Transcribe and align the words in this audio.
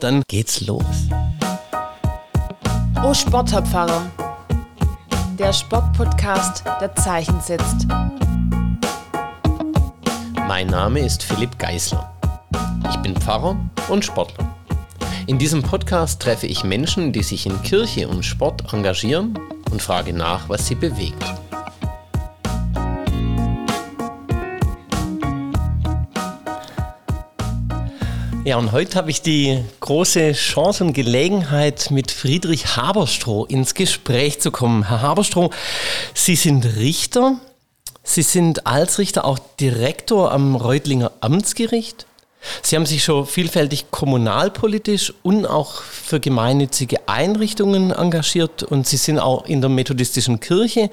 Dann 0.00 0.22
geht's 0.28 0.62
los. 0.62 1.08
Oh 3.04 3.12
Sportpfarrer, 3.12 4.10
der 5.38 5.52
Sportpodcast, 5.52 6.64
der 6.80 6.94
Zeichen 6.96 7.38
setzt. 7.42 7.86
Mein 10.48 10.68
Name 10.68 11.00
ist 11.00 11.22
Philipp 11.22 11.58
Geisler. 11.58 12.14
Ich 12.88 12.96
bin 13.02 13.14
Pfarrer 13.14 13.56
und 13.90 14.02
Sportler. 14.02 14.56
In 15.26 15.38
diesem 15.38 15.62
Podcast 15.62 16.22
treffe 16.22 16.46
ich 16.46 16.64
Menschen, 16.64 17.12
die 17.12 17.22
sich 17.22 17.44
in 17.44 17.62
Kirche 17.62 18.08
und 18.08 18.24
Sport 18.24 18.72
engagieren 18.72 19.38
und 19.70 19.82
frage 19.82 20.14
nach, 20.14 20.48
was 20.48 20.66
sie 20.66 20.76
bewegt. 20.76 21.22
Ja, 28.42 28.56
und 28.56 28.72
heute 28.72 28.96
habe 28.96 29.10
ich 29.10 29.20
die 29.20 29.62
große 29.80 30.32
Chance 30.32 30.84
und 30.84 30.92
Gelegenheit, 30.94 31.90
mit 31.90 32.10
Friedrich 32.10 32.74
Haberstroh 32.74 33.44
ins 33.44 33.74
Gespräch 33.74 34.40
zu 34.40 34.50
kommen. 34.50 34.88
Herr 34.88 35.02
Haberstroh, 35.02 35.50
Sie 36.14 36.36
sind 36.36 36.64
Richter. 36.64 37.36
Sie 38.02 38.22
sind 38.22 38.66
als 38.66 38.98
Richter 38.98 39.26
auch 39.26 39.38
Direktor 39.60 40.32
am 40.32 40.56
Reutlinger 40.56 41.12
Amtsgericht. 41.20 42.06
Sie 42.62 42.76
haben 42.76 42.86
sich 42.86 43.04
schon 43.04 43.26
vielfältig 43.26 43.90
kommunalpolitisch 43.90 45.12
und 45.22 45.44
auch 45.44 45.82
für 45.82 46.18
gemeinnützige 46.18 47.06
Einrichtungen 47.10 47.90
engagiert 47.90 48.62
und 48.62 48.86
Sie 48.86 48.96
sind 48.96 49.18
auch 49.18 49.44
in 49.44 49.60
der 49.60 49.68
methodistischen 49.68 50.40
Kirche 50.40 50.90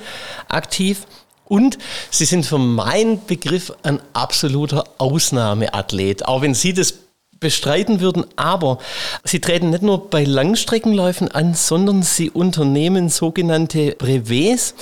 aktiv. 0.49 1.07
Und 1.45 1.77
Sie 2.11 2.25
sind 2.25 2.45
für 2.45 2.57
meinen 2.57 3.25
Begriff 3.25 3.71
ein 3.83 4.01
absoluter 4.11 4.83
Ausnahmeathlet. 4.97 6.25
Auch 6.25 6.41
wenn 6.41 6.53
Sie 6.53 6.73
das 6.73 7.06
bestreiten 7.39 7.99
würden, 7.99 8.25
aber 8.35 8.79
sie 9.23 9.39
treten 9.39 9.69
nicht 9.69 9.83
nur 9.83 10.09
bei 10.09 10.23
Langstreckenläufen 10.23 11.29
an, 11.29 11.53
sondern 11.53 12.03
sie 12.03 12.29
unternehmen 12.29 13.09
sogenannte 13.09 13.95
Brevets 13.97 14.73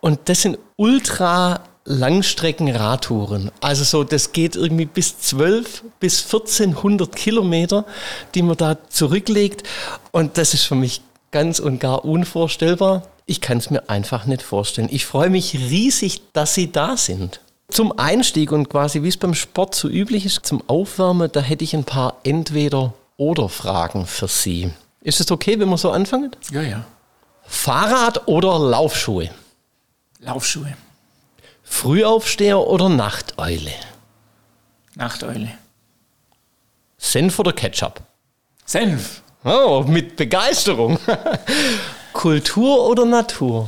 und 0.00 0.20
das 0.26 0.42
sind 0.42 0.58
ultra 0.76 1.60
Langstreckenradtouren. 1.84 3.52
Also 3.60 3.84
so, 3.84 4.04
das 4.04 4.32
geht 4.32 4.56
irgendwie 4.56 4.86
bis 4.86 5.18
12 5.20 5.84
bis 6.00 6.24
1400 6.24 7.14
Kilometer, 7.14 7.86
die 8.34 8.42
man 8.42 8.56
da 8.56 8.76
zurücklegt 8.88 9.62
und 10.10 10.36
das 10.36 10.52
ist 10.52 10.64
für 10.64 10.74
mich 10.74 11.00
ganz 11.30 11.60
und 11.60 11.78
gar 11.78 12.04
unvorstellbar. 12.04 13.02
Ich 13.26 13.40
kann 13.40 13.58
es 13.58 13.70
mir 13.70 13.88
einfach 13.88 14.26
nicht 14.26 14.42
vorstellen. 14.42 14.88
Ich 14.90 15.06
freue 15.06 15.30
mich 15.30 15.54
riesig, 15.54 16.22
dass 16.32 16.54
Sie 16.54 16.70
da 16.70 16.96
sind. 16.96 17.40
Zum 17.68 17.98
Einstieg 17.98 18.52
und 18.52 18.68
quasi 18.68 19.02
wie 19.02 19.08
es 19.08 19.16
beim 19.16 19.34
Sport 19.34 19.74
so 19.74 19.88
üblich 19.88 20.24
ist, 20.24 20.46
zum 20.46 20.62
Aufwärmen, 20.68 21.30
da 21.32 21.40
hätte 21.40 21.64
ich 21.64 21.74
ein 21.74 21.84
paar 21.84 22.20
Entweder-Oder-Fragen 22.22 24.06
für 24.06 24.28
Sie. 24.28 24.70
Ist 25.00 25.20
es 25.20 25.30
okay, 25.30 25.58
wenn 25.58 25.68
wir 25.68 25.78
so 25.78 25.90
anfangen? 25.90 26.30
Ja, 26.50 26.62
ja. 26.62 26.84
Fahrrad 27.44 28.26
oder 28.28 28.58
Laufschuhe? 28.58 29.30
Laufschuhe. 30.20 30.76
Frühaufsteher 31.62 32.60
oder 32.60 32.88
Nachteule? 32.88 33.72
Nachteule. 34.94 35.50
Senf 36.98 37.38
oder 37.38 37.52
Ketchup? 37.52 38.00
Senf. 38.64 39.22
Oh, 39.44 39.84
mit 39.86 40.16
Begeisterung. 40.16 40.98
Kultur 42.12 42.88
oder 42.88 43.04
Natur? 43.04 43.66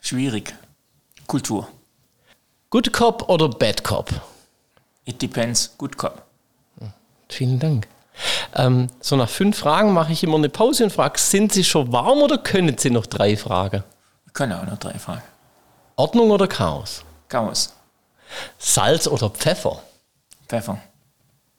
Schwierig. 0.00 0.54
Kultur. 1.26 1.68
Good 2.74 2.92
Cop 2.92 3.28
oder 3.28 3.48
Bad 3.48 3.84
Cop? 3.84 4.10
It 5.04 5.22
depends. 5.22 5.72
Good 5.78 5.96
Cop. 5.96 6.24
Vielen 7.28 7.60
Dank. 7.60 7.86
Ähm, 8.52 8.88
so 8.98 9.14
nach 9.14 9.28
fünf 9.28 9.58
Fragen 9.58 9.92
mache 9.92 10.12
ich 10.12 10.24
immer 10.24 10.38
eine 10.38 10.48
Pause 10.48 10.82
und 10.82 10.90
frage, 10.90 11.20
sind 11.20 11.52
Sie 11.52 11.62
schon 11.62 11.92
warm 11.92 12.18
oder 12.18 12.36
können 12.36 12.76
Sie 12.76 12.90
noch 12.90 13.06
drei 13.06 13.36
Fragen? 13.36 13.84
Ich 14.26 14.32
kann 14.32 14.50
auch 14.50 14.66
noch 14.66 14.78
drei 14.78 14.98
Fragen. 14.98 15.22
Ordnung 15.94 16.32
oder 16.32 16.48
Chaos? 16.48 17.04
Chaos. 17.28 17.74
Salz 18.58 19.06
oder 19.06 19.30
Pfeffer? 19.30 19.80
Pfeffer. 20.48 20.82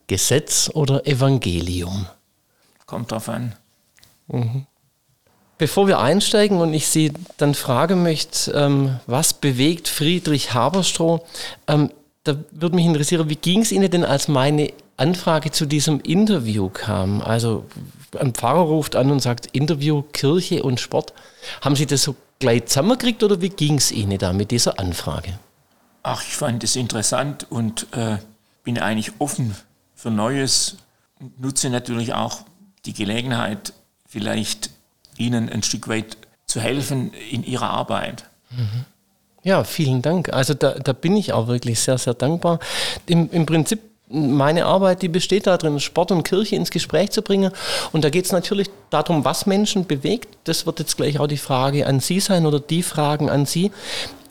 Gesetz 0.07 0.69
oder 0.73 1.07
Evangelium? 1.07 2.07
Kommt 2.85 3.13
drauf 3.13 3.29
an. 3.29 3.55
Bevor 5.57 5.87
wir 5.87 5.99
einsteigen 5.99 6.59
und 6.59 6.73
ich 6.73 6.87
Sie 6.87 7.13
dann 7.37 7.53
fragen 7.53 8.03
möchte, 8.03 8.51
ähm, 8.51 8.99
was 9.07 9.33
bewegt 9.33 9.87
Friedrich 9.87 10.53
Haberstroh, 10.53 11.25
ähm, 11.67 11.91
da 12.25 12.35
würde 12.51 12.75
mich 12.75 12.85
interessieren, 12.85 13.29
wie 13.29 13.35
ging 13.35 13.61
es 13.61 13.71
Ihnen 13.71 13.89
denn, 13.89 14.03
als 14.03 14.27
meine 14.27 14.73
Anfrage 14.97 15.51
zu 15.51 15.65
diesem 15.65 16.01
Interview 16.01 16.69
kam? 16.69 17.21
Also 17.21 17.65
ein 18.19 18.33
Pfarrer 18.33 18.61
ruft 18.61 18.95
an 18.95 19.11
und 19.11 19.21
sagt, 19.21 19.47
Interview 19.53 20.01
Kirche 20.11 20.63
und 20.63 20.79
Sport. 20.79 21.13
Haben 21.61 21.75
Sie 21.75 21.85
das 21.85 22.01
so 22.01 22.15
gleich 22.39 22.65
zusammengekriegt 22.65 23.23
oder 23.23 23.41
wie 23.41 23.49
ging 23.49 23.75
es 23.75 23.91
Ihnen 23.91 24.17
da 24.17 24.33
mit 24.33 24.51
dieser 24.51 24.79
Anfrage? 24.79 25.39
Ach, 26.03 26.21
ich 26.21 26.35
fand 26.35 26.63
es 26.63 26.75
interessant 26.75 27.47
und 27.49 27.87
äh, 27.93 28.17
bin 28.63 28.77
eigentlich 28.79 29.13
offen 29.19 29.55
für 29.95 30.11
Neues 30.11 30.77
und 31.19 31.39
nutze 31.39 31.69
natürlich 31.69 32.13
auch 32.13 32.41
die 32.85 32.93
Gelegenheit, 32.93 33.73
vielleicht 34.07 34.69
Ihnen 35.17 35.49
ein 35.49 35.63
Stück 35.63 35.87
weit 35.87 36.17
zu 36.45 36.59
helfen 36.59 37.11
in 37.31 37.43
Ihrer 37.43 37.69
Arbeit. 37.69 38.25
Ja, 39.43 39.63
vielen 39.63 40.01
Dank. 40.01 40.33
Also 40.33 40.53
da, 40.53 40.71
da 40.71 40.93
bin 40.93 41.15
ich 41.15 41.33
auch 41.33 41.47
wirklich 41.47 41.79
sehr, 41.79 41.97
sehr 41.97 42.13
dankbar. 42.15 42.59
Im, 43.05 43.29
Im 43.31 43.45
Prinzip, 43.45 43.79
meine 44.07 44.65
Arbeit, 44.65 45.01
die 45.01 45.07
besteht 45.07 45.47
darin, 45.47 45.79
Sport 45.79 46.11
und 46.11 46.23
Kirche 46.23 46.55
ins 46.55 46.71
Gespräch 46.71 47.11
zu 47.11 47.21
bringen. 47.21 47.51
Und 47.91 48.03
da 48.03 48.09
geht 48.09 48.25
es 48.25 48.31
natürlich 48.31 48.69
darum, 48.89 49.25
was 49.25 49.45
Menschen 49.45 49.85
bewegt. 49.85 50.37
Das 50.45 50.65
wird 50.65 50.79
jetzt 50.79 50.97
gleich 50.97 51.19
auch 51.19 51.27
die 51.27 51.37
Frage 51.37 51.87
an 51.87 51.99
Sie 51.99 52.19
sein 52.19 52.45
oder 52.45 52.59
die 52.59 52.83
Fragen 52.83 53.29
an 53.29 53.45
Sie. 53.45 53.71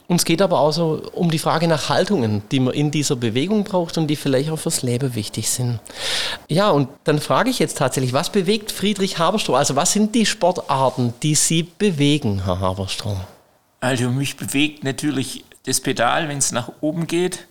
Uns 0.07 0.23
geht 0.23 0.41
aber 0.41 0.59
auch 0.59 0.71
so 0.71 1.01
um 1.13 1.31
die 1.31 1.39
Frage 1.39 1.67
nach 1.67 1.89
Haltungen, 1.89 2.43
die 2.51 2.59
man 2.59 2.73
in 2.73 2.91
dieser 2.91 3.15
Bewegung 3.15 3.63
braucht 3.63 3.97
und 3.97 4.07
die 4.07 4.15
vielleicht 4.15 4.49
auch 4.51 4.59
fürs 4.59 4.83
Leben 4.83 5.15
wichtig 5.15 5.49
sind. 5.49 5.79
Ja, 6.47 6.69
und 6.69 6.89
dann 7.05 7.19
frage 7.19 7.49
ich 7.49 7.59
jetzt 7.59 7.77
tatsächlich, 7.77 8.13
was 8.13 8.31
bewegt 8.31 8.71
Friedrich 8.71 9.17
Haberstroh? 9.17 9.55
Also 9.55 9.75
was 9.75 9.93
sind 9.93 10.13
die 10.13 10.25
Sportarten, 10.25 11.13
die 11.23 11.33
Sie 11.35 11.63
bewegen, 11.63 12.43
Herr 12.45 12.59
Haberstroh? 12.59 13.17
Also 13.79 14.09
mich 14.09 14.37
bewegt 14.37 14.83
natürlich 14.83 15.43
das 15.65 15.81
Pedal, 15.81 16.29
wenn 16.29 16.37
es 16.37 16.51
nach 16.51 16.71
oben 16.81 17.07
geht. 17.07 17.47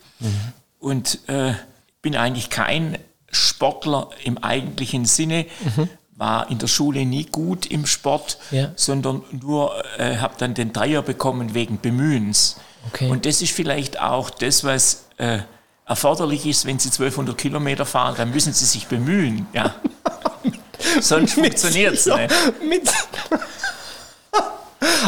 Und 0.79 1.19
äh, 1.29 1.55
bin 2.03 2.17
eigentlich 2.17 2.51
kein 2.51 2.99
Sportler 3.31 4.11
im 4.23 4.39
eigentlichen 4.39 5.07
Sinne. 5.07 5.47
War 6.17 6.49
in 6.51 6.59
der 6.59 6.69
Schule 6.69 7.05
nie 7.05 7.25
gut 7.25 7.67
im 7.67 7.87
Sport, 7.87 8.39
Ja. 8.53 8.71
sondern 8.77 9.23
nur 9.33 9.73
äh, 9.99 10.17
habe 10.19 10.35
dann 10.39 10.55
den 10.55 10.73
Dreier 10.73 11.03
bekommen 11.03 11.55
wegen 11.55 11.81
Bemühens. 11.81 12.57
Okay. 12.93 13.11
Und 13.11 13.27
das 13.27 13.43
ist 13.43 13.53
vielleicht 13.53 14.01
auch 14.01 14.31
das, 14.31 14.63
was 14.63 15.07
äh, 15.17 15.39
erforderlich 15.87 16.47
ist, 16.47 16.67
wenn 16.67 16.79
Sie 16.79 16.89
1200 16.89 17.37
Kilometer 17.37 17.85
fahren, 17.85 18.15
dann 18.17 18.31
müssen 18.31 18.53
Sie 18.53 18.65
sich 18.65 18.87
bemühen. 18.87 19.47
Ja. 19.53 19.75
Sonst 21.01 21.33
funktioniert 21.35 21.95
es 21.95 22.07
nicht. 22.07 22.93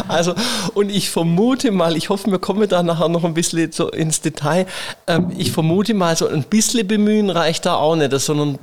Also, 0.07 0.33
und 0.73 0.89
ich 0.89 1.09
vermute 1.09 1.71
mal, 1.71 1.95
ich 1.95 2.09
hoffe, 2.09 2.31
wir 2.31 2.39
kommen 2.39 2.67
da 2.67 2.81
nachher 2.81 3.09
noch 3.09 3.23
ein 3.23 3.33
bisschen 3.33 3.71
so 3.71 3.89
ins 3.89 4.21
Detail. 4.21 4.65
Ähm, 5.05 5.31
ich 5.37 5.51
vermute 5.51 5.93
mal, 5.93 6.15
so 6.15 6.27
ein 6.27 6.43
bisschen 6.43 6.87
bemühen 6.87 7.29
reicht 7.29 7.65
da 7.65 7.75
auch 7.75 7.95
nicht, 7.95 8.11
sondern 8.19 8.57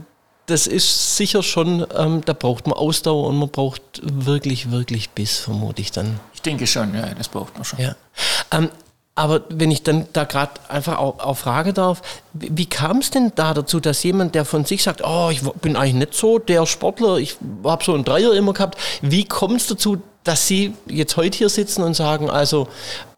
das 0.46 0.66
ist 0.66 1.16
sicher 1.16 1.42
schon, 1.42 1.86
ähm, 1.96 2.22
da 2.24 2.32
braucht 2.32 2.66
man 2.66 2.76
Ausdauer 2.76 3.28
und 3.28 3.38
man 3.38 3.48
braucht 3.48 3.82
wirklich, 4.02 4.70
wirklich 4.70 5.10
Biss, 5.10 5.38
vermute 5.38 5.80
ich 5.80 5.90
dann. 5.90 6.20
Ich 6.34 6.42
denke 6.42 6.66
schon, 6.66 6.94
ja, 6.94 7.14
das 7.14 7.28
braucht 7.28 7.54
man 7.54 7.64
schon. 7.64 7.80
Ja. 7.80 7.96
Ähm, 8.50 8.68
aber 9.16 9.42
wenn 9.48 9.70
ich 9.70 9.82
dann 9.84 10.06
da 10.12 10.24
gerade 10.24 10.52
einfach 10.68 10.98
auch, 10.98 11.20
auch 11.20 11.36
frage 11.36 11.72
darf, 11.72 12.02
wie, 12.32 12.50
wie 12.52 12.66
kam 12.66 12.98
es 12.98 13.10
denn 13.10 13.32
da 13.36 13.54
dazu, 13.54 13.78
dass 13.78 14.02
jemand, 14.02 14.34
der 14.34 14.44
von 14.44 14.64
sich 14.64 14.82
sagt, 14.82 15.02
oh, 15.04 15.30
ich 15.30 15.42
bin 15.42 15.76
eigentlich 15.76 15.94
nicht 15.94 16.14
so 16.14 16.38
der 16.38 16.66
Sportler, 16.66 17.18
ich 17.18 17.36
habe 17.62 17.84
so 17.84 17.94
einen 17.94 18.04
Dreier 18.04 18.34
immer 18.34 18.52
gehabt, 18.52 18.78
wie 19.02 19.24
kommt 19.24 19.60
es 19.60 19.68
dazu, 19.68 20.02
dass 20.24 20.48
Sie 20.48 20.74
jetzt 20.86 21.16
heute 21.16 21.38
hier 21.38 21.48
sitzen 21.48 21.82
und 21.82 21.94
sagen, 21.94 22.28
also 22.28 22.66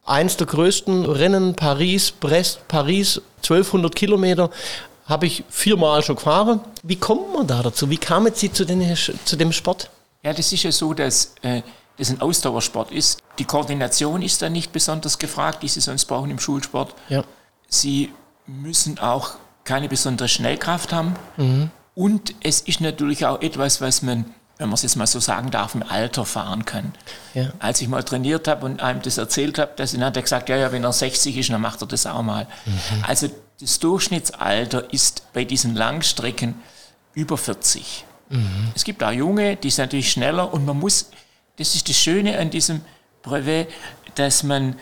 eins 0.05 0.37
der 0.37 0.47
größten 0.47 1.07
Rennen, 1.07 1.55
Paris, 1.55 2.11
Brest, 2.11 2.69
Paris, 2.69 3.23
1200 3.39 3.95
Kilometer, 3.95 4.51
habe 5.07 5.27
ich 5.27 5.45
viermal 5.49 6.03
schon 6.03 6.17
gefahren. 6.17 6.61
Wie 6.83 6.97
kommt 6.97 7.33
man 7.33 7.47
da 7.47 7.63
dazu? 7.63 7.89
Wie 7.91 7.97
kamen 7.97 8.35
Sie 8.35 8.53
zu, 8.53 8.65
den, 8.65 8.97
zu 8.97 9.37
dem 9.37 9.53
Sport? 9.53 9.91
Ja, 10.23 10.33
das 10.33 10.53
ist 10.53 10.65
ja 10.65 10.73
so, 10.73 10.93
dass 10.95 11.35
äh, 11.43 11.63
das 11.97 12.11
ein 12.11 12.21
Ausdauersport 12.21 12.91
ist. 12.91 13.23
Die 13.39 13.45
Koordination 13.45 14.23
ist 14.23 14.43
da 14.43 14.49
nicht 14.49 14.73
besonders 14.73 15.19
gefragt, 15.19 15.63
die 15.63 15.69
Sie 15.69 15.81
sonst 15.81 16.07
brauchen 16.07 16.31
im 16.31 16.39
Schulsport. 16.39 16.95
Ja. 17.09 17.25
Sie 17.69 18.13
müssen 18.47 18.99
auch 18.99 19.35
keine 19.65 19.89
besondere 19.89 20.29
Schnellkraft 20.29 20.93
haben. 20.93 21.17
Und 21.95 22.35
es 22.43 22.61
ist 22.61 22.81
natürlich 22.81 23.27
auch 23.27 23.41
etwas, 23.41 23.81
was 23.81 24.03
man, 24.03 24.27
wenn 24.59 24.69
man 24.69 24.75
es 24.75 24.83
jetzt 24.83 24.97
mal 24.97 25.07
so 25.07 25.19
sagen 25.19 25.51
darf, 25.51 25.75
im 25.75 25.83
Alter 25.83 26.25
fahren 26.25 26.65
kann. 26.65 26.93
Ja. 27.35 27.51
Als 27.59 27.81
ich 27.81 27.89
mal 27.89 28.03
trainiert 28.03 28.49
habe 28.49 28.67
und 28.67 28.81
einem 28.81 29.03
das 29.03 29.19
erzählt 29.19 29.59
habe, 29.59 29.73
dass 29.77 29.93
dann 29.93 30.05
hat 30.05 30.17
er 30.17 30.23
gesagt, 30.23 30.49
ja, 30.49 30.57
ja, 30.57 30.73
wenn 30.73 30.85
er 30.85 30.93
60 30.93 31.37
ist, 31.37 31.51
dann 31.51 31.61
macht 31.61 31.81
er 31.81 31.89
das 31.89 32.07
auch 32.07 32.23
mal. 32.23 32.47
Also 33.07 33.29
das 33.61 33.79
Durchschnittsalter 33.79 34.93
ist 34.93 35.33
bei 35.33 35.45
diesen 35.45 35.75
Langstrecken 35.75 36.55
über 37.15 37.39
40. 37.39 38.05
Mhm. 38.29 38.73
Es 38.75 38.85
gibt 38.85 39.03
auch 39.03 39.13
Junge, 39.13 39.57
die 39.57 39.71
sind 39.71 39.85
natürlich 39.85 40.11
schneller 40.11 40.53
und 40.53 40.67
man 40.67 40.79
muss, 40.79 41.11
das 41.57 41.75
ist 41.75 41.89
das 41.89 41.97
Schöne 41.97 42.39
an 42.39 42.51
diesem 42.51 42.83
Brevet, 43.23 43.69
dass 44.15 44.43
man 44.43 44.79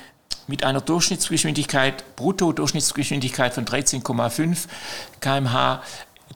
mit 0.47 0.65
einer 0.65 0.81
Durchschnittsgeschwindigkeit, 0.81 2.17
Brutto-Durchschnittsgeschwindigkeit 2.17 3.55
von 3.55 3.65
13,5 3.65 4.67
km/h 5.21 5.83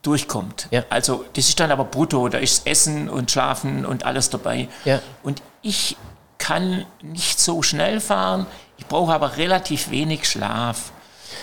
durchkommt. 0.02 0.68
Ja. 0.70 0.84
Also 0.90 1.24
das 1.34 1.48
ist 1.48 1.60
dann 1.60 1.70
aber 1.70 1.84
brutto, 1.84 2.28
da 2.28 2.38
ist 2.38 2.66
Essen 2.66 3.08
und 3.08 3.30
Schlafen 3.30 3.84
und 3.84 4.04
alles 4.04 4.30
dabei. 4.30 4.68
Ja. 4.84 5.00
Und 5.22 5.42
ich 5.60 5.96
kann 6.38 6.86
nicht 7.02 7.40
so 7.40 7.62
schnell 7.62 8.00
fahren, 8.00 8.46
ich 8.78 8.86
brauche 8.86 9.12
aber 9.12 9.36
relativ 9.36 9.90
wenig 9.90 10.28
Schlaf. 10.28 10.92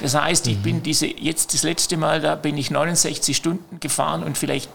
Das 0.01 0.15
heißt, 0.15 0.47
ich 0.47 0.57
mhm. 0.57 0.61
bin 0.61 0.83
diese, 0.83 1.07
jetzt 1.07 1.53
das 1.53 1.63
letzte 1.63 1.97
Mal, 1.97 2.21
da 2.21 2.35
bin 2.35 2.57
ich 2.57 2.71
69 2.71 3.35
Stunden 3.35 3.79
gefahren 3.79 4.23
und 4.23 4.37
vielleicht 4.37 4.69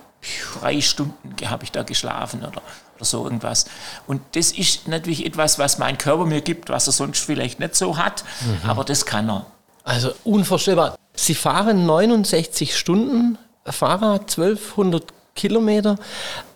drei 0.60 0.80
Stunden 0.80 1.34
habe 1.48 1.64
ich 1.64 1.72
da 1.72 1.82
geschlafen 1.82 2.40
oder, 2.40 2.62
oder 2.96 3.04
so 3.04 3.24
irgendwas. 3.24 3.66
Und 4.06 4.20
das 4.32 4.52
ist 4.52 4.88
natürlich 4.88 5.24
etwas, 5.24 5.58
was 5.58 5.78
mein 5.78 5.98
Körper 5.98 6.26
mir 6.26 6.40
gibt, 6.40 6.68
was 6.68 6.86
er 6.86 6.92
sonst 6.92 7.24
vielleicht 7.24 7.60
nicht 7.60 7.74
so 7.74 7.96
hat, 7.96 8.24
mhm. 8.40 8.70
aber 8.70 8.84
das 8.84 9.06
kann 9.06 9.30
er. 9.30 9.46
Also 9.84 10.12
unvorstellbar. 10.24 10.96
Sie 11.14 11.34
fahren 11.34 11.86
69 11.86 12.76
Stunden 12.76 13.38
Fahrrad, 13.66 14.22
1200 14.22 15.12
Kilometer 15.34 15.96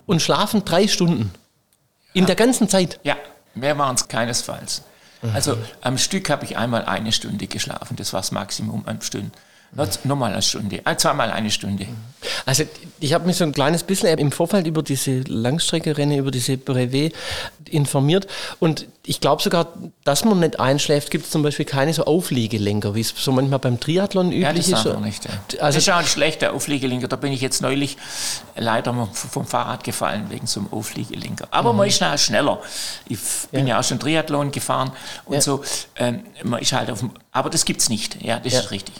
und 0.05 0.21
schlafen 0.21 0.65
drei 0.65 0.87
Stunden. 0.87 1.31
In 2.13 2.21
ja. 2.21 2.27
der 2.27 2.35
ganzen 2.35 2.69
Zeit? 2.69 2.99
Ja, 3.03 3.15
mehr 3.53 3.77
waren 3.77 3.95
es 3.95 4.07
keinesfalls. 4.07 4.83
Also 5.33 5.57
am 5.81 5.97
Stück 5.97 6.29
habe 6.29 6.45
ich 6.45 6.57
einmal 6.57 6.85
eine 6.85 7.11
Stunde 7.11 7.47
geschlafen, 7.47 7.95
das 7.95 8.13
war 8.13 8.21
das 8.21 8.31
Maximum 8.31 8.87
am 8.87 9.01
Stunden. 9.01 9.31
Nochmal 10.03 10.31
eine 10.31 10.41
Stunde, 10.41 10.81
äh, 10.85 10.95
zweimal 10.95 11.31
eine 11.31 11.51
Stunde. 11.51 11.87
Also 12.45 12.63
ich 12.99 13.13
habe 13.13 13.25
mich 13.27 13.35
so 13.35 13.43
ein 13.43 13.51
kleines 13.51 13.83
bisschen 13.83 14.17
im 14.17 14.31
Vorfeld 14.31 14.67
über 14.67 14.81
diese 14.81 15.19
Langstrecke-Rennen, 15.21 16.17
über 16.17 16.31
diese 16.31 16.57
Brevet 16.57 17.13
informiert 17.69 18.27
und 18.59 18.87
ich 19.07 19.21
glaube 19.21 19.41
sogar, 19.41 19.67
dass 20.03 20.25
man 20.25 20.39
nicht 20.39 20.59
einschläft, 20.59 21.11
gibt 21.11 21.25
es 21.25 21.31
zum 21.31 21.43
Beispiel 21.43 21.65
keine 21.65 21.93
so 21.93 22.05
Aufliegelenker, 22.05 22.95
wie 22.95 23.01
es 23.01 23.13
so 23.15 23.31
manchmal 23.31 23.59
beim 23.59 23.79
Triathlon 23.79 24.31
üblich 24.31 24.43
ja, 24.43 24.53
das 24.53 24.67
ist. 24.67 24.85
Ja. 24.85 24.99
Nicht, 24.99 25.25
ja. 25.25 25.31
Also, 25.59 25.77
das 25.77 25.77
ist 25.77 25.89
auch 25.89 25.97
ein 25.97 26.05
schlechter 26.05 26.53
Aufliegelenker, 26.53 27.07
da 27.07 27.15
bin 27.15 27.31
ich 27.31 27.41
jetzt 27.41 27.61
neulich 27.61 27.97
leider 28.55 28.93
vom 29.13 29.45
Fahrrad 29.45 29.83
gefallen 29.83 30.25
wegen 30.29 30.47
so 30.47 30.61
einem 30.61 30.73
Aufliegelenker. 30.73 31.47
Aber 31.51 31.73
mhm. 31.73 31.79
man 31.79 31.87
ist 31.87 32.01
halt 32.01 32.19
schneller. 32.19 32.61
Ich 33.07 33.19
bin 33.51 33.67
ja. 33.67 33.75
ja, 33.75 33.79
auch 33.79 33.83
schon 33.83 33.99
Triathlon 33.99 34.51
gefahren 34.51 34.91
und 35.25 35.43
so. 35.43 35.63
Ähm, 35.97 36.21
man 36.43 36.61
ist 36.61 36.73
halt 36.73 36.89
auf 36.89 36.99
dem, 36.99 37.11
aber 37.31 37.49
das 37.49 37.65
gibt 37.65 37.81
es 37.81 37.89
nicht, 37.89 38.21
ja, 38.23 38.39
das 38.39 38.53
ist 38.53 38.71
richtig 38.71 38.93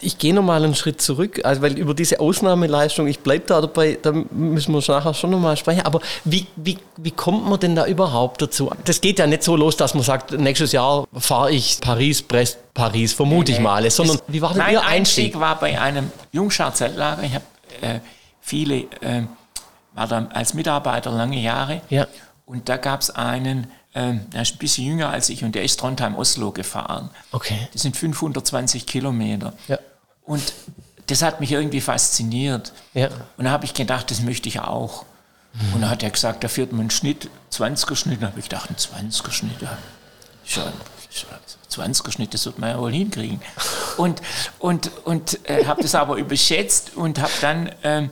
ich 0.00 0.18
gehe 0.18 0.32
nochmal 0.32 0.64
einen 0.64 0.76
Schritt 0.76 1.02
zurück, 1.02 1.40
also 1.44 1.60
weil 1.60 1.76
über 1.76 1.92
diese 1.92 2.20
Ausnahmeleistung, 2.20 3.08
ich 3.08 3.18
bleibe 3.20 3.46
da 3.46 3.60
dabei, 3.60 3.98
da 4.00 4.12
müssen 4.12 4.72
wir 4.72 4.80
nachher 4.86 5.12
schon 5.12 5.30
nochmal 5.30 5.56
sprechen, 5.56 5.82
aber 5.82 6.00
wie, 6.24 6.46
wie, 6.54 6.78
wie 6.96 7.10
kommt 7.10 7.48
man 7.48 7.58
denn 7.58 7.74
da 7.74 7.84
überhaupt 7.84 8.40
dazu? 8.40 8.70
Das 8.84 9.00
geht 9.00 9.18
ja 9.18 9.26
nicht 9.26 9.42
so 9.42 9.56
los, 9.56 9.76
dass 9.76 9.94
man 9.94 10.04
sagt, 10.04 10.32
nächstes 10.32 10.70
Jahr 10.70 11.04
fahre 11.12 11.50
ich 11.50 11.80
Paris, 11.80 12.22
Brest, 12.22 12.58
Paris, 12.74 13.12
vermute 13.12 13.50
nee, 13.50 13.58
ich 13.58 13.62
mal, 13.62 13.90
sondern 13.90 14.20
wie 14.28 14.40
war 14.40 14.54
denn 14.54 14.62
Ihr 14.70 14.80
Einstieg? 14.84 14.88
Einstieg 14.88 15.40
war 15.40 15.58
bei 15.58 15.80
einem 15.80 16.12
Jungscharzeltlager, 16.30 17.22
ich 17.24 17.34
habe 17.34 17.44
äh, 17.80 17.98
viele, 18.40 18.76
äh, 19.00 19.22
war 19.94 20.06
da 20.06 20.28
als 20.32 20.54
Mitarbeiter 20.54 21.10
lange 21.10 21.40
Jahre 21.40 21.80
ja. 21.90 22.06
und 22.46 22.68
da 22.68 22.76
gab 22.76 23.00
es 23.00 23.10
einen, 23.10 23.66
ähm, 23.94 24.28
der 24.30 24.42
ist 24.42 24.54
ein 24.54 24.58
bisschen 24.58 24.86
jünger 24.86 25.10
als 25.10 25.28
ich 25.28 25.44
und 25.44 25.54
der 25.54 25.64
ist 25.64 25.80
Trondheim-Oslo 25.80 26.52
gefahren. 26.52 27.10
Okay. 27.32 27.68
Das 27.72 27.82
sind 27.82 27.96
520 27.96 28.86
Kilometer. 28.86 29.54
Ja. 29.66 29.78
Und 30.24 30.52
das 31.06 31.22
hat 31.22 31.40
mich 31.40 31.52
irgendwie 31.52 31.80
fasziniert. 31.80 32.72
Ja. 32.94 33.08
Und 33.36 33.44
da 33.44 33.50
habe 33.50 33.64
ich 33.64 33.74
gedacht, 33.74 34.10
das 34.10 34.20
möchte 34.20 34.48
ich 34.48 34.60
auch. 34.60 35.04
Mhm. 35.54 35.74
Und 35.74 35.80
dann 35.82 35.90
hat 35.90 36.02
er 36.02 36.10
gesagt, 36.10 36.44
da 36.44 36.48
fährt 36.48 36.72
man 36.72 36.82
einen 36.82 36.90
Schnitt, 36.90 37.30
20er 37.52 37.96
Schnitt. 37.96 38.22
Da 38.22 38.26
habe 38.26 38.38
ich 38.38 38.48
gedacht, 38.48 38.68
ein 38.70 38.76
20er 38.76 39.30
Schnitt, 39.30 39.62
ja, 39.62 39.76
schon. 40.44 40.72
20er 41.70 42.12
Schnitt, 42.12 42.34
das 42.34 42.44
wird 42.46 42.58
man 42.58 42.70
ja 42.70 42.78
wohl 42.78 42.92
hinkriegen. 42.92 43.40
Und, 43.96 44.20
und, 44.58 44.90
und 45.04 45.48
äh, 45.48 45.64
habe 45.64 45.82
das 45.82 45.94
aber 45.94 46.16
überschätzt 46.18 46.96
und 46.96 47.18
habe 47.18 47.32
dann 47.40 47.70
ähm, 47.82 48.10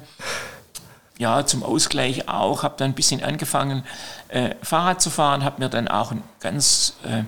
ja, 1.18 1.46
zum 1.46 1.62
Ausgleich 1.62 2.28
auch, 2.28 2.62
habe 2.62 2.74
dann 2.78 2.90
ein 2.90 2.94
bisschen 2.94 3.22
angefangen, 3.22 3.84
äh, 4.28 4.54
Fahrrad 4.62 5.00
zu 5.00 5.10
fahren, 5.10 5.44
habe 5.44 5.62
mir 5.62 5.68
dann 5.68 5.88
auch 5.88 6.12
ein 6.12 6.22
ganz 6.40 6.96
äh, 7.04 7.24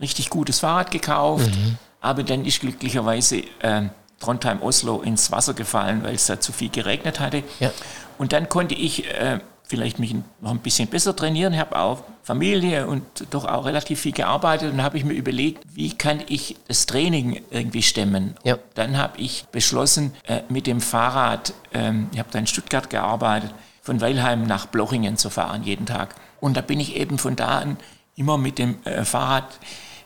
richtig 0.00 0.30
gutes 0.30 0.60
Fahrrad 0.60 0.90
gekauft, 0.90 1.50
mhm. 1.54 1.78
aber 2.00 2.22
dann 2.22 2.44
ist 2.44 2.60
glücklicherweise 2.60 3.42
äh, 3.60 3.88
Trondheim-Oslo 4.20 5.02
ins 5.02 5.30
Wasser 5.30 5.54
gefallen, 5.54 6.02
weil 6.02 6.14
es 6.14 6.26
da 6.26 6.40
zu 6.40 6.52
viel 6.52 6.70
geregnet 6.70 7.20
hatte. 7.20 7.42
Ja. 7.60 7.70
Und 8.18 8.32
dann 8.32 8.48
konnte 8.48 8.74
ich 8.74 9.06
äh, 9.06 9.40
vielleicht 9.68 9.98
mich 9.98 10.16
noch 10.40 10.50
ein 10.50 10.58
bisschen 10.58 10.88
besser 10.88 11.14
trainieren. 11.14 11.52
Ich 11.52 11.60
habe 11.60 11.78
auch 11.78 12.02
Familie 12.22 12.86
und 12.86 13.04
doch 13.30 13.44
auch 13.44 13.66
relativ 13.66 14.00
viel 14.00 14.12
gearbeitet 14.12 14.72
und 14.72 14.82
habe 14.82 14.96
ich 14.96 15.04
mir 15.04 15.12
überlegt, 15.12 15.62
wie 15.72 15.96
kann 15.96 16.22
ich 16.28 16.56
das 16.66 16.86
Training 16.86 17.42
irgendwie 17.50 17.82
stemmen. 17.82 18.34
Ja. 18.44 18.58
Dann 18.74 18.96
habe 18.96 19.18
ich 19.18 19.44
beschlossen, 19.52 20.14
äh, 20.26 20.40
mit 20.48 20.66
dem 20.66 20.80
Fahrrad, 20.80 21.52
ähm, 21.72 22.08
ich 22.12 22.18
habe 22.18 22.30
da 22.32 22.38
in 22.38 22.46
Stuttgart 22.46 22.88
gearbeitet, 22.90 23.54
von 23.82 24.00
Weilheim 24.00 24.46
nach 24.46 24.66
Blochingen 24.66 25.16
zu 25.16 25.30
fahren 25.30 25.62
jeden 25.62 25.86
Tag. 25.86 26.14
Und 26.40 26.56
da 26.56 26.62
bin 26.62 26.80
ich 26.80 26.96
eben 26.96 27.18
von 27.18 27.36
da 27.36 27.58
an 27.58 27.76
immer 28.16 28.38
mit 28.38 28.58
dem 28.58 28.84
äh, 28.84 29.04
Fahrrad 29.04 29.58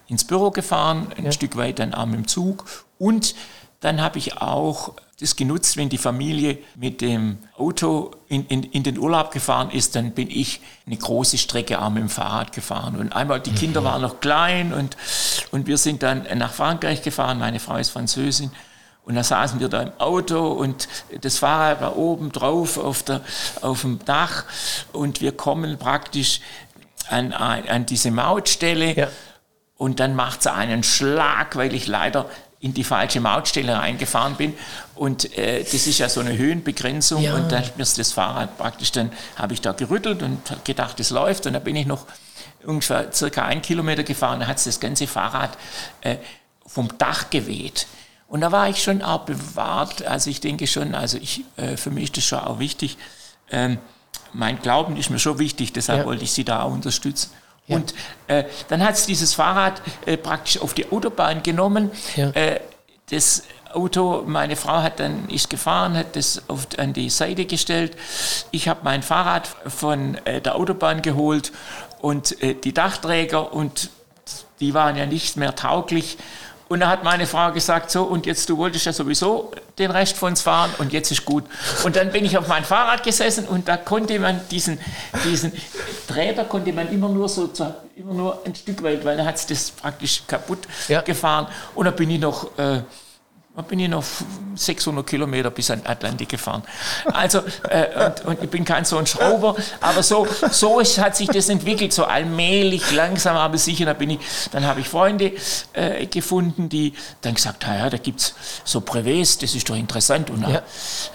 ins 0.08 0.24
Büro 0.24 0.50
gefahren, 0.50 1.08
ein 1.16 1.24
ja. 1.24 1.32
Stück 1.32 1.56
weit 1.56 1.78
dann 1.78 1.94
auch 1.94 2.06
mit 2.06 2.16
dem 2.16 2.28
Zug 2.28 2.64
und 2.98 3.34
dann 3.80 4.00
habe 4.00 4.18
ich 4.18 4.38
auch 4.38 4.94
das 5.22 5.36
genutzt, 5.36 5.76
wenn 5.76 5.88
die 5.88 5.98
Familie 5.98 6.58
mit 6.74 7.00
dem 7.00 7.38
Auto 7.56 8.10
in, 8.28 8.46
in, 8.46 8.64
in 8.64 8.82
den 8.82 8.98
Urlaub 8.98 9.30
gefahren 9.30 9.70
ist, 9.70 9.94
dann 9.94 10.12
bin 10.12 10.28
ich 10.30 10.60
eine 10.86 10.96
große 10.96 11.38
Strecke 11.38 11.80
auch 11.80 11.90
mit 11.90 12.02
dem 12.02 12.08
Fahrrad 12.08 12.52
gefahren. 12.52 12.96
Und 12.96 13.12
einmal, 13.12 13.40
die 13.40 13.52
Kinder 13.52 13.80
mhm. 13.80 13.84
waren 13.84 14.02
noch 14.02 14.20
klein 14.20 14.72
und, 14.72 14.96
und 15.50 15.66
wir 15.66 15.78
sind 15.78 16.02
dann 16.02 16.26
nach 16.34 16.52
Frankreich 16.52 17.02
gefahren, 17.02 17.38
meine 17.38 17.60
Frau 17.60 17.76
ist 17.76 17.90
Französin. 17.90 18.50
Und 19.04 19.16
da 19.16 19.24
saßen 19.24 19.58
wir 19.58 19.68
da 19.68 19.82
im 19.82 19.92
Auto 19.98 20.46
und 20.52 20.88
das 21.22 21.38
Fahrrad 21.38 21.80
war 21.80 21.96
oben 21.96 22.30
drauf 22.30 22.78
auf, 22.78 23.02
der, 23.02 23.20
auf 23.60 23.80
dem 23.80 24.04
Dach 24.04 24.44
und 24.92 25.20
wir 25.20 25.32
kommen 25.32 25.76
praktisch 25.76 26.40
an, 27.08 27.32
an 27.32 27.86
diese 27.86 28.10
Mautstelle 28.10 28.94
ja. 28.94 29.08
Und 29.76 30.00
dann 30.00 30.14
macht 30.14 30.40
es 30.40 30.46
einen 30.46 30.82
Schlag, 30.82 31.56
weil 31.56 31.74
ich 31.74 31.86
leider 31.86 32.28
in 32.62 32.72
die 32.72 32.84
falsche 32.84 33.20
Mautstelle 33.20 33.76
reingefahren 33.76 34.36
bin. 34.36 34.54
Und 34.94 35.36
äh, 35.36 35.64
das 35.64 35.86
ist 35.86 35.98
ja 35.98 36.08
so 36.08 36.20
eine 36.20 36.38
Höhenbegrenzung. 36.38 37.20
Ja. 37.20 37.34
Und 37.34 37.50
dann 37.50 37.64
mir 37.76 37.84
das 37.84 38.12
Fahrrad 38.12 38.56
praktisch, 38.56 38.92
dann 38.92 39.10
habe 39.36 39.52
ich 39.52 39.60
da 39.60 39.72
gerüttelt 39.72 40.22
und 40.22 40.38
gedacht, 40.64 41.00
es 41.00 41.10
läuft. 41.10 41.46
Und 41.46 41.54
dann 41.54 41.64
bin 41.64 41.74
ich 41.74 41.86
noch 41.86 42.06
ungefähr 42.64 43.12
circa 43.12 43.44
einen 43.44 43.62
Kilometer 43.62 44.04
gefahren. 44.04 44.38
Da 44.38 44.46
hat 44.46 44.58
es 44.58 44.64
das 44.64 44.78
ganze 44.78 45.08
Fahrrad 45.08 45.58
äh, 46.02 46.18
vom 46.64 46.96
Dach 46.98 47.30
geweht. 47.30 47.88
Und 48.28 48.42
da 48.42 48.52
war 48.52 48.68
ich 48.68 48.80
schon 48.80 49.02
auch 49.02 49.24
bewahrt. 49.24 50.06
Also 50.06 50.30
ich 50.30 50.40
denke 50.40 50.68
schon, 50.68 50.94
also 50.94 51.18
ich, 51.18 51.42
äh, 51.56 51.76
für 51.76 51.90
mich 51.90 52.04
ist 52.04 52.16
das 52.16 52.24
schon 52.24 52.38
auch 52.38 52.60
wichtig. 52.60 52.96
Ähm, 53.50 53.78
mein 54.32 54.62
Glauben 54.62 54.96
ist 54.96 55.10
mir 55.10 55.18
schon 55.18 55.38
wichtig, 55.40 55.72
deshalb 55.72 56.00
ja. 56.00 56.06
wollte 56.06 56.22
ich 56.22 56.32
Sie 56.32 56.44
da 56.44 56.62
auch 56.62 56.72
unterstützen. 56.72 57.30
Ja. 57.72 57.78
Und 57.78 57.94
äh, 58.28 58.44
dann 58.68 58.82
hat 58.82 58.94
es 58.94 59.06
dieses 59.06 59.34
Fahrrad 59.34 59.82
äh, 60.06 60.16
praktisch 60.16 60.60
auf 60.60 60.74
die 60.74 60.90
Autobahn 60.90 61.42
genommen. 61.42 61.90
Ja. 62.16 62.30
Äh, 62.30 62.60
das 63.10 63.42
Auto, 63.72 64.22
meine 64.26 64.56
Frau 64.56 64.82
hat 64.82 65.00
dann 65.00 65.28
ist 65.28 65.50
gefahren, 65.50 65.96
hat 65.96 66.16
das 66.16 66.42
auf, 66.48 66.66
an 66.78 66.92
die 66.92 67.10
Seite 67.10 67.46
gestellt. 67.46 67.96
Ich 68.50 68.68
habe 68.68 68.80
mein 68.84 69.02
Fahrrad 69.02 69.48
von 69.66 70.16
äh, 70.24 70.40
der 70.40 70.56
Autobahn 70.56 71.02
geholt 71.02 71.52
und 72.00 72.42
äh, 72.42 72.54
die 72.54 72.74
Dachträger 72.74 73.52
und 73.52 73.90
die 74.60 74.74
waren 74.74 74.96
ja 74.96 75.06
nicht 75.06 75.36
mehr 75.36 75.54
tauglich. 75.56 76.18
Und 76.72 76.80
da 76.80 76.88
hat 76.88 77.04
meine 77.04 77.26
Frau 77.26 77.52
gesagt, 77.52 77.90
so, 77.90 78.04
und 78.04 78.24
jetzt, 78.24 78.48
du 78.48 78.56
wolltest 78.56 78.86
ja 78.86 78.94
sowieso 78.94 79.50
den 79.78 79.90
Rest 79.90 80.16
von 80.16 80.30
uns 80.30 80.40
fahren 80.40 80.70
und 80.78 80.90
jetzt 80.94 81.10
ist 81.10 81.26
gut. 81.26 81.44
Und 81.84 81.96
dann 81.96 82.10
bin 82.12 82.24
ich 82.24 82.38
auf 82.38 82.48
mein 82.48 82.64
Fahrrad 82.64 83.02
gesessen 83.02 83.44
und 83.46 83.68
da 83.68 83.76
konnte 83.76 84.18
man 84.18 84.40
diesen, 84.50 84.78
diesen 85.22 85.52
Träger 86.08 86.44
konnte 86.44 86.72
man 86.72 86.90
immer 86.90 87.10
nur 87.10 87.28
so, 87.28 87.50
immer 87.94 88.14
nur 88.14 88.40
ein 88.46 88.54
Stück 88.54 88.82
weit, 88.82 89.04
weil 89.04 89.18
da 89.18 89.26
hat 89.26 89.34
es 89.34 89.46
das 89.46 89.70
praktisch 89.70 90.22
kaputt 90.26 90.60
ja. 90.88 91.02
gefahren. 91.02 91.46
Und 91.74 91.84
da 91.84 91.90
bin 91.90 92.08
ich 92.08 92.20
noch, 92.20 92.56
äh, 92.56 92.80
da 93.54 93.60
bin 93.60 93.80
ich 93.80 93.88
noch 93.88 94.04
600 94.54 95.06
Kilometer 95.06 95.50
bis 95.50 95.70
an 95.70 95.82
Atlantik 95.84 96.30
gefahren. 96.30 96.62
Also, 97.12 97.40
äh, 97.68 98.06
und, 98.06 98.24
und, 98.24 98.42
ich 98.42 98.48
bin 98.48 98.64
kein 98.64 98.86
so 98.86 98.96
ein 98.96 99.06
Schrauber, 99.06 99.56
aber 99.80 100.02
so, 100.02 100.26
so 100.50 100.80
ist, 100.80 100.96
hat 100.96 101.16
sich 101.16 101.28
das 101.28 101.50
entwickelt, 101.50 101.92
so 101.92 102.04
allmählich, 102.04 102.92
langsam, 102.92 103.36
aber 103.36 103.58
sicher. 103.58 103.84
Da 103.84 103.92
bin 103.92 104.10
ich, 104.10 104.20
dann 104.52 104.64
habe 104.64 104.80
ich 104.80 104.88
Freunde 104.88 105.32
äh, 105.74 106.06
gefunden, 106.06 106.70
die 106.70 106.94
dann 107.20 107.34
gesagt 107.34 107.66
haben, 107.66 107.78
ja, 107.78 107.90
da 107.90 107.98
gibt 107.98 108.20
es 108.20 108.34
so 108.64 108.80
Brevets, 108.80 109.36
das 109.36 109.54
ist 109.54 109.68
doch 109.68 109.76
interessant. 109.76 110.30
Und 110.30 110.48
ja. 110.48 110.62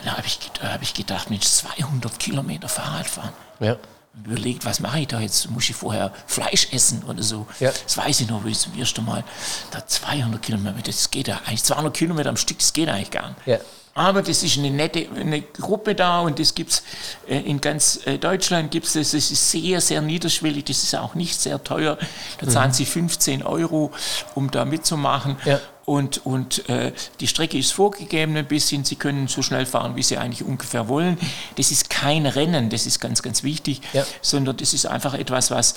da, 0.05 0.11
habe 0.11 0.27
ich, 0.27 0.39
hab 0.61 0.81
ich 0.83 0.93
gedacht, 0.93 1.31
Mensch, 1.31 1.47
200 1.47 2.19
Kilometer 2.19 2.69
Fahrrad 2.69 3.07
fahren. 3.07 3.33
Ja 3.59 3.77
überlegt, 4.23 4.65
was 4.65 4.79
mache 4.79 4.99
ich 4.99 5.07
da 5.07 5.19
jetzt? 5.19 5.49
Muss 5.49 5.69
ich 5.69 5.75
vorher 5.75 6.11
Fleisch 6.25 6.67
essen 6.71 7.03
oder 7.03 7.23
so? 7.23 7.47
Ja. 7.59 7.71
Das 7.83 7.97
weiß 7.97 8.21
ich 8.21 8.29
noch, 8.29 8.43
wie 8.45 8.51
ich 8.51 8.59
zum 8.59 8.77
ersten 8.77 9.05
Mal 9.05 9.23
da 9.71 9.85
200 9.85 10.41
Kilometer, 10.41 10.81
das 10.83 11.11
geht 11.11 11.27
ja 11.27 11.39
eigentlich 11.45 11.63
200 11.63 11.93
Kilometer 11.93 12.29
am 12.29 12.37
Stück, 12.37 12.59
das 12.59 12.73
geht 12.73 12.89
eigentlich 12.89 13.11
gar 13.11 13.29
nicht. 13.29 13.39
Ja. 13.45 13.59
Aber 13.97 14.21
das 14.21 14.43
ist 14.43 14.59
eine 14.59 14.69
nette 14.69 15.07
eine 15.15 15.41
Gruppe 15.41 15.95
da 15.95 16.21
und 16.21 16.37
das 16.37 16.53
gibt 16.53 16.69
es 16.69 16.83
äh, 17.27 17.39
in 17.39 17.59
ganz 17.59 17.99
äh, 18.05 18.19
Deutschland 18.19 18.69
gibt 18.69 18.85
es 18.85 18.93
das. 18.93 19.11
Das 19.11 19.31
ist 19.31 19.49
sehr, 19.49 19.81
sehr 19.81 20.01
niederschwellig, 20.01 20.65
das 20.65 20.83
ist 20.83 20.95
auch 20.95 21.15
nicht 21.15 21.41
sehr 21.41 21.63
teuer. 21.63 21.97
Da 22.39 22.47
zahlen 22.47 22.69
mhm. 22.69 22.75
Sie 22.75 22.85
15 22.85 23.41
Euro, 23.41 23.91
um 24.35 24.51
da 24.51 24.65
mitzumachen. 24.65 25.37
Ja. 25.45 25.59
Und, 25.87 26.25
und 26.25 26.67
äh, 26.67 26.91
die 27.21 27.27
Strecke 27.27 27.57
ist 27.57 27.71
vorgegeben 27.71 28.35
ein 28.35 28.45
bisschen. 28.45 28.83
Sie 28.83 28.97
können 28.97 29.29
so 29.29 29.41
schnell 29.41 29.65
fahren, 29.65 29.95
wie 29.95 30.03
Sie 30.03 30.17
eigentlich 30.17 30.43
ungefähr 30.43 30.89
wollen. 30.89 31.17
Das 31.55 31.71
ist 31.71 31.89
kein 31.89 32.25
Rennen, 32.25 32.69
das 32.69 32.85
ist 32.85 32.99
ganz, 32.99 33.23
ganz 33.23 33.41
wichtig, 33.41 33.79
ja. 33.93 34.05
sondern 34.21 34.57
das 34.57 34.73
ist 34.73 34.85
einfach 34.85 35.13
etwas, 35.13 35.49
was 35.49 35.75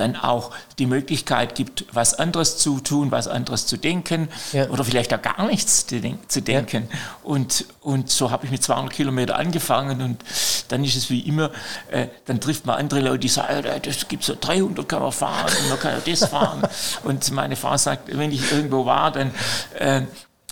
dann 0.00 0.16
auch 0.16 0.50
die 0.78 0.86
Möglichkeit 0.86 1.54
gibt, 1.54 1.84
was 1.92 2.14
anderes 2.14 2.58
zu 2.58 2.80
tun, 2.80 3.10
was 3.10 3.28
anderes 3.28 3.66
zu 3.66 3.76
denken 3.76 4.28
ja. 4.52 4.68
oder 4.68 4.84
vielleicht 4.84 5.12
auch 5.14 5.22
gar 5.22 5.46
nichts 5.46 5.86
zu 5.86 6.42
denken. 6.42 6.88
Ja. 6.90 6.98
Und, 7.22 7.66
und 7.80 8.10
so 8.10 8.30
habe 8.30 8.46
ich 8.46 8.50
mit 8.50 8.62
200 8.62 8.92
Kilometer 8.92 9.36
angefangen 9.36 10.00
und 10.02 10.24
dann 10.68 10.84
ist 10.84 10.96
es 10.96 11.10
wie 11.10 11.20
immer, 11.20 11.50
äh, 11.90 12.08
dann 12.26 12.40
trifft 12.40 12.66
man 12.66 12.76
andere 12.76 13.00
Leute, 13.00 13.20
die 13.20 13.28
sagen, 13.28 13.64
das 13.82 14.08
gibt 14.08 14.24
so 14.24 14.36
300 14.38 14.88
kann 14.88 15.02
man 15.02 15.12
fahren 15.12 15.52
und 15.62 15.68
man 15.68 15.78
kann 15.78 15.92
ja 15.92 16.12
das 16.12 16.28
fahren. 16.28 16.62
und 17.04 17.30
meine 17.32 17.56
Frau 17.56 17.76
sagt, 17.76 18.16
wenn 18.16 18.32
ich 18.32 18.52
irgendwo 18.52 18.86
war, 18.86 19.10
dann 19.10 19.32
äh, 19.78 20.02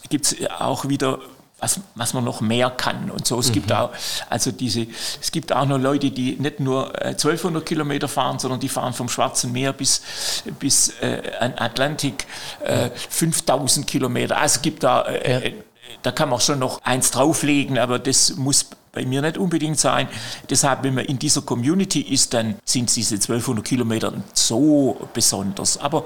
gibt 0.09 0.27
es 0.27 0.51
auch 0.51 0.89
wieder 0.89 1.21
was, 1.64 1.80
was 1.94 2.12
man 2.12 2.25
noch 2.25 2.40
mehr 2.42 2.71
kann 2.71 3.11
und 3.11 3.26
so. 3.26 3.38
Es 3.38 3.49
mhm. 3.49 3.52
gibt 3.54 3.73
auch, 3.73 3.90
also 4.28 4.52
diese, 4.52 4.87
es 5.21 5.33
gibt 5.33 5.52
auch 5.52 5.64
noch 5.64 5.78
Leute, 5.78 6.11
die 6.11 6.37
nicht 6.37 6.61
nur 6.61 6.94
1200 7.02 7.62
äh, 7.62 7.64
Kilometer 7.64 8.06
fahren, 8.06 8.38
sondern 8.38 8.61
die 8.61 8.68
fahren 8.68 8.92
vom 8.92 9.09
Schwarzen 9.09 9.50
Meer 9.52 9.73
bis, 9.73 10.02
bis 10.59 10.90
äh, 11.00 11.23
an 11.40 11.54
Atlantik 11.56 12.26
äh, 12.62 12.90
5000 13.09 13.87
Kilometer. 13.87 14.37
Also 14.37 14.56
es 14.56 14.62
gibt 14.62 14.83
da, 14.83 15.02
äh. 15.02 15.49
Äh, 15.49 15.54
da 16.02 16.12
kann 16.12 16.28
man 16.28 16.40
schon 16.40 16.59
noch 16.59 16.83
eins 16.83 17.11
drauflegen, 17.12 17.78
aber 17.78 17.99
das 17.99 18.37
muss 18.37 18.66
bei 18.92 19.06
mir 19.06 19.23
nicht 19.23 19.38
unbedingt 19.38 19.78
sein. 19.78 20.09
Deshalb, 20.50 20.83
wenn 20.83 20.94
man 20.94 21.04
in 21.04 21.18
dieser 21.18 21.42
Community 21.42 22.00
ist, 22.00 22.35
dann 22.35 22.56
sind 22.64 22.94
diese 22.94 23.14
1200 23.14 23.64
Kilometer 23.64 24.12
so 24.35 25.09
besonders. 25.14 25.78
Aber 25.78 26.04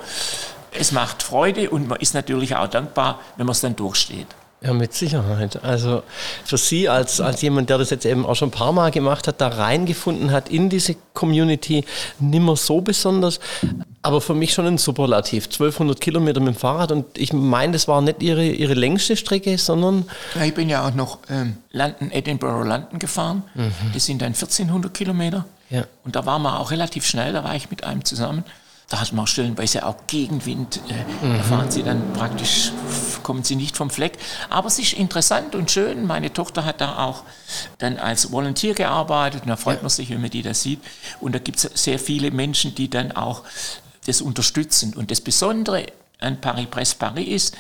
es 0.73 0.93
macht 0.93 1.23
Freude 1.23 1.71
und 1.71 1.89
man 1.89 1.99
ist 2.01 2.15
natürlich 2.15 2.55
auch 2.55 2.69
dankbar, 2.69 3.21
wenn 3.37 3.47
man 3.47 3.53
es 3.53 3.61
dann 3.61 3.75
durchsteht. 3.75 4.29
Ja, 4.61 4.73
mit 4.73 4.93
Sicherheit. 4.93 5.63
Also 5.63 6.03
für 6.45 6.59
Sie 6.59 6.89
als, 6.89 7.21
als 7.21 7.43
jemand, 7.43 7.71
der 7.71 7.79
das 7.79 7.91
jetzt 7.91 8.05
eben 8.05 8.27
auch 8.27 8.35
schon 8.35 8.49
ein 8.49 8.53
paar 8.53 8.73
Mal 8.73 8.91
gemacht 8.91 9.29
hat, 9.29 9.41
da 9.41 9.49
reingefunden 9.49 10.33
hat 10.33 10.49
in 10.49 10.69
diese 10.69 10.97
Community, 11.15 11.85
nimmer 12.19 12.57
so 12.57 12.81
besonders, 12.81 13.39
aber 14.03 14.21
für 14.21 14.35
mich 14.35 14.53
schon 14.53 14.67
ein 14.67 14.79
Superlativ. 14.79 15.45
1200 15.45 16.01
Kilometer 16.01 16.41
mit 16.41 16.55
dem 16.55 16.59
Fahrrad 16.59 16.91
und 16.91 17.07
ich 17.17 17.33
meine, 17.33 17.75
das 17.75 17.87
war 17.87 18.01
nicht 18.01 18.21
Ihre, 18.21 18.45
Ihre 18.45 18.75
längste 18.75 19.17
Strecke, 19.17 19.59
sondern... 19.59 20.07
Ja, 20.35 20.45
ich 20.45 20.55
bin 20.55 20.69
ja 20.69 20.89
auch 20.89 20.95
noch 20.95 21.21
ähm, 21.31 21.59
London, 21.71 22.11
Edinburgh, 22.11 22.69
London 22.69 22.99
gefahren. 22.99 23.45
Mhm. 23.55 23.73
Das 23.95 24.07
sind 24.07 24.21
dann 24.21 24.29
1400 24.29 24.93
Kilometer. 24.93 25.45
Ja. 25.71 25.85
Und 26.05 26.17
da 26.17 26.27
waren 26.27 26.43
wir 26.43 26.59
auch 26.59 26.73
relativ 26.73 27.07
schnell, 27.07 27.33
da 27.33 27.45
war 27.45 27.55
ich 27.55 27.71
mit 27.71 27.85
einem 27.85 28.05
zusammen. 28.05 28.45
Da 28.89 29.01
hat 29.01 29.13
man 29.13 29.27
stellenweise 29.27 29.85
auch 29.85 29.97
Gegenwind. 30.07 30.81
Äh, 30.89 31.27
mhm. 31.27 31.37
Da 31.37 31.43
fahren 31.43 31.71
sie 31.71 31.83
dann 31.83 32.13
praktisch, 32.15 32.73
kommen 33.23 33.45
sie 33.45 33.55
nicht 33.55 33.77
vom 33.77 33.91
Fleck. 33.91 34.17
Aber 34.49 34.69
es 34.69 34.79
ist 34.79 34.95
interessant 34.95 35.55
und 35.55 35.71
schön. 35.71 36.07
Meine 36.07 36.33
Tochter 36.33 36.65
hat 36.65 36.81
da 36.81 36.99
auch 37.05 37.25
dann 37.77 37.99
als 37.99 38.33
Volontier 38.33 38.75
gearbeitet. 38.75 39.43
Und 39.43 39.49
da 39.49 39.57
freut 39.57 39.83
man 39.83 39.91
sich, 39.91 40.09
wenn 40.09 40.23
man 40.23 40.31
die 40.31 40.43
da 40.43 40.55
sieht. 40.55 40.81
Und 41.21 41.35
da 41.35 41.39
gibt 41.39 41.59
es 41.59 41.71
sehr 41.75 41.99
viele 41.99 42.31
Menschen, 42.31 42.75
die 42.75 42.89
dann 42.89 43.13
auch 43.13 43.45
das 44.07 44.23
unterstützen. 44.23 44.95
Und 44.95 45.11
das 45.11 45.21
Besondere 45.21 45.87
an 46.21 46.41
Paris-Brest-Paris 46.41 47.29
ist, 47.29 47.57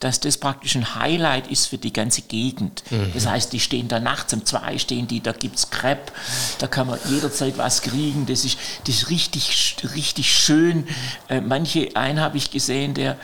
dass 0.00 0.20
das 0.20 0.36
praktisch 0.36 0.74
ein 0.74 0.96
Highlight 0.96 1.46
ist 1.46 1.66
für 1.66 1.78
die 1.78 1.92
ganze 1.92 2.22
Gegend. 2.22 2.82
Mhm. 2.90 3.12
Das 3.14 3.26
heißt, 3.26 3.52
die 3.52 3.60
stehen 3.60 3.88
da 3.88 4.00
nachts 4.00 4.34
um 4.34 4.44
zwei, 4.44 4.78
stehen 4.78 5.08
die, 5.08 5.22
da 5.22 5.32
gibt 5.32 5.56
es 5.56 5.70
Crepe, 5.70 6.12
da 6.58 6.66
kann 6.66 6.86
man 6.86 6.98
jederzeit 7.08 7.56
was 7.56 7.80
kriegen, 7.80 8.26
das 8.26 8.44
ist, 8.44 8.58
das 8.86 8.96
ist 8.96 9.10
richtig, 9.10 9.76
richtig 9.94 10.36
schön. 10.36 10.86
Äh, 11.28 11.40
manche, 11.40 11.96
einen 11.96 12.20
habe 12.20 12.36
ich 12.36 12.50
gesehen, 12.50 12.92
der, 12.92 13.16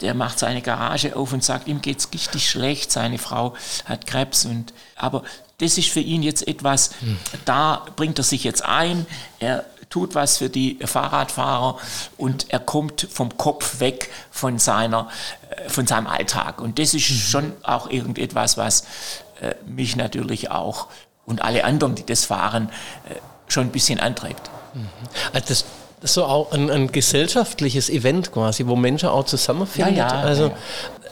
der 0.00 0.14
macht 0.14 0.38
seine 0.38 0.62
Garage 0.62 1.16
auf 1.16 1.32
und 1.32 1.42
sagt, 1.42 1.66
ihm 1.66 1.82
geht 1.82 1.98
es 1.98 2.08
richtig 2.12 2.48
schlecht, 2.48 2.92
seine 2.92 3.18
Frau 3.18 3.54
hat 3.84 4.06
Krebs 4.06 4.44
und, 4.44 4.72
aber 4.94 5.24
das 5.58 5.78
ist 5.78 5.88
für 5.88 6.00
ihn 6.00 6.22
jetzt 6.22 6.46
etwas, 6.46 6.90
mhm. 7.00 7.18
da 7.44 7.86
bringt 7.96 8.18
er 8.18 8.24
sich 8.24 8.44
jetzt 8.44 8.64
ein, 8.64 9.06
er 9.40 9.64
tut 9.94 10.16
was 10.16 10.38
für 10.38 10.50
die 10.50 10.76
Fahrradfahrer 10.84 11.78
und 12.18 12.46
er 12.48 12.58
kommt 12.58 13.06
vom 13.12 13.36
Kopf 13.36 13.78
weg 13.78 14.10
von, 14.32 14.58
seiner, 14.58 15.08
äh, 15.50 15.68
von 15.68 15.86
seinem 15.86 16.08
Alltag. 16.08 16.60
Und 16.60 16.80
das 16.80 16.94
ist 16.94 17.04
schon 17.04 17.52
auch 17.62 17.88
irgendetwas, 17.88 18.56
was 18.56 18.86
äh, 19.40 19.54
mich 19.66 19.94
natürlich 19.94 20.50
auch 20.50 20.88
und 21.26 21.42
alle 21.42 21.62
anderen, 21.62 21.94
die 21.94 22.04
das 22.04 22.24
fahren, 22.24 22.70
äh, 23.08 23.14
schon 23.46 23.68
ein 23.68 23.70
bisschen 23.70 24.00
antreibt. 24.00 24.50
Mhm. 24.74 24.88
Also 25.32 25.50
das 25.50 25.64
so 26.02 26.24
auch 26.24 26.50
ein, 26.50 26.70
ein, 26.70 26.90
gesellschaftliches 26.90 27.88
Event 27.88 28.32
quasi, 28.32 28.66
wo 28.66 28.74
Menschen 28.74 29.10
auch 29.10 29.26
zusammenfinden. 29.26 29.94
Ja, 29.94 30.08
ja, 30.08 30.22
also 30.22 30.50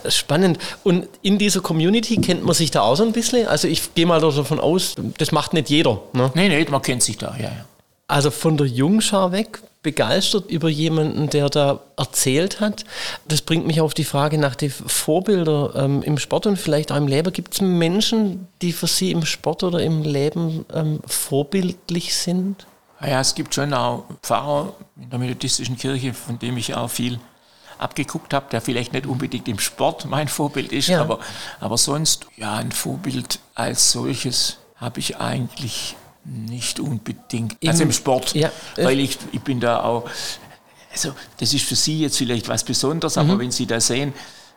ja. 0.05 0.11
spannend. 0.11 0.59
Und 0.83 1.07
in 1.23 1.39
dieser 1.39 1.61
Community 1.61 2.17
kennt 2.17 2.45
man 2.45 2.55
sich 2.55 2.73
da 2.73 2.81
auch 2.81 2.97
so 2.97 3.05
ein 3.05 3.13
bisschen. 3.13 3.47
Also 3.47 3.69
ich 3.69 3.95
gehe 3.95 4.07
mal 4.07 4.21
davon 4.21 4.59
aus, 4.59 4.97
das 5.19 5.31
macht 5.31 5.53
nicht 5.53 5.71
jeder. 5.71 6.01
Ne? 6.15 6.33
Nee, 6.35 6.49
nee, 6.49 6.67
man 6.69 6.83
kennt 6.83 7.05
sich 7.05 7.17
da, 7.17 7.37
ja, 7.39 7.45
ja. 7.45 7.65
Also 8.09 8.31
von 8.31 8.57
der 8.57 8.67
Jungschar 8.67 9.33
weg, 9.33 9.63
begeistert 9.83 10.49
über 10.51 10.69
jemanden, 10.69 11.29
der 11.29 11.49
da 11.49 11.81
erzählt 11.97 12.61
hat. 12.61 12.85
Das 13.27 13.43
bringt 13.43 13.67
mich 13.67 13.81
auf 13.81 13.95
die 13.95 14.05
Frage 14.05 14.39
nach 14.39 14.55
den 14.55 14.71
Vorbildern 14.71 15.73
ähm, 15.75 16.03
im 16.03 16.19
Sport 16.19 16.47
und 16.47 16.57
vielleicht 16.57 16.93
auch 16.93 16.97
im 16.97 17.09
Leben. 17.09 17.33
Gibt 17.33 17.55
es 17.55 17.61
Menschen, 17.61 18.47
die 18.63 18.73
für 18.73 18.87
Sie 18.87 19.11
im 19.11 19.25
Sport 19.25 19.65
oder 19.65 19.83
im 19.83 20.03
Leben 20.03 20.65
ähm, 20.73 21.01
vorbildlich 21.07 22.15
sind? 22.15 22.67
Ja, 23.01 23.21
es 23.21 23.35
gibt 23.35 23.55
schon 23.55 23.75
auch 23.75 24.05
Pfarrer 24.23 24.75
in 25.01 25.11
der 25.11 25.19
methodistischen 25.19 25.77
Kirche, 25.77 26.15
von 26.15 26.39
dem 26.39 26.57
ich 26.57 26.75
auch 26.75 26.89
viel 26.89 27.19
abgeguckt 27.79 28.33
habe, 28.33 28.47
der 28.53 28.61
vielleicht 28.61 28.93
nicht 28.93 29.07
unbedingt 29.07 29.49
im 29.49 29.59
Sport 29.59 30.05
mein 30.05 30.29
Vorbild 30.29 30.71
ist, 30.71 30.87
ja. 30.87 31.01
aber, 31.01 31.19
aber 31.59 31.77
sonst, 31.77 32.27
ja, 32.37 32.55
ein 32.55 32.71
Vorbild 32.71 33.41
als 33.57 33.91
solches 33.91 34.59
habe 34.77 35.01
ich 35.01 35.17
eigentlich 35.17 35.97
nicht 36.25 36.81
unbedingt. 36.81 37.57
Im, 37.61 37.71
also 37.71 37.83
im 37.83 37.93
Sport, 37.93 38.35
ja, 38.35 38.51
weil 38.77 39.01
ich, 39.01 39.19
ich 39.33 39.41
bin 39.41 39.61
da 39.61 39.83
auch, 39.83 40.09
also 40.93 41.15
das 41.39 41.53
ist 41.53 41.65
für 41.65 41.77
Sie 41.77 42.01
jetzt 42.01 42.19
vielleicht 42.19 42.49
was 42.49 42.65
Besonderes, 42.65 43.17
mhm. 43.17 43.23
aber 43.23 43.39
wenn 43.39 43.51
Sie 43.51 43.67
da 43.67 43.81
sehen, 43.81 44.13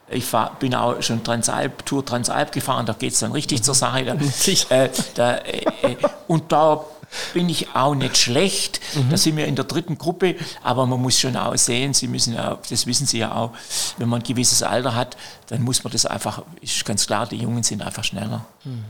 ich 0.08 0.26
fahr, 0.26 0.56
bin 0.60 0.76
auch 0.76 1.02
schon 1.02 1.24
Transalp, 1.24 1.86
Tour 1.86 2.06
Transalp 2.06 2.52
gefahren, 2.52 2.86
da 2.86 2.94
geht 2.94 3.14
es 3.14 3.20
dann 3.20 3.32
richtig 3.32 3.60
mhm. 3.60 3.64
zur 3.64 3.76
Sache. 3.76 4.06
Da, 4.06 4.14
äh, 4.76 4.90
da, 5.16 5.36
äh, 5.38 5.66
äh, 5.82 5.98
und 6.28 6.52
da 6.52 6.86
bin 7.34 7.50
ich 7.50 7.74
auch 7.76 7.96
nicht 7.96 8.18
schlecht. 8.18 8.80
Mhm. 8.94 9.10
Da 9.10 9.18
sind 9.18 9.38
wir 9.38 9.46
in 9.46 9.56
der 9.56 9.66
dritten 9.66 9.98
Gruppe, 9.98 10.36
aber 10.64 10.86
man 10.86 11.02
muss 11.02 11.20
schon 11.20 11.36
auch 11.36 11.56
sehen, 11.58 11.94
Sie 11.94 12.08
müssen 12.08 12.34
ja, 12.34 12.58
das 12.70 12.86
wissen 12.86 13.08
Sie 13.08 13.20
ja 13.20 13.34
auch, 13.34 13.52
wenn 13.98 14.10
man 14.10 14.22
ein 14.22 14.24
gewisses 14.24 14.62
Alter 14.62 14.96
hat, 14.96 15.18
dann 15.48 15.64
muss 15.64 15.84
man 15.84 15.92
das 15.92 16.06
einfach, 16.06 16.44
ist 16.62 16.86
ganz 16.86 17.08
klar, 17.08 17.26
die 17.26 17.38
Jungen 17.38 17.64
sind 17.64 17.82
einfach 17.82 18.04
schneller. 18.04 18.46
Mhm. 18.64 18.84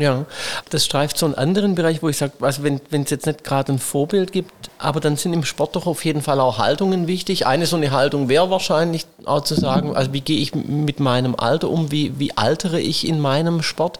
Ja, 0.00 0.24
das 0.70 0.86
streift 0.86 1.18
so 1.18 1.26
einen 1.26 1.34
anderen 1.34 1.74
Bereich, 1.74 2.02
wo 2.02 2.08
ich 2.08 2.16
sage, 2.16 2.32
also 2.40 2.62
wenn 2.62 2.80
es 2.90 3.10
jetzt 3.10 3.26
nicht 3.26 3.44
gerade 3.44 3.70
ein 3.70 3.78
Vorbild 3.78 4.32
gibt, 4.32 4.70
aber 4.78 4.98
dann 4.98 5.16
sind 5.16 5.34
im 5.34 5.44
Sport 5.44 5.76
doch 5.76 5.86
auf 5.86 6.06
jeden 6.06 6.22
Fall 6.22 6.40
auch 6.40 6.56
Haltungen 6.56 7.06
wichtig. 7.06 7.46
Eine 7.46 7.66
so 7.66 7.76
eine 7.76 7.90
Haltung 7.90 8.30
wäre 8.30 8.48
wahrscheinlich 8.48 9.04
auch 9.26 9.44
zu 9.44 9.54
sagen, 9.54 9.94
also 9.94 10.14
wie 10.14 10.22
gehe 10.22 10.38
ich 10.38 10.54
mit 10.54 11.00
meinem 11.00 11.34
Alter 11.34 11.68
um, 11.68 11.92
wie, 11.92 12.18
wie 12.18 12.34
altere 12.34 12.80
ich 12.80 13.06
in 13.06 13.20
meinem 13.20 13.62
Sport. 13.62 13.98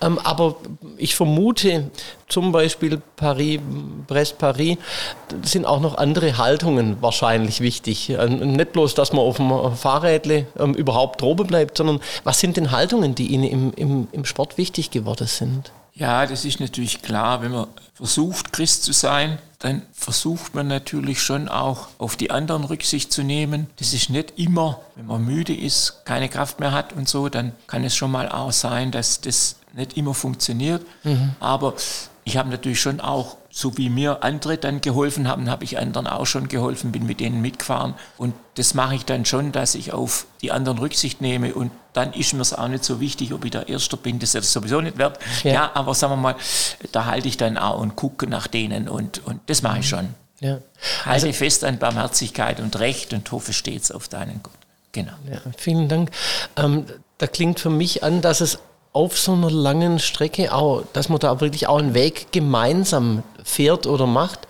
Ähm, 0.00 0.20
aber 0.22 0.54
ich 0.96 1.16
vermute, 1.16 1.90
zum 2.30 2.52
Beispiel 2.52 3.00
Paris, 3.16 3.60
Brest-Paris, 4.06 4.78
sind 5.42 5.66
auch 5.66 5.80
noch 5.80 5.98
andere 5.98 6.38
Haltungen 6.38 6.96
wahrscheinlich 7.00 7.60
wichtig. 7.60 8.10
Ähm, 8.10 8.52
nicht 8.52 8.72
bloß, 8.72 8.94
dass 8.94 9.12
man 9.12 9.20
auf 9.20 9.36
dem 9.36 9.76
Fahrrädle 9.76 10.46
ähm, 10.58 10.74
überhaupt 10.74 11.20
droben 11.20 11.46
bleibt, 11.46 11.76
sondern 11.76 12.00
was 12.24 12.40
sind 12.40 12.56
denn 12.56 12.70
Haltungen, 12.70 13.14
die 13.14 13.28
Ihnen 13.28 13.44
im, 13.44 13.72
im, 13.74 14.08
im 14.12 14.24
Sport 14.24 14.58
wichtig 14.58 14.90
geworden 14.90 15.26
sind? 15.26 15.72
Ja, 15.94 16.24
das 16.24 16.44
ist 16.44 16.60
natürlich 16.60 17.02
klar, 17.02 17.42
wenn 17.42 17.52
man 17.52 17.66
versucht, 17.94 18.52
Christ 18.52 18.84
zu 18.84 18.92
sein, 18.92 19.38
dann 19.58 19.82
versucht 19.92 20.54
man 20.54 20.68
natürlich 20.68 21.20
schon 21.20 21.48
auch 21.48 21.88
auf 21.98 22.16
die 22.16 22.30
anderen 22.30 22.64
Rücksicht 22.64 23.12
zu 23.12 23.22
nehmen. 23.22 23.66
Das 23.76 23.92
ist 23.92 24.08
nicht 24.08 24.38
immer, 24.38 24.80
wenn 24.96 25.06
man 25.06 25.22
müde 25.22 25.54
ist, 25.54 26.06
keine 26.06 26.30
Kraft 26.30 26.60
mehr 26.60 26.72
hat 26.72 26.94
und 26.94 27.08
so, 27.08 27.28
dann 27.28 27.52
kann 27.66 27.84
es 27.84 27.94
schon 27.94 28.10
mal 28.10 28.30
auch 28.30 28.52
sein, 28.52 28.90
dass 28.90 29.20
das 29.20 29.56
nicht 29.74 29.98
immer 29.98 30.14
funktioniert. 30.14 30.82
Mhm. 31.04 31.32
Aber 31.40 31.74
ich 32.24 32.36
habe 32.36 32.50
natürlich 32.50 32.80
schon 32.80 33.00
auch, 33.00 33.36
so 33.50 33.76
wie 33.76 33.88
mir 33.88 34.22
andere 34.22 34.58
dann 34.58 34.80
geholfen 34.80 35.26
haben, 35.26 35.50
habe 35.50 35.64
ich 35.64 35.78
anderen 35.78 36.06
auch 36.06 36.26
schon 36.26 36.48
geholfen, 36.48 36.92
bin 36.92 37.06
mit 37.06 37.20
denen 37.20 37.40
mitgefahren. 37.42 37.94
Und 38.16 38.34
das 38.54 38.74
mache 38.74 38.94
ich 38.94 39.04
dann 39.04 39.24
schon, 39.24 39.52
dass 39.52 39.74
ich 39.74 39.92
auf 39.92 40.26
die 40.40 40.52
anderen 40.52 40.78
Rücksicht 40.78 41.20
nehme. 41.20 41.54
Und 41.54 41.72
dann 41.92 42.12
ist 42.12 42.32
mir 42.32 42.42
es 42.42 42.52
auch 42.52 42.68
nicht 42.68 42.84
so 42.84 43.00
wichtig, 43.00 43.32
ob 43.32 43.44
ich 43.44 43.50
der 43.50 43.68
Erste 43.68 43.96
bin, 43.96 44.18
das 44.18 44.34
ist 44.34 44.52
sowieso 44.52 44.80
nicht 44.80 44.98
wert. 44.98 45.18
Ja. 45.42 45.52
ja, 45.52 45.70
aber 45.74 45.94
sagen 45.94 46.12
wir 46.12 46.16
mal, 46.18 46.36
da 46.92 47.06
halte 47.06 47.26
ich 47.26 47.36
dann 47.36 47.58
auch 47.58 47.80
und 47.80 47.96
gucke 47.96 48.26
nach 48.26 48.46
denen 48.46 48.88
und, 48.88 49.26
und 49.26 49.40
das 49.46 49.62
mache 49.62 49.80
ich 49.80 49.88
schon. 49.88 50.14
Ja. 50.40 50.58
Also, 51.04 51.26
Halte 51.26 51.32
fest 51.32 51.64
an 51.64 51.78
Barmherzigkeit 51.78 52.60
und 52.60 52.78
Recht 52.78 53.12
und 53.12 53.30
hoffe 53.32 53.52
stets 53.52 53.90
auf 53.90 54.08
deinen 54.08 54.42
Gott. 54.42 54.52
Genau. 54.92 55.12
Ja, 55.30 55.40
vielen 55.56 55.88
Dank. 55.88 56.10
Ähm, 56.56 56.86
da 57.18 57.26
klingt 57.26 57.60
für 57.60 57.70
mich 57.70 58.02
an, 58.02 58.22
dass 58.22 58.40
es 58.40 58.58
auf 58.92 59.18
so 59.18 59.32
einer 59.32 59.50
langen 59.50 59.98
Strecke 59.98 60.52
auch, 60.52 60.82
dass 60.92 61.08
man 61.08 61.20
da 61.20 61.40
wirklich 61.40 61.68
auch 61.68 61.78
einen 61.78 61.94
Weg 61.94 62.32
gemeinsam 62.32 63.22
fährt 63.44 63.86
oder 63.86 64.06
macht. 64.06 64.40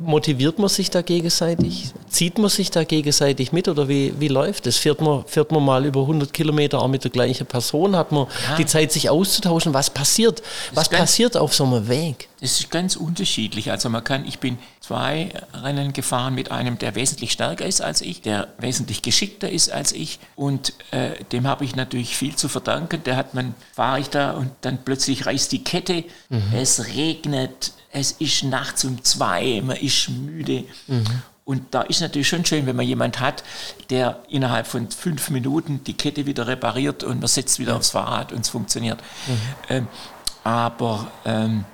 Motiviert 0.00 0.58
man 0.58 0.68
sich 0.68 0.90
da 0.90 1.02
gegenseitig? 1.02 1.90
Zieht 2.08 2.38
man 2.38 2.48
sich 2.48 2.70
da 2.70 2.84
gegenseitig 2.84 3.52
mit 3.52 3.66
oder 3.66 3.88
wie, 3.88 4.14
wie 4.20 4.28
läuft 4.28 4.66
es? 4.68 4.76
Fährt 4.76 5.00
man, 5.00 5.24
fährt 5.26 5.50
man 5.50 5.64
mal 5.64 5.84
über 5.84 6.02
100 6.02 6.32
Kilometer 6.32 6.80
auch 6.80 6.88
mit 6.88 7.02
der 7.02 7.10
gleichen 7.10 7.46
Person? 7.46 7.96
Hat 7.96 8.12
man 8.12 8.28
ja. 8.48 8.56
die 8.56 8.66
Zeit, 8.66 8.92
sich 8.92 9.10
auszutauschen? 9.10 9.74
Was 9.74 9.90
passiert? 9.90 10.42
Was 10.72 10.88
passiert 10.88 11.36
auf 11.36 11.52
so 11.52 11.64
einem 11.64 11.88
Weg? 11.88 12.28
Das 12.40 12.60
ist 12.60 12.70
ganz 12.70 12.94
unterschiedlich. 12.94 13.72
Also 13.72 13.88
man 13.88 14.04
kann, 14.04 14.24
ich 14.24 14.38
bin 14.38 14.58
zwei 14.80 15.30
Rennen 15.52 15.92
gefahren 15.92 16.34
mit 16.34 16.52
einem, 16.52 16.78
der 16.78 16.94
wesentlich 16.94 17.32
stärker 17.32 17.66
ist 17.66 17.80
als 17.80 18.00
ich, 18.00 18.22
der 18.22 18.48
wesentlich 18.58 19.02
geschickter 19.02 19.50
ist 19.50 19.70
als 19.70 19.92
ich 19.92 20.20
und 20.36 20.72
äh, 20.92 21.24
dem 21.32 21.48
habe 21.48 21.64
ich 21.64 21.74
natürlich 21.74 22.16
viel 22.16 22.36
zu 22.36 22.48
verdanken. 22.48 23.02
Der 23.04 23.16
hat 23.16 23.34
man, 23.34 23.54
fahre 23.74 23.98
ich 23.98 24.10
da 24.10 24.30
und 24.32 24.50
dann 24.60 24.78
plötzlich 24.84 25.26
reißt 25.26 25.50
die 25.50 25.64
Kette, 25.64 26.04
mhm. 26.28 26.42
es 26.54 26.86
regnet, 26.86 27.72
es 27.90 28.12
ist 28.12 28.44
nachts 28.44 28.84
um 28.84 29.02
zwei, 29.04 29.62
man 29.64 29.76
ist 29.76 30.08
müde. 30.10 30.64
Mhm. 30.86 31.04
Und 31.44 31.62
da 31.70 31.82
ist 31.82 32.02
natürlich 32.02 32.28
schon 32.28 32.44
schön, 32.44 32.66
wenn 32.66 32.76
man 32.76 32.86
jemand 32.86 33.20
hat, 33.20 33.42
der 33.88 34.22
innerhalb 34.28 34.66
von 34.66 34.90
fünf 34.90 35.30
Minuten 35.30 35.82
die 35.84 35.94
Kette 35.94 36.26
wieder 36.26 36.46
repariert 36.46 37.04
und 37.04 37.20
man 37.20 37.28
setzt 37.28 37.58
wieder 37.58 37.76
aufs 37.76 37.90
Fahrrad 37.90 38.32
und 38.32 38.40
es 38.40 38.50
funktioniert. 38.50 39.00
Mhm. 39.26 39.38
Ähm, 39.70 39.88
aber 40.44 41.10
ähm, 41.24 41.64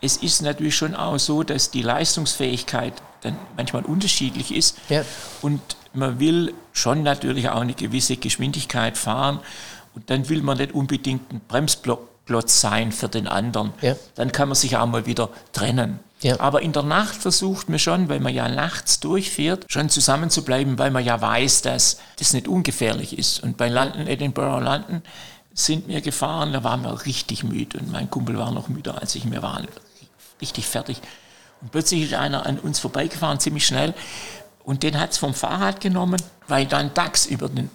es 0.00 0.16
ist 0.18 0.42
natürlich 0.42 0.76
schon 0.76 0.94
auch 0.94 1.18
so, 1.18 1.42
dass 1.42 1.70
die 1.70 1.82
Leistungsfähigkeit 1.82 2.92
dann 3.22 3.36
manchmal 3.56 3.84
unterschiedlich 3.84 4.54
ist. 4.54 4.78
Ja. 4.88 5.04
Und 5.42 5.60
man 5.92 6.20
will 6.20 6.54
schon 6.72 7.02
natürlich 7.02 7.48
auch 7.48 7.60
eine 7.60 7.74
gewisse 7.74 8.16
Geschwindigkeit 8.16 8.96
fahren. 8.96 9.40
Und 9.94 10.08
dann 10.10 10.28
will 10.28 10.42
man 10.42 10.58
nicht 10.58 10.72
unbedingt 10.72 11.30
einen 11.30 11.40
Bremsblock 11.40 12.08
Plot 12.26 12.50
sein 12.50 12.92
für 12.92 13.08
den 13.08 13.26
anderen. 13.26 13.72
Ja. 13.80 13.96
Dann 14.16 14.32
kann 14.32 14.48
man 14.48 14.56
sich 14.56 14.76
auch 14.76 14.86
mal 14.86 15.06
wieder 15.06 15.30
trennen. 15.52 16.00
Ja. 16.22 16.40
Aber 16.40 16.62
in 16.62 16.72
der 16.72 16.82
Nacht 16.82 17.14
versucht 17.14 17.68
man 17.68 17.78
schon, 17.78 18.08
weil 18.08 18.20
man 18.20 18.34
ja 18.34 18.48
nachts 18.48 19.00
durchfährt, 19.00 19.64
schon 19.68 19.88
zusammen 19.88 20.30
zu 20.30 20.44
bleiben, 20.44 20.78
weil 20.78 20.90
man 20.90 21.04
ja 21.04 21.20
weiß, 21.20 21.62
dass 21.62 21.98
das 22.18 22.32
nicht 22.32 22.48
ungefährlich 22.48 23.16
ist. 23.18 23.42
Und 23.42 23.56
bei 23.56 23.68
London, 23.68 24.06
Edinburgh 24.06 24.64
London, 24.64 25.02
sind 25.54 25.88
wir 25.88 26.00
gefahren, 26.02 26.52
da 26.52 26.64
waren 26.64 26.82
wir 26.82 27.06
richtig 27.06 27.42
müde 27.42 27.78
und 27.78 27.90
mein 27.90 28.10
Kumpel 28.10 28.36
war 28.36 28.50
noch 28.50 28.68
müder 28.68 29.00
als 29.00 29.14
ich. 29.14 29.30
Wir 29.30 29.42
waren 29.42 29.66
richtig 30.40 30.66
fertig. 30.66 31.00
Und 31.62 31.72
plötzlich 31.72 32.02
ist 32.02 32.14
einer 32.14 32.44
an 32.44 32.58
uns 32.58 32.78
vorbeigefahren, 32.78 33.40
ziemlich 33.40 33.66
schnell. 33.66 33.94
Und 34.64 34.82
den 34.82 34.98
hat 35.00 35.12
es 35.12 35.18
vom 35.18 35.32
Fahrrad 35.32 35.80
genommen, 35.80 36.20
weil 36.48 36.66
dann 36.66 36.92
DAX 36.92 37.26
über 37.26 37.48
den 37.48 37.70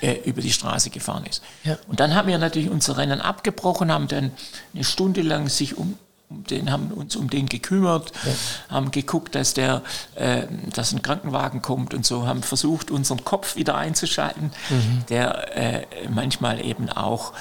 äh, 0.00 0.14
über 0.24 0.40
die 0.40 0.52
Straße 0.52 0.90
gefahren 0.90 1.24
ist. 1.26 1.42
Ja. 1.64 1.78
Und 1.88 2.00
dann 2.00 2.14
haben 2.14 2.28
wir 2.28 2.38
natürlich 2.38 2.70
unser 2.70 2.96
Rennen 2.96 3.20
abgebrochen, 3.20 3.92
haben 3.92 4.08
dann 4.08 4.32
eine 4.74 4.84
Stunde 4.84 5.22
lang 5.22 5.48
sich 5.48 5.76
um, 5.76 5.98
um 6.28 6.44
den, 6.44 6.70
haben 6.70 6.90
uns 6.92 7.16
um 7.16 7.30
den 7.30 7.46
gekümmert, 7.46 8.12
ja. 8.24 8.32
haben 8.74 8.90
geguckt, 8.90 9.34
dass 9.34 9.54
der, 9.54 9.82
äh, 10.14 10.44
dass 10.72 10.92
ein 10.92 11.02
Krankenwagen 11.02 11.62
kommt 11.62 11.94
und 11.94 12.06
so, 12.06 12.26
haben 12.26 12.42
versucht, 12.42 12.90
unseren 12.90 13.24
Kopf 13.24 13.56
wieder 13.56 13.76
einzuschalten, 13.76 14.52
mhm. 14.70 15.04
der 15.08 15.56
äh, 15.56 15.86
manchmal 16.08 16.64
eben 16.64 16.88
auch 16.88 17.32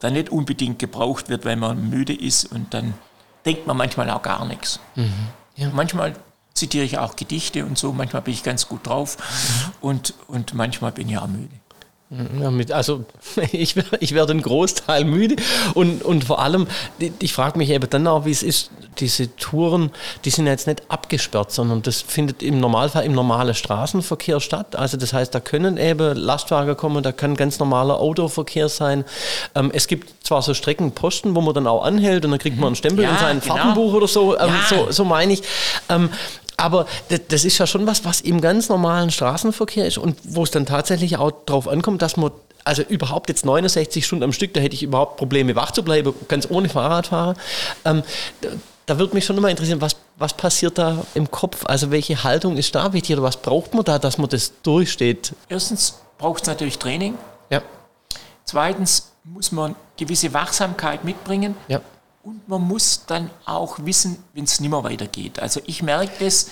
dann 0.00 0.12
nicht 0.12 0.30
unbedingt 0.30 0.78
gebraucht 0.78 1.28
wird, 1.28 1.44
weil 1.44 1.56
man 1.56 1.90
müde 1.90 2.14
ist 2.14 2.44
und 2.44 2.72
dann 2.72 2.94
denkt 3.44 3.66
man 3.66 3.76
manchmal 3.76 4.10
auch 4.10 4.22
gar 4.22 4.44
nichts. 4.44 4.80
Mhm. 4.94 5.12
Ja. 5.56 5.70
Manchmal 5.70 6.14
zitiere 6.58 6.84
ich 6.84 6.98
auch 6.98 7.16
Gedichte 7.16 7.64
und 7.64 7.78
so. 7.78 7.92
Manchmal 7.92 8.22
bin 8.22 8.34
ich 8.34 8.42
ganz 8.42 8.68
gut 8.68 8.86
drauf 8.86 9.16
und, 9.80 10.14
und 10.28 10.54
manchmal 10.54 10.92
bin 10.92 11.08
ich 11.08 11.18
auch 11.18 11.28
müde. 11.28 11.48
Ja, 12.40 12.50
mit, 12.50 12.72
also 12.72 13.04
ich, 13.52 13.76
ich 14.00 14.14
werde 14.14 14.32
einen 14.32 14.40
Großteil 14.40 15.04
müde 15.04 15.36
und, 15.74 16.02
und 16.02 16.24
vor 16.24 16.40
allem, 16.40 16.66
ich 17.20 17.34
frage 17.34 17.58
mich 17.58 17.68
eben 17.68 17.88
dann 17.90 18.06
auch, 18.06 18.24
wie 18.24 18.30
es 18.30 18.42
ist, 18.42 18.70
diese 18.96 19.36
Touren, 19.36 19.90
die 20.24 20.30
sind 20.30 20.46
ja 20.46 20.52
jetzt 20.52 20.66
nicht 20.66 20.90
abgesperrt, 20.90 21.52
sondern 21.52 21.82
das 21.82 22.00
findet 22.00 22.42
im 22.42 22.60
Normalfall 22.60 23.04
im 23.04 23.12
normalen 23.12 23.54
Straßenverkehr 23.54 24.40
statt. 24.40 24.74
Also 24.74 24.96
das 24.96 25.12
heißt, 25.12 25.34
da 25.34 25.40
können 25.40 25.76
eben 25.76 26.16
Lastwagen 26.16 26.78
kommen, 26.78 27.02
da 27.02 27.12
kann 27.12 27.36
ganz 27.36 27.58
normaler 27.58 28.00
Autoverkehr 28.00 28.70
sein. 28.70 29.04
Ähm, 29.54 29.70
es 29.74 29.86
gibt 29.86 30.26
zwar 30.26 30.40
so 30.40 30.54
Streckenposten, 30.54 31.34
wo 31.34 31.42
man 31.42 31.54
dann 31.54 31.66
auch 31.66 31.84
anhält 31.84 32.24
und 32.24 32.30
dann 32.30 32.40
kriegt 32.40 32.56
man 32.56 32.68
einen 32.68 32.76
Stempel 32.76 33.04
ja, 33.04 33.10
in 33.10 33.18
sein 33.18 33.40
genau. 33.40 33.54
Fahrtenbuch 33.54 33.92
oder 33.92 34.08
so, 34.08 34.38
ähm, 34.38 34.48
ja. 34.48 34.64
so, 34.66 34.90
so 34.90 35.04
meine 35.04 35.34
ich. 35.34 35.42
Ähm, 35.90 36.08
aber 36.58 36.86
das 37.28 37.44
ist 37.44 37.56
ja 37.58 37.66
schon 37.66 37.86
was, 37.86 38.04
was 38.04 38.20
im 38.20 38.40
ganz 38.40 38.68
normalen 38.68 39.10
Straßenverkehr 39.10 39.86
ist 39.86 39.96
und 39.96 40.18
wo 40.24 40.42
es 40.42 40.50
dann 40.50 40.66
tatsächlich 40.66 41.16
auch 41.16 41.30
darauf 41.46 41.68
ankommt, 41.68 42.02
dass 42.02 42.16
man, 42.16 42.32
also 42.64 42.82
überhaupt 42.82 43.28
jetzt 43.28 43.46
69 43.46 44.04
Stunden 44.04 44.24
am 44.24 44.32
Stück, 44.32 44.52
da 44.54 44.60
hätte 44.60 44.74
ich 44.74 44.82
überhaupt 44.82 45.16
Probleme, 45.16 45.54
wach 45.54 45.70
zu 45.70 45.84
bleiben, 45.84 46.12
ganz 46.26 46.50
ohne 46.50 46.68
Fahrradfahrer. 46.68 47.36
Ähm, 47.84 48.02
da 48.86 48.98
würde 48.98 49.14
mich 49.14 49.24
schon 49.24 49.38
immer 49.38 49.50
interessieren, 49.50 49.80
was, 49.80 49.96
was 50.16 50.32
passiert 50.34 50.78
da 50.78 51.04
im 51.14 51.30
Kopf? 51.30 51.64
Also 51.64 51.92
welche 51.92 52.24
Haltung 52.24 52.56
ist 52.56 52.74
da 52.74 52.92
wichtig 52.92 53.14
oder 53.14 53.22
was 53.22 53.36
braucht 53.36 53.74
man 53.74 53.84
da, 53.84 54.00
dass 54.00 54.18
man 54.18 54.28
das 54.28 54.52
durchsteht? 54.62 55.34
Erstens 55.48 56.00
braucht 56.18 56.42
es 56.42 56.48
natürlich 56.48 56.78
Training. 56.78 57.14
Ja. 57.50 57.62
Zweitens 58.44 59.12
muss 59.22 59.52
man 59.52 59.76
gewisse 59.96 60.32
Wachsamkeit 60.32 61.04
mitbringen. 61.04 61.54
Ja. 61.68 61.80
Und 62.28 62.46
man 62.46 62.60
muss 62.60 63.06
dann 63.06 63.30
auch 63.46 63.78
wissen, 63.86 64.22
wenn 64.34 64.44
es 64.44 64.60
nicht 64.60 64.68
mehr 64.68 64.84
weitergeht. 64.84 65.40
Also 65.40 65.62
ich 65.64 65.82
merke 65.82 66.22
das, 66.22 66.50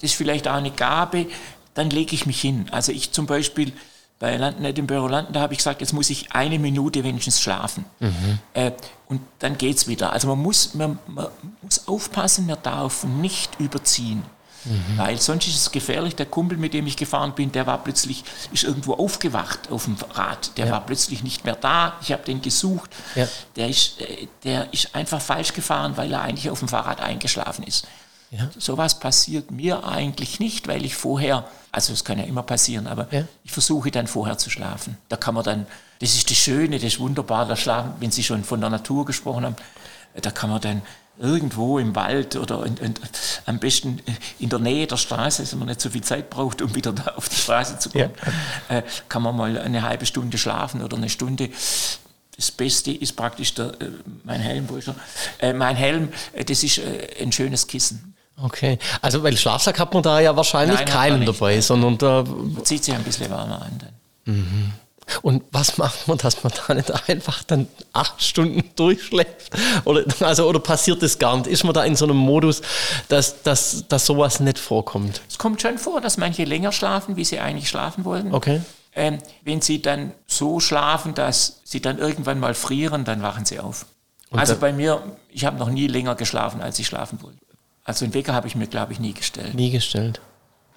das 0.00 0.10
ist 0.10 0.14
vielleicht 0.14 0.46
auch 0.46 0.54
eine 0.54 0.70
Gabe, 0.70 1.26
dann 1.74 1.90
lege 1.90 2.14
ich 2.14 2.26
mich 2.26 2.40
hin. 2.40 2.68
Also 2.70 2.92
ich 2.92 3.10
zum 3.10 3.26
Beispiel 3.26 3.72
bei 4.20 4.36
Landen, 4.36 4.64
Edinburgh 4.64 5.08
Landen, 5.08 5.32
da 5.32 5.40
habe 5.40 5.52
ich 5.52 5.58
gesagt, 5.58 5.80
jetzt 5.80 5.92
muss 5.92 6.10
ich 6.10 6.30
eine 6.30 6.60
Minute 6.60 7.02
wenigstens 7.02 7.40
schlafen. 7.40 7.86
Mhm. 7.98 8.38
Äh, 8.54 8.70
und 9.08 9.20
dann 9.40 9.58
geht 9.58 9.78
es 9.78 9.88
wieder. 9.88 10.12
Also 10.12 10.28
man 10.28 10.38
muss, 10.38 10.74
man, 10.74 10.96
man 11.08 11.26
muss 11.60 11.88
aufpassen, 11.88 12.46
man 12.46 12.58
darf 12.62 13.02
nicht 13.02 13.58
überziehen. 13.58 14.22
Mhm. 14.66 14.98
Weil 14.98 15.20
sonst 15.20 15.46
ist 15.46 15.56
es 15.56 15.70
gefährlich. 15.70 16.16
Der 16.16 16.26
Kumpel, 16.26 16.58
mit 16.58 16.74
dem 16.74 16.86
ich 16.86 16.96
gefahren 16.96 17.34
bin, 17.34 17.52
der 17.52 17.66
war 17.66 17.82
plötzlich, 17.82 18.24
ist 18.52 18.64
irgendwo 18.64 18.94
aufgewacht 18.94 19.70
auf 19.70 19.84
dem 19.84 19.96
Rad. 20.12 20.56
Der 20.58 20.66
ja. 20.66 20.72
war 20.72 20.84
plötzlich 20.84 21.22
nicht 21.22 21.44
mehr 21.44 21.56
da. 21.56 21.94
Ich 22.02 22.12
habe 22.12 22.24
den 22.24 22.42
gesucht. 22.42 22.90
Ja. 23.14 23.28
Der, 23.56 23.68
ist, 23.68 24.00
äh, 24.00 24.26
der 24.44 24.72
ist 24.72 24.94
einfach 24.94 25.20
falsch 25.20 25.52
gefahren, 25.52 25.96
weil 25.96 26.12
er 26.12 26.22
eigentlich 26.22 26.50
auf 26.50 26.58
dem 26.58 26.68
Fahrrad 26.68 27.00
eingeschlafen 27.00 27.64
ist. 27.64 27.86
Ja. 28.30 28.50
Sowas 28.58 28.98
passiert 28.98 29.50
mir 29.50 29.84
eigentlich 29.84 30.40
nicht, 30.40 30.66
weil 30.66 30.84
ich 30.84 30.96
vorher, 30.96 31.44
also 31.70 31.92
es 31.92 32.04
kann 32.04 32.18
ja 32.18 32.24
immer 32.24 32.42
passieren, 32.42 32.88
aber 32.88 33.06
ja. 33.12 33.22
ich 33.44 33.52
versuche 33.52 33.90
dann 33.92 34.08
vorher 34.08 34.36
zu 34.36 34.50
schlafen. 34.50 34.98
Da 35.08 35.16
kann 35.16 35.34
man 35.34 35.44
dann, 35.44 35.66
das 36.00 36.14
ist 36.14 36.28
das 36.28 36.36
Schöne, 36.36 36.76
das 36.76 36.94
ist 36.94 36.98
wunderbar, 36.98 37.46
da 37.46 37.54
schlafen, 37.54 37.92
wenn 38.00 38.10
Sie 38.10 38.24
schon 38.24 38.42
von 38.42 38.60
der 38.60 38.70
Natur 38.70 39.04
gesprochen 39.04 39.44
haben, 39.44 39.56
da 40.20 40.30
kann 40.30 40.50
man 40.50 40.60
dann 40.60 40.82
irgendwo 41.18 41.78
im 41.78 41.94
Wald 41.94 42.36
oder 42.36 42.64
in, 42.66 42.76
in, 42.76 42.94
am 43.46 43.58
besten 43.58 44.00
in 44.38 44.48
der 44.48 44.58
Nähe 44.58 44.86
der 44.86 44.96
Straße, 44.96 45.42
dass 45.42 45.54
man 45.54 45.68
nicht 45.68 45.80
so 45.80 45.90
viel 45.90 46.02
Zeit 46.02 46.30
braucht, 46.30 46.60
um 46.62 46.74
wieder 46.74 46.92
da 46.92 47.12
auf 47.16 47.28
die 47.28 47.36
Straße 47.36 47.78
zu 47.78 47.90
kommen, 47.90 48.10
ja. 48.68 48.78
äh, 48.78 48.82
kann 49.08 49.22
man 49.22 49.36
mal 49.36 49.58
eine 49.58 49.82
halbe 49.82 50.06
Stunde 50.06 50.38
schlafen 50.38 50.82
oder 50.82 50.96
eine 50.96 51.08
Stunde. 51.08 51.48
Das 52.36 52.50
Beste 52.50 52.92
ist 52.92 53.16
praktisch 53.16 53.54
der, 53.54 53.68
äh, 53.80 53.90
mein 54.24 54.40
Helm, 54.40 54.68
wo 54.68 54.76
ist 54.76 54.88
er? 54.88 54.96
Äh, 55.38 55.52
mein 55.52 55.76
Helm, 55.76 56.10
äh, 56.32 56.44
das 56.44 56.62
ist 56.62 56.78
äh, 56.78 57.22
ein 57.22 57.32
schönes 57.32 57.66
Kissen. 57.66 58.14
Okay, 58.42 58.78
also 59.00 59.22
weil 59.22 59.34
Schlafsack 59.36 59.78
hat 59.78 59.94
man 59.94 60.02
da 60.02 60.20
ja 60.20 60.36
wahrscheinlich 60.36 60.80
Nein, 60.80 60.88
keinen 60.88 61.24
dabei, 61.24 61.60
sondern 61.62 61.96
da 61.96 62.22
man 62.22 62.62
zieht 62.64 62.84
sich 62.84 62.94
ein 62.94 63.02
bisschen 63.02 63.30
warmer 63.30 63.62
an. 63.62 63.78
Dann. 63.78 64.34
Mhm. 64.34 64.72
Und 65.22 65.44
was 65.52 65.78
macht 65.78 66.08
man, 66.08 66.18
dass 66.18 66.42
man 66.42 66.52
da 66.66 66.74
nicht 66.74 67.08
einfach 67.08 67.44
dann 67.44 67.68
acht 67.92 68.22
Stunden 68.22 68.64
durchschläft? 68.74 69.52
Oder, 69.84 70.04
also, 70.20 70.48
oder 70.48 70.58
passiert 70.58 71.02
das 71.02 71.18
gar 71.18 71.36
nicht? 71.36 71.46
Ist 71.46 71.64
man 71.64 71.74
da 71.74 71.84
in 71.84 71.94
so 71.94 72.04
einem 72.06 72.16
Modus, 72.16 72.62
dass, 73.08 73.42
dass, 73.42 73.84
dass 73.88 74.06
sowas 74.06 74.40
nicht 74.40 74.58
vorkommt? 74.58 75.22
Es 75.28 75.38
kommt 75.38 75.62
schon 75.62 75.78
vor, 75.78 76.00
dass 76.00 76.16
manche 76.16 76.44
länger 76.44 76.72
schlafen, 76.72 77.16
wie 77.16 77.24
sie 77.24 77.38
eigentlich 77.38 77.68
schlafen 77.68 78.04
wollten. 78.04 78.34
Okay. 78.34 78.60
Ähm, 78.94 79.18
wenn 79.44 79.60
sie 79.60 79.82
dann 79.82 80.12
so 80.26 80.58
schlafen, 80.58 81.14
dass 81.14 81.60
sie 81.64 81.80
dann 81.80 81.98
irgendwann 81.98 82.40
mal 82.40 82.54
frieren, 82.54 83.04
dann 83.04 83.22
wachen 83.22 83.44
sie 83.44 83.60
auf. 83.60 83.86
Und 84.30 84.40
also 84.40 84.56
bei 84.56 84.72
mir, 84.72 85.02
ich 85.28 85.44
habe 85.44 85.58
noch 85.58 85.68
nie 85.68 85.86
länger 85.86 86.14
geschlafen, 86.14 86.60
als 86.60 86.78
ich 86.78 86.86
schlafen 86.86 87.22
wollte. 87.22 87.38
Also 87.84 88.04
einen 88.04 88.14
Wecker 88.14 88.34
habe 88.34 88.48
ich 88.48 88.56
mir, 88.56 88.66
glaube 88.66 88.92
ich, 88.92 88.98
nie 88.98 89.12
gestellt. 89.12 89.54
Nie 89.54 89.70
gestellt. 89.70 90.20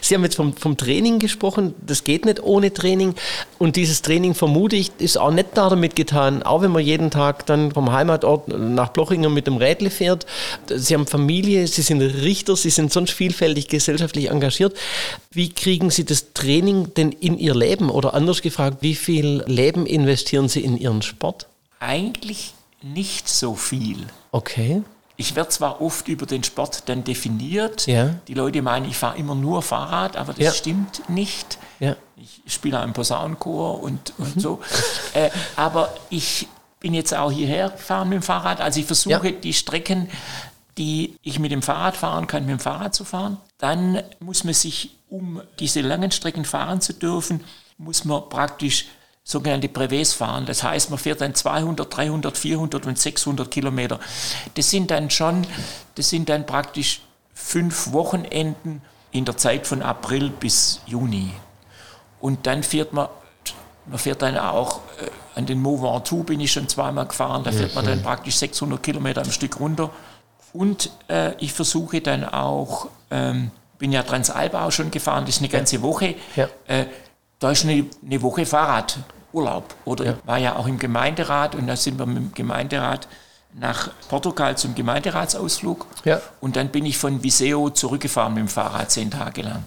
Sie 0.02 0.16
haben 0.16 0.24
jetzt 0.24 0.36
vom, 0.36 0.54
vom 0.54 0.78
Training 0.78 1.20
gesprochen, 1.20 1.76
das 1.86 2.04
geht 2.04 2.26
nicht 2.26 2.42
ohne 2.42 2.74
Training. 2.74 3.16
Und 3.58 3.76
dieses 3.76 4.02
Training, 4.02 4.34
vermute 4.34 4.76
ich, 4.76 4.92
ist 4.98 5.18
auch 5.18 5.32
nicht 5.32 5.50
damit 5.56 5.96
getan, 5.96 6.44
auch 6.44 6.62
wenn 6.62 6.72
man 6.72 6.84
jeden 6.84 7.12
Tag 7.12 7.46
dann 7.46 7.72
vom 7.72 7.92
Heimatort 7.92 8.48
nach 8.48 8.90
Blochingen 8.90 9.34
mit 9.34 9.48
dem 9.48 9.58
Rädle 9.58 9.90
fährt. 9.90 10.26
Sie 10.74 10.94
haben 10.94 11.08
Familie, 11.08 11.68
Sie 11.68 11.82
sind 11.82 12.02
Richter, 12.02 12.56
Sie 12.56 12.70
sind 12.70 12.94
sonst 12.94 13.12
vielfältig 13.12 13.68
gesellschaftlich 13.68 14.30
engagiert. 14.30 14.78
Wie 15.32 15.50
kriegen 15.50 15.90
Sie 15.90 16.06
das 16.06 16.34
Training 16.34 16.94
denn 16.96 17.12
in 17.12 17.38
Ihr 17.38 17.56
Leben? 17.56 17.90
Oder 17.90 18.14
anders 18.14 18.42
gefragt, 18.42 18.78
wie 18.82 18.96
viel 18.96 19.44
Leben 19.48 19.86
investieren 19.86 20.48
Sie 20.48 20.62
in 20.62 20.78
Ihren 20.78 21.02
Sport? 21.02 21.48
Eigentlich 21.80 22.54
nicht 22.82 23.28
so 23.28 23.56
viel. 23.56 23.98
Okay. 24.32 24.82
Ich 25.20 25.36
werde 25.36 25.50
zwar 25.50 25.82
oft 25.82 26.08
über 26.08 26.26
den 26.26 26.46
Sport 26.46 26.88
dann 26.88 27.04
definiert. 27.04 27.88
Ja. 27.88 28.16
Die 28.30 28.34
Leute 28.34 28.62
meinen, 28.62 28.90
ich 28.90 28.96
fahre 28.96 29.18
immer 29.18 29.36
nur 29.36 29.62
Fahrrad, 29.62 30.16
aber 30.16 30.32
das 30.32 30.46
ja. 30.46 30.52
stimmt 30.54 31.10
nicht. 31.10 31.58
Ja. 31.82 31.98
Ich 32.16 32.54
spiele 32.54 32.80
einen 32.80 32.94
Posaunenchor 32.94 33.84
und, 33.84 34.14
und 34.18 34.38
mhm. 34.38 34.40
so. 34.40 34.62
Äh, 35.14 35.30
aber 35.58 35.94
ich 36.10 36.48
bin 36.80 36.94
jetzt 36.94 37.14
auch 37.14 37.34
hierher 37.34 37.70
gefahren 37.70 38.08
mit 38.08 38.22
dem 38.22 38.22
Fahrrad. 38.22 38.62
Also 38.62 38.80
ich 38.80 38.86
versuche 38.86 39.34
die 39.34 39.54
Strecken, 39.54 40.08
die 40.78 41.18
ich 41.22 41.38
mit 41.38 41.52
dem 41.52 41.64
Fahrrad 41.64 41.98
fahren 41.98 42.26
kann, 42.26 42.46
mit 42.46 42.52
dem 42.52 42.60
Fahrrad 42.60 42.96
zu 42.96 43.04
fahren. 43.04 43.36
Dann 43.58 44.02
muss 44.22 44.46
man 44.46 44.54
sich, 44.54 44.96
um 45.10 45.42
diese 45.60 45.82
langen 45.82 46.12
Strecken 46.12 46.46
fahren 46.46 46.80
zu 46.80 46.94
dürfen, 46.94 47.44
muss 47.78 48.06
man 48.06 48.30
praktisch 48.30 48.86
sogenannte 49.30 49.70
Brevets 49.70 50.14
fahren. 50.14 50.48
Das 50.48 50.64
heißt, 50.64 50.90
man 50.90 50.98
fährt 50.98 51.22
dann 51.22 51.36
200, 51.36 51.96
300, 51.96 52.36
400 52.36 52.88
und 52.88 52.98
600 52.98 53.52
Kilometer. 53.52 54.00
Das 54.56 54.72
sind 54.72 54.90
dann 54.90 55.12
schon, 55.12 55.46
das 55.94 56.10
sind 56.10 56.30
dann 56.30 56.48
praktisch 56.48 57.02
fünf 57.36 57.94
Wochenenden 57.94 58.82
in 59.12 59.26
der 59.26 59.38
Zeit 59.38 59.68
von 59.68 59.84
April 59.84 60.32
bis 60.32 60.82
Juni. 60.88 61.32
Und 62.20 62.48
dann 62.48 62.64
fährt 62.64 62.92
man, 62.92 63.08
man 63.86 64.00
fährt 64.00 64.24
dann 64.24 64.36
auch 64.36 64.80
äh, 65.00 65.12
an 65.36 65.46
den 65.46 65.62
Mont 65.62 65.84
Ventoux 65.84 66.24
bin 66.24 66.40
ich 66.40 66.52
schon 66.52 66.68
zweimal 66.68 67.06
gefahren, 67.06 67.44
da 67.44 67.52
fährt 67.52 67.76
man 67.76 67.86
dann 67.86 68.02
praktisch 68.02 68.36
600 68.38 68.82
Kilometer 68.82 69.22
am 69.22 69.32
Stück 69.32 69.60
runter. 69.60 69.92
Und 70.54 70.90
äh, 71.08 71.36
ich 71.38 71.54
versuche 71.54 72.02
dann 72.02 72.26
auch, 72.26 72.88
ähm, 73.12 73.52
bin 73.78 73.92
ja 73.92 74.02
Transalp 74.02 74.56
auch 74.56 74.72
schon 74.72 74.90
gefahren, 74.90 75.26
das 75.26 75.36
ist 75.36 75.42
eine 75.42 75.50
ganze 75.50 75.84
Woche. 75.84 76.16
Ja. 76.36 76.50
Äh, 76.66 76.88
da 77.38 77.52
ist 77.52 77.64
eine, 77.64 77.86
eine 78.04 78.22
Woche 78.24 78.48
Fahrradurlaub. 79.32 79.76
Oder 79.86 80.06
Ja. 80.06 80.14
war 80.26 80.38
ja 80.38 80.56
auch 80.56 80.68
im 80.68 80.80
Gemeinderat 80.80 81.56
und 81.56 81.68
da 81.68 81.76
sind 81.76 81.98
wir 82.00 82.06
mit 82.06 82.18
dem 82.18 82.34
Gemeinderat 82.34 83.08
nach 83.54 83.90
Portugal 84.10 84.58
zum 84.58 84.76
Gemeinderatsausflug. 84.76 85.88
Ja. 86.06 86.22
Und 86.40 86.56
dann 86.56 86.70
bin 86.70 86.86
ich 86.86 86.98
von 86.98 87.24
Viseo 87.24 87.70
zurückgefahren 87.70 88.34
mit 88.34 88.42
dem 88.42 88.48
Fahrrad 88.48 88.92
zehn 88.92 89.10
Tage 89.12 89.42
lang. 89.42 89.64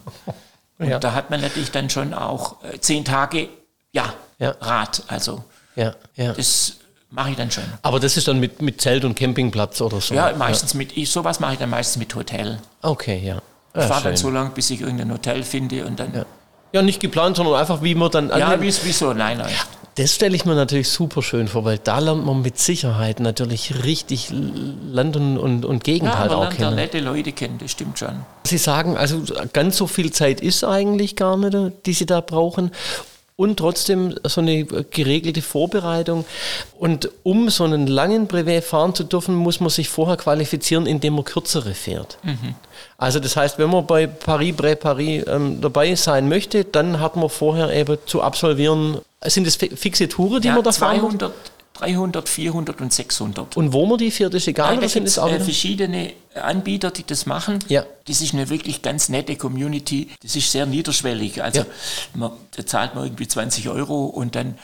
Und 0.79 0.89
Ja. 0.89 0.99
da 0.99 1.13
hat 1.15 1.31
man 1.31 1.41
natürlich 1.41 1.71
dann 1.71 1.91
schon 1.91 2.15
auch 2.15 2.63
äh, 2.65 2.79
zehn 2.79 3.05
Tage, 3.05 3.49
ja, 3.93 4.13
Ja. 4.39 4.55
Rad. 4.61 5.03
Also 5.09 5.45
Ja, 5.77 5.95
ja. 6.15 6.33
das 6.33 6.75
mache 7.11 7.31
ich 7.31 7.37
dann 7.37 7.51
schon. 7.51 7.65
Aber 7.83 7.99
das 8.01 8.17
ist 8.17 8.29
dann 8.29 8.39
mit, 8.41 8.63
mit 8.63 8.81
Zelt 8.81 9.05
und 9.05 9.15
Campingplatz 9.17 9.81
oder 9.81 10.01
so. 10.01 10.15
Ja, 10.15 10.33
meistens 10.37 10.75
mit, 10.75 10.97
ich, 10.97 11.11
sowas 11.11 11.41
mache 11.41 11.55
ich 11.55 11.59
dann 11.59 11.71
meistens 11.71 11.99
mit 11.99 12.15
Hotel. 12.15 12.59
Okay, 12.83 13.19
ja. 13.25 13.39
Ich 13.75 13.81
Ja, 13.81 13.89
fahre 13.89 14.05
dann 14.05 14.17
so 14.17 14.29
lange, 14.31 14.51
bis 14.51 14.71
ich 14.71 14.81
irgendein 14.81 15.11
Hotel 15.13 15.43
finde 15.43 15.87
und 15.87 15.99
dann, 15.99 16.25
ja, 16.73 16.81
ja, 16.81 16.83
nicht 16.83 17.01
geplant, 17.01 17.37
sondern 17.37 17.55
einfach, 17.55 17.83
wie 17.83 17.95
man 17.95 18.11
dann. 18.11 18.31
wie 18.61 18.69
es 18.69 18.85
wie 18.85 18.93
so 18.93 19.11
allein 19.11 19.39
läuft. 19.39 19.69
Das 19.97 20.15
stelle 20.15 20.35
ich 20.35 20.47
mir 20.47 20.55
natürlich 20.55 20.89
super 20.89 21.21
schön 21.23 21.49
vor, 21.49 21.67
weil 21.67 21.77
da 21.77 21.99
lernt 21.99 22.25
man 22.25 22.41
mit 22.41 22.59
Sicherheit 22.59 23.21
natürlich 23.21 23.85
richtig 23.85 24.33
Land 24.33 25.17
und, 25.17 25.37
und, 25.37 25.67
und 25.67 25.85
Gegend 25.85 26.09
Ja, 26.09 26.19
halt 26.19 26.31
man 26.31 26.39
auch 26.39 26.43
lernt 26.45 26.57
kennen. 26.57 26.77
nette 26.77 27.01
Leute 27.01 27.33
kennen, 27.33 27.59
das 27.59 27.73
stimmt 27.73 27.99
schon. 27.99 28.25
Sie 28.45 28.57
sagen, 28.57 28.97
also 28.97 29.23
ganz 29.53 29.77
so 29.77 29.87
viel 29.87 30.11
Zeit 30.11 30.41
ist 30.41 30.65
eigentlich 30.65 31.15
gar 31.15 31.37
nicht, 31.37 31.55
die 31.85 31.93
Sie 31.93 32.07
da 32.07 32.23
brauchen. 32.23 32.71
Und 33.37 33.59
trotzdem 33.59 34.15
so 34.25 34.41
eine 34.41 34.65
geregelte 34.65 35.43
Vorbereitung. 35.43 36.25
Und 36.79 37.11
um 37.23 37.51
so 37.51 37.65
einen 37.65 37.87
langen 37.87 38.29
Brevet 38.29 38.63
fahren 38.65 38.95
zu 38.95 39.05
dürfen, 39.05 39.35
muss 39.35 39.59
man 39.61 39.71
sich 39.71 39.89
vorher 39.89 40.17
qualifizieren, 40.17 40.87
indem 40.87 41.15
man 41.15 41.25
kürzere 41.25 41.75
fährt. 41.75 42.19
Also 43.03 43.19
das 43.19 43.37
heißt, 43.37 43.59
wenn 43.59 43.69
man 43.71 43.85
bei 43.87 44.07
Paris-Bré-Paris 44.07 45.25
ähm, 45.27 45.61
dabei 45.61 45.95
sein 45.97 46.29
möchte, 46.29 46.65
dann 46.65 47.01
hat 47.01 47.17
man 47.17 47.29
vorher 47.29 47.73
eben 47.73 47.99
zu 48.07 48.23
absolvieren, 48.23 48.99
sind 49.25 49.47
es 49.47 49.57
fi- 49.57 49.75
fixe 49.75 50.09
Touren, 50.09 50.41
die 50.41 50.49
Ja, 50.49 50.55
man 50.55 50.63
da 50.63 50.71
fahren 50.71 51.01
muss? 51.01 51.11
200, 51.19 51.33
300, 51.75 52.29
400 52.29 52.81
und 52.81 52.93
600. 52.93 53.57
Und 53.57 53.73
wo 53.73 53.87
man 53.87 53.99
die 53.99 54.11
fährt, 54.13 54.35
ist 54.35 54.47
egal, 54.47 54.73
Nein, 54.75 54.83
da 54.83 54.89
sind 54.89 55.05
es 55.07 55.13
es 55.15 55.19
auch 55.19 55.31
äh, 55.33 55.41
verschiedene 55.41 56.13
Anbieter, 56.35 56.93
die 56.93 57.05
das 57.05 57.27
machen. 57.27 57.59
Ja. 57.69 57.85
Das 58.07 58.21
ist 58.21 58.35
eine 58.35 58.49
wirklich 58.51 58.83
ganz 58.83 59.09
nette 59.09 59.35
Community. 59.37 60.09
Das 60.23 60.37
ist 60.37 60.53
sehr 60.53 60.67
niederschwellig. 60.67 61.43
Also 61.43 61.61
Ja. 61.61 61.67
man, 62.15 62.31
da 62.57 62.65
zahlt 62.65 62.95
man 62.95 63.05
irgendwie 63.05 63.27
20 63.27 63.69
Euro 63.69 64.05
und 64.05 64.37
dann 64.37 64.57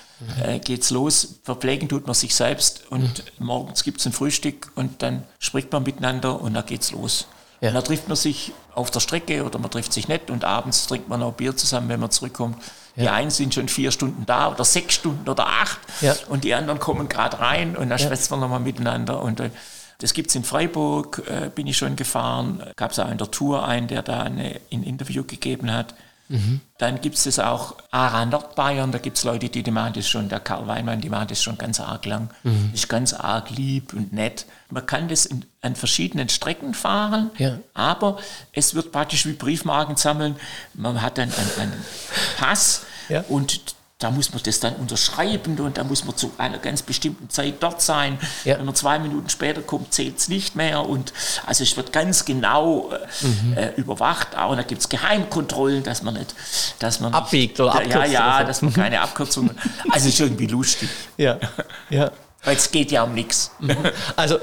äh, 0.44 0.60
geht's 0.60 0.90
los. 0.90 1.40
Verpflegen 1.42 1.88
tut 1.88 2.06
man 2.06 2.14
sich 2.14 2.34
selbst 2.36 2.82
und 2.90 3.00
Mhm. 3.40 3.46
morgens 3.46 3.82
gibt's 3.82 4.06
ein 4.06 4.12
Frühstück 4.12 4.70
und 4.76 5.02
dann 5.02 5.24
spricht 5.40 5.72
man 5.72 5.82
miteinander 5.82 6.40
und 6.40 6.54
dann 6.54 6.66
geht's 6.66 6.92
los. 6.92 7.26
Ja. 7.60 7.68
Und 7.70 7.74
dann 7.74 7.84
trifft 7.84 8.08
man 8.08 8.16
sich 8.16 8.52
auf 8.74 8.90
der 8.90 9.00
Strecke 9.00 9.44
oder 9.44 9.58
man 9.58 9.70
trifft 9.70 9.92
sich 9.92 10.06
nicht 10.08 10.30
und 10.30 10.44
abends 10.44 10.86
trinkt 10.86 11.08
man 11.08 11.22
auch 11.22 11.32
Bier 11.32 11.56
zusammen, 11.56 11.88
wenn 11.88 12.00
man 12.00 12.10
zurückkommt. 12.10 12.56
Die 12.96 13.08
einen 13.08 13.30
sind 13.30 13.54
schon 13.54 13.68
vier 13.68 13.92
Stunden 13.92 14.26
da 14.26 14.50
oder 14.50 14.64
sechs 14.64 14.94
Stunden 14.94 15.28
oder 15.28 15.46
acht 15.46 15.78
Ja. 16.00 16.16
und 16.28 16.42
die 16.42 16.52
anderen 16.54 16.80
kommen 16.80 17.08
gerade 17.08 17.38
rein 17.38 17.76
und 17.76 17.90
dann 17.90 17.98
schwätzt 17.98 18.28
man 18.32 18.40
nochmal 18.40 18.58
miteinander. 18.58 19.22
Und 19.22 19.38
äh, 19.38 19.50
das 19.98 20.14
gibt 20.14 20.30
es 20.30 20.34
in 20.36 20.42
Freiburg, 20.42 21.22
äh, 21.28 21.48
bin 21.48 21.68
ich 21.68 21.76
schon 21.76 21.94
gefahren. 21.94 22.60
Gab 22.76 22.90
es 22.90 22.98
auch 22.98 23.08
in 23.10 23.18
der 23.18 23.30
Tour 23.30 23.64
einen, 23.66 23.86
der 23.86 24.02
da 24.02 24.22
eine, 24.22 24.60
ein 24.72 24.82
Interview 24.82 25.22
gegeben 25.24 25.72
hat. 25.72 25.94
Dann 26.78 27.00
gibt 27.00 27.16
es 27.16 27.24
das 27.24 27.38
auch 27.38 27.76
Ara 27.90 28.26
Nordbayern, 28.26 28.92
da 28.92 28.98
gibt 28.98 29.16
es 29.16 29.24
Leute, 29.24 29.48
die, 29.48 29.62
die 29.62 29.70
machen 29.70 29.94
das 29.94 30.06
schon, 30.08 30.28
der 30.28 30.40
Karl 30.40 30.66
Weinmann, 30.66 31.00
die 31.00 31.08
machen 31.08 31.28
das 31.28 31.42
schon 31.42 31.56
ganz 31.56 31.80
arg 31.80 32.04
lang. 32.04 32.28
Das 32.44 32.52
ist 32.74 32.88
ganz 32.88 33.14
arg 33.14 33.50
lieb 33.50 33.94
und 33.94 34.12
nett. 34.12 34.44
Man 34.70 34.84
kann 34.84 35.08
das 35.08 35.24
in, 35.26 35.44
an 35.62 35.74
verschiedenen 35.74 36.28
Strecken 36.28 36.74
fahren, 36.74 37.30
Ja. 37.38 37.58
aber 37.72 38.18
es 38.52 38.74
wird 38.74 38.92
praktisch 38.92 39.24
wie 39.26 39.32
Briefmarken 39.32 39.96
sammeln. 39.96 40.36
Man 40.74 41.00
hat 41.00 41.16
dann 41.18 41.32
einen, 41.32 41.60
einen 41.72 41.84
Pass 42.38 42.82
Ja. 43.08 43.24
und 43.28 43.74
da 43.98 44.12
muss 44.12 44.32
man 44.32 44.40
das 44.44 44.60
dann 44.60 44.76
unterschreiben 44.76 45.58
und 45.58 45.76
da 45.76 45.82
muss 45.82 46.04
man 46.04 46.16
zu 46.16 46.30
einer 46.38 46.58
ganz 46.58 46.82
bestimmten 46.82 47.30
Zeit 47.30 47.54
dort 47.60 47.82
sein. 47.82 48.16
Ja. 48.44 48.56
Wenn 48.56 48.66
man 48.66 48.76
zwei 48.76 49.00
Minuten 49.00 49.28
später 49.28 49.60
kommt, 49.60 49.92
zählt 49.92 50.18
es 50.18 50.28
nicht 50.28 50.54
mehr. 50.54 50.88
Und 50.88 51.12
also 51.46 51.64
es 51.64 51.76
wird 51.76 51.92
ganz 51.92 52.24
genau 52.24 52.92
äh, 53.56 53.60
äh, 53.60 53.74
überwacht. 53.74 54.36
Auch 54.36 54.50
und 54.52 54.56
da 54.58 54.62
gibt 54.62 54.82
es 54.82 54.88
Geheimkontrollen, 54.88 55.82
dass 55.82 56.04
man 56.04 56.14
nicht, 56.14 56.32
dass 56.78 57.00
man 57.00 57.12
Abbiegt 57.12 57.58
oder 57.58 57.74
nicht, 57.80 57.90
ja, 57.90 57.96
abkürzt 57.96 58.12
ja, 58.12 58.28
oder 58.28 58.38
so. 58.38 58.46
dass 58.46 58.62
man 58.62 58.72
keine 58.72 59.00
Abkürzungen. 59.00 59.58
Also 59.90 60.08
es 60.08 60.14
ist 60.14 60.20
irgendwie 60.20 60.46
lustig, 60.46 60.88
Ja, 61.16 61.38
ja. 61.90 62.12
Weil 62.48 62.56
es 62.56 62.70
geht 62.70 62.90
ja 62.90 63.02
um 63.02 63.12
nichts. 63.14 63.50
Also, 64.16 64.38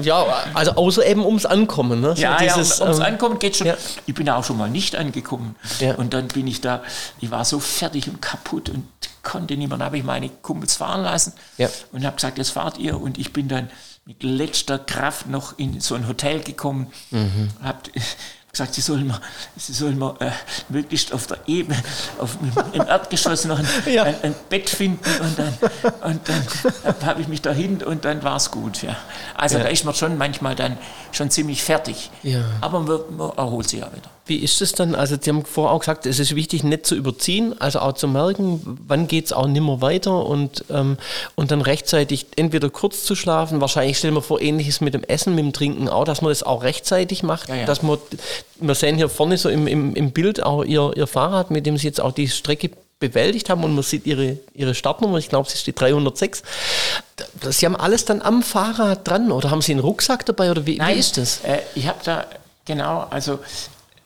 ja, 0.00 0.24
also 0.54 0.72
außer 0.72 1.04
eben 1.04 1.24
ums 1.26 1.44
Ankommen. 1.44 2.00
Ne? 2.00 2.16
So 2.16 2.22
Ja, 2.22 2.38
dieses, 2.38 2.78
ja, 2.78 2.84
um, 2.86 2.90
ums 2.90 3.00
ähm, 3.06 3.12
Ankommen 3.12 3.38
geht 3.38 3.56
schon. 3.56 3.66
ja. 3.66 3.76
Ich 4.06 4.14
bin 4.14 4.28
auch 4.30 4.42
schon 4.42 4.56
mal 4.56 4.70
nicht 4.70 4.96
angekommen. 4.96 5.56
Ja. 5.78 5.94
Und 5.96 6.14
dann 6.14 6.28
bin 6.28 6.46
ich 6.46 6.62
da, 6.62 6.82
ich 7.20 7.30
war 7.30 7.44
so 7.44 7.60
fertig 7.60 8.08
und 8.08 8.22
kaputt 8.22 8.70
und 8.70 8.86
konnte. 9.22 9.54
Dann 9.56 9.82
habe 9.82 9.98
ich 9.98 10.04
meine 10.04 10.30
Kumpels 10.30 10.76
fahren 10.76 11.02
lassen 11.02 11.34
Ja. 11.58 11.68
und 11.92 12.04
habe 12.06 12.16
gesagt, 12.16 12.38
jetzt 12.38 12.50
fahrt 12.50 12.78
ihr. 12.78 12.98
Und 12.98 13.18
ich 13.18 13.34
bin 13.34 13.48
dann 13.48 13.70
mit 14.06 14.22
letzter 14.22 14.78
Kraft 14.78 15.28
noch 15.28 15.58
in 15.58 15.80
so 15.80 15.94
ein 15.96 16.08
Hotel 16.08 16.40
gekommen. 16.40 16.86
Mhm. 17.10 17.50
Habe 17.62 17.78
gesagt, 18.52 18.74
sie 18.74 18.82
sollen 18.82 19.06
mal, 19.06 19.18
sie 19.56 19.72
sollen 19.72 19.98
mal 19.98 20.14
äh, 20.20 20.30
möglichst 20.68 21.14
auf 21.14 21.26
der 21.26 21.38
Ebene, 21.46 21.82
auf, 22.18 22.36
im 22.74 22.82
Erdgeschoss 22.82 23.46
noch 23.46 23.58
ein, 23.58 23.66
Ja. 23.90 24.02
ein, 24.02 24.14
ein 24.22 24.34
Bett 24.50 24.68
finden. 24.68 25.00
Und 25.22 25.38
dann, 25.38 25.58
und 26.02 26.20
dann 26.28 27.06
habe 27.06 27.22
ich 27.22 27.28
mich 27.28 27.40
dahin 27.40 27.82
und 27.82 28.04
dann 28.04 28.22
war 28.22 28.36
es 28.36 28.50
gut. 28.50 28.82
Ja. 28.82 28.94
Also 29.34 29.56
Ja. 29.56 29.64
da 29.64 29.70
ist 29.70 29.86
man 29.86 29.94
schon 29.94 30.18
manchmal 30.18 30.54
dann 30.54 30.76
schon 31.12 31.30
ziemlich 31.30 31.62
fertig. 31.62 32.10
Ja. 32.22 32.44
Aber 32.60 32.80
man, 32.80 33.00
man 33.16 33.30
erholt 33.38 33.70
sich 33.70 33.80
ja 33.80 33.86
wieder. 33.90 34.10
Wie 34.24 34.36
ist 34.36 34.62
es 34.62 34.72
dann? 34.72 34.94
Also, 34.94 35.16
Sie 35.20 35.30
haben 35.30 35.44
vorher 35.44 35.72
auch 35.74 35.80
gesagt, 35.80 36.06
es 36.06 36.20
ist 36.20 36.36
wichtig, 36.36 36.62
nicht 36.62 36.86
zu 36.86 36.94
überziehen, 36.94 37.60
also 37.60 37.80
auch 37.80 37.94
zu 37.94 38.06
merken, 38.06 38.78
wann 38.86 39.08
geht 39.08 39.24
es 39.26 39.32
auch 39.32 39.48
nimmer 39.48 39.80
weiter 39.80 40.24
und, 40.26 40.64
ähm, 40.70 40.96
und 41.34 41.50
dann 41.50 41.60
rechtzeitig 41.60 42.26
entweder 42.36 42.70
kurz 42.70 43.02
zu 43.04 43.16
schlafen. 43.16 43.60
Wahrscheinlich 43.60 43.98
stellen 43.98 44.14
wir 44.14 44.22
vor, 44.22 44.40
ähnliches 44.40 44.80
mit 44.80 44.94
dem 44.94 45.02
Essen, 45.02 45.34
mit 45.34 45.44
dem 45.44 45.52
Trinken 45.52 45.88
auch, 45.88 46.04
dass 46.04 46.22
man 46.22 46.28
das 46.30 46.44
auch 46.44 46.62
rechtzeitig 46.62 47.22
macht. 47.24 47.48
Ja, 47.48 47.56
ja. 47.56 47.64
Dass 47.66 47.82
man, 47.82 47.98
wir 48.60 48.74
sehen 48.76 48.96
hier 48.96 49.08
vorne 49.08 49.36
so 49.38 49.48
im, 49.48 49.66
im, 49.66 49.94
im 49.96 50.12
Bild 50.12 50.42
auch 50.42 50.62
ihr, 50.64 50.92
ihr 50.94 51.08
Fahrrad, 51.08 51.50
mit 51.50 51.66
dem 51.66 51.76
Sie 51.76 51.88
jetzt 51.88 52.00
auch 52.00 52.12
die 52.12 52.28
Strecke 52.28 52.70
bewältigt 53.00 53.50
haben 53.50 53.64
und 53.64 53.74
man 53.74 53.82
sieht 53.82 54.06
ihre, 54.06 54.38
ihre 54.54 54.76
Startnummer, 54.76 55.18
ich 55.18 55.28
glaube, 55.28 55.48
es 55.48 55.54
ist 55.54 55.66
die 55.66 55.74
306. 55.74 56.44
Das- 57.40 57.58
Sie 57.58 57.66
haben 57.66 57.74
alles 57.74 58.04
dann 58.04 58.22
am 58.22 58.44
Fahrrad 58.44 59.08
dran 59.08 59.32
oder 59.32 59.50
haben 59.50 59.62
Sie 59.62 59.72
einen 59.72 59.80
Rucksack 59.80 60.24
dabei 60.26 60.52
oder 60.52 60.64
wie, 60.66 60.78
wie 60.78 60.92
ist 60.92 61.16
das? 61.16 61.40
Äh, 61.42 61.58
ich 61.74 61.88
habe 61.88 61.98
da, 62.04 62.26
genau, 62.64 63.06
also 63.10 63.40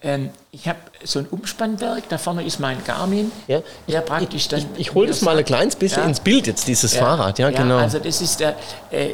ähm, 0.06 0.30
ich 0.52 0.66
habe 0.68 0.78
so 1.04 1.18
ein 1.18 1.26
Umspannwerk, 1.26 2.08
da 2.08 2.16
vorne 2.16 2.44
ist 2.44 2.60
mein 2.60 2.82
Garmin, 2.84 3.30
Ja. 3.48 3.60
der 3.88 4.00
praktisch 4.00 4.48
dann... 4.48 4.64
Ich 4.76 4.94
hole 4.94 5.08
das 5.08 5.20
mal 5.22 5.36
ein 5.36 5.44
kleines 5.44 5.76
bisschen 5.76 6.02
Ja. 6.02 6.08
ins 6.08 6.20
Bild 6.20 6.46
jetzt, 6.46 6.66
dieses 6.68 6.94
Fahrrad, 6.96 7.38
ja, 7.38 7.50
genau. 7.50 7.76
Also 7.78 7.98
das 7.98 8.20
ist 8.20 8.40
der, 8.40 8.56
äh, 8.90 9.10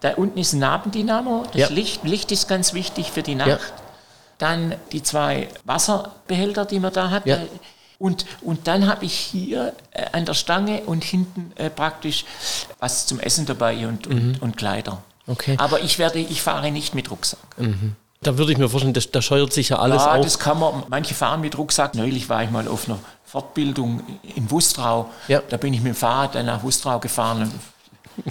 da 0.00 0.10
unten 0.14 0.38
ist 0.38 0.52
ein 0.52 0.58
Nabendynamo, 0.60 1.44
das 1.52 1.60
Ja. 1.62 1.68
Licht, 1.68 2.04
Licht 2.04 2.30
ist 2.30 2.46
ganz 2.46 2.74
wichtig 2.74 3.10
für 3.10 3.22
die 3.22 3.34
Nacht. 3.34 3.48
Ja. 3.48 3.58
Dann 4.38 4.74
die 4.92 5.02
zwei 5.02 5.48
Wasserbehälter, 5.64 6.64
die 6.66 6.78
man 6.80 6.92
da 6.92 7.10
hat. 7.10 7.26
Ja. 7.26 7.36
Äh, 7.36 7.46
Und, 7.98 8.26
und 8.42 8.66
dann 8.66 8.86
habe 8.88 9.04
ich 9.06 9.14
hier 9.14 9.72
äh, 9.92 10.04
an 10.12 10.24
der 10.26 10.34
Stange 10.34 10.82
und 10.84 11.04
hinten 11.04 11.52
äh, 11.56 11.70
praktisch 11.70 12.24
was 12.80 13.06
zum 13.06 13.20
Essen 13.20 13.46
dabei 13.46 13.86
und, 13.86 14.08
und, 14.08 14.42
und 14.42 14.56
Kleider. 14.56 14.94
Mhm. 15.26 15.32
Okay. 15.32 15.54
Aber 15.58 15.80
ich 15.80 15.98
werde, 15.98 16.18
ich 16.18 16.42
fahre 16.42 16.70
nicht 16.72 16.94
mit 16.94 17.10
Rucksack. 17.10 17.38
Da 18.24 18.36
würde 18.38 18.52
ich 18.52 18.58
mir 18.58 18.68
vorstellen, 18.68 18.94
das, 18.94 19.10
da 19.10 19.22
scheuert 19.22 19.52
sich 19.52 19.68
ja 19.68 19.78
alles 19.78 20.02
ja, 20.02 20.14
auf. 20.14 20.24
das 20.24 20.38
kann 20.38 20.58
man. 20.58 20.82
Manche 20.88 21.14
fahren 21.14 21.40
mit 21.40 21.56
Rucksack. 21.56 21.94
Neulich 21.94 22.28
war 22.28 22.42
ich 22.42 22.50
mal 22.50 22.66
auf 22.68 22.88
einer 22.88 22.98
Fortbildung 23.24 24.02
in 24.34 24.50
Wustrau. 24.50 25.10
Ja. 25.28 25.40
Da 25.48 25.56
bin 25.56 25.72
ich 25.74 25.80
mit 25.80 25.92
dem 25.94 25.96
Fahrrad 25.96 26.34
dann 26.34 26.46
nach 26.46 26.62
Wustrau 26.62 26.98
gefahren. 26.98 27.50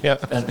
ja. 0.02 0.14
Äh, 0.30 0.44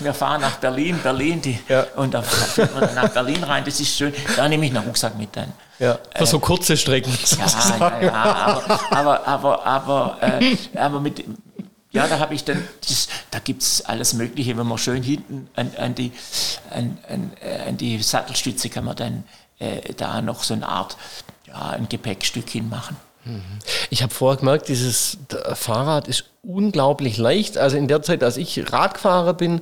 Wir 0.00 0.12
fahren 0.14 0.40
nach 0.40 0.56
Berlin, 0.56 0.98
Berlin, 1.02 1.40
die, 1.40 1.58
Ja. 1.68 1.86
und 1.96 2.12
da 2.12 2.22
fährt 2.22 2.72
man 2.74 2.82
dann 2.86 2.94
nach 2.96 3.08
Berlin 3.10 3.42
rein. 3.44 3.64
Das 3.64 3.78
ist 3.78 3.96
schön. 3.96 4.12
Da 4.36 4.48
nehme 4.48 4.66
ich 4.66 4.74
einen 4.76 4.84
Rucksack 4.84 5.16
mit 5.16 5.34
dann. 5.36 5.52
ja. 5.78 5.98
Für 6.16 6.26
so 6.26 6.38
kurze 6.40 6.76
Strecken. 6.76 7.12
Ja, 7.38 7.78
ja, 7.78 8.00
ja, 8.02 8.12
aber, 8.90 9.26
aber, 9.26 9.26
aber, 9.28 9.66
aber, 9.66 10.16
äh, 10.22 10.56
aber 10.76 10.98
mit, 11.00 11.24
Ja, 11.90 12.06
da 12.06 12.18
habe 12.18 12.34
ich 12.34 12.44
dann, 12.44 12.62
das, 12.86 13.08
da 13.30 13.38
gibt 13.38 13.62
es 13.62 13.84
alles 13.84 14.12
Mögliche, 14.12 14.56
wenn 14.58 14.66
man 14.66 14.76
schön 14.78 15.02
hinten 15.02 15.48
an, 15.56 15.72
an, 15.76 15.94
die, 15.94 16.12
an, 16.70 16.98
an, 17.08 17.32
äh, 17.40 17.68
an 17.68 17.76
die 17.78 18.02
Sattelstütze 18.02 18.68
kann 18.68 18.84
man 18.84 18.96
dann 18.96 19.24
äh, 19.58 19.94
da 19.94 20.20
noch 20.20 20.42
so 20.42 20.54
eine 20.54 20.68
Art, 20.68 20.98
ja, 21.46 21.70
ein 21.70 21.88
Gepäckstück 21.88 22.50
hinmachen. 22.50 22.96
Ich 23.90 24.02
habe 24.02 24.12
vorher 24.12 24.38
gemerkt, 24.38 24.68
dieses 24.68 25.18
Fahrrad 25.54 26.08
ist 26.08 26.24
unglaublich 26.42 27.18
leicht. 27.18 27.58
Also 27.58 27.76
in 27.76 27.88
der 27.88 28.02
Zeit, 28.02 28.22
als 28.22 28.36
ich 28.36 28.72
Radfahrer 28.72 29.34
bin, 29.34 29.60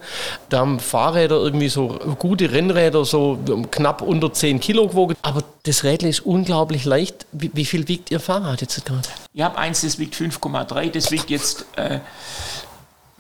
da 0.49 0.59
haben 0.59 0.79
Fahrräder 0.79 1.37
irgendwie 1.37 1.69
so 1.69 1.89
gute 2.19 2.53
Rennräder 2.53 3.05
so 3.05 3.39
knapp 3.71 4.03
unter 4.03 4.33
10 4.33 4.61
Kilo 4.61 4.89
gewogen. 4.89 5.17
Aber 5.23 5.43
das 5.65 5.85
Rädle 5.85 6.09
ist 6.09 6.21
unglaublich 6.21 6.85
leicht. 6.85 7.27
Wie, 7.33 7.51
wie 7.55 7.65
viel 7.65 7.89
wiegt 7.89 8.11
Ihr 8.11 8.21
Fahrrad 8.21 8.61
jetzt 8.61 8.85
gerade? 8.85 9.09
Ich 9.33 9.43
habe 9.43 9.59
eins, 9.59 9.81
das 9.81 9.99
wiegt 9.99 10.15
5,3, 10.15 10.91
das 10.91 11.11
wiegt 11.11 11.31
jetzt 11.31 11.67
äh, 11.77 12.01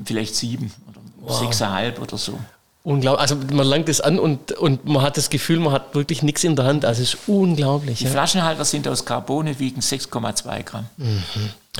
vielleicht 0.05 0.37
7 0.37 0.73
oder 0.89 1.01
wow. 1.21 1.43
6,5 1.43 1.99
oder 2.01 2.19
so. 2.19 2.39
Unglaublich. 2.87 3.21
Also 3.21 3.37
man 3.53 3.67
langt 3.67 3.89
es 3.89 4.01
an 4.01 4.17
und, 4.21 4.53
und 4.53 4.85
man 4.85 5.03
hat 5.03 5.17
das 5.17 5.29
Gefühl, 5.29 5.59
man 5.59 5.73
hat 5.73 5.97
wirklich 5.97 6.23
nichts 6.23 6.45
in 6.45 6.55
der 6.55 6.67
Hand. 6.67 6.85
Also 6.85 7.03
es 7.03 7.15
ist 7.15 7.21
unglaublich. 7.27 7.99
Die 7.99 8.05
ja. 8.05 8.11
Flaschenhalter 8.11 8.65
sind 8.65 8.87
aus 8.87 9.05
Carbone, 9.05 9.59
wiegen 9.59 9.81
6,2 9.81 10.63
Gramm. 10.63 10.87
Mhm. 10.97 11.25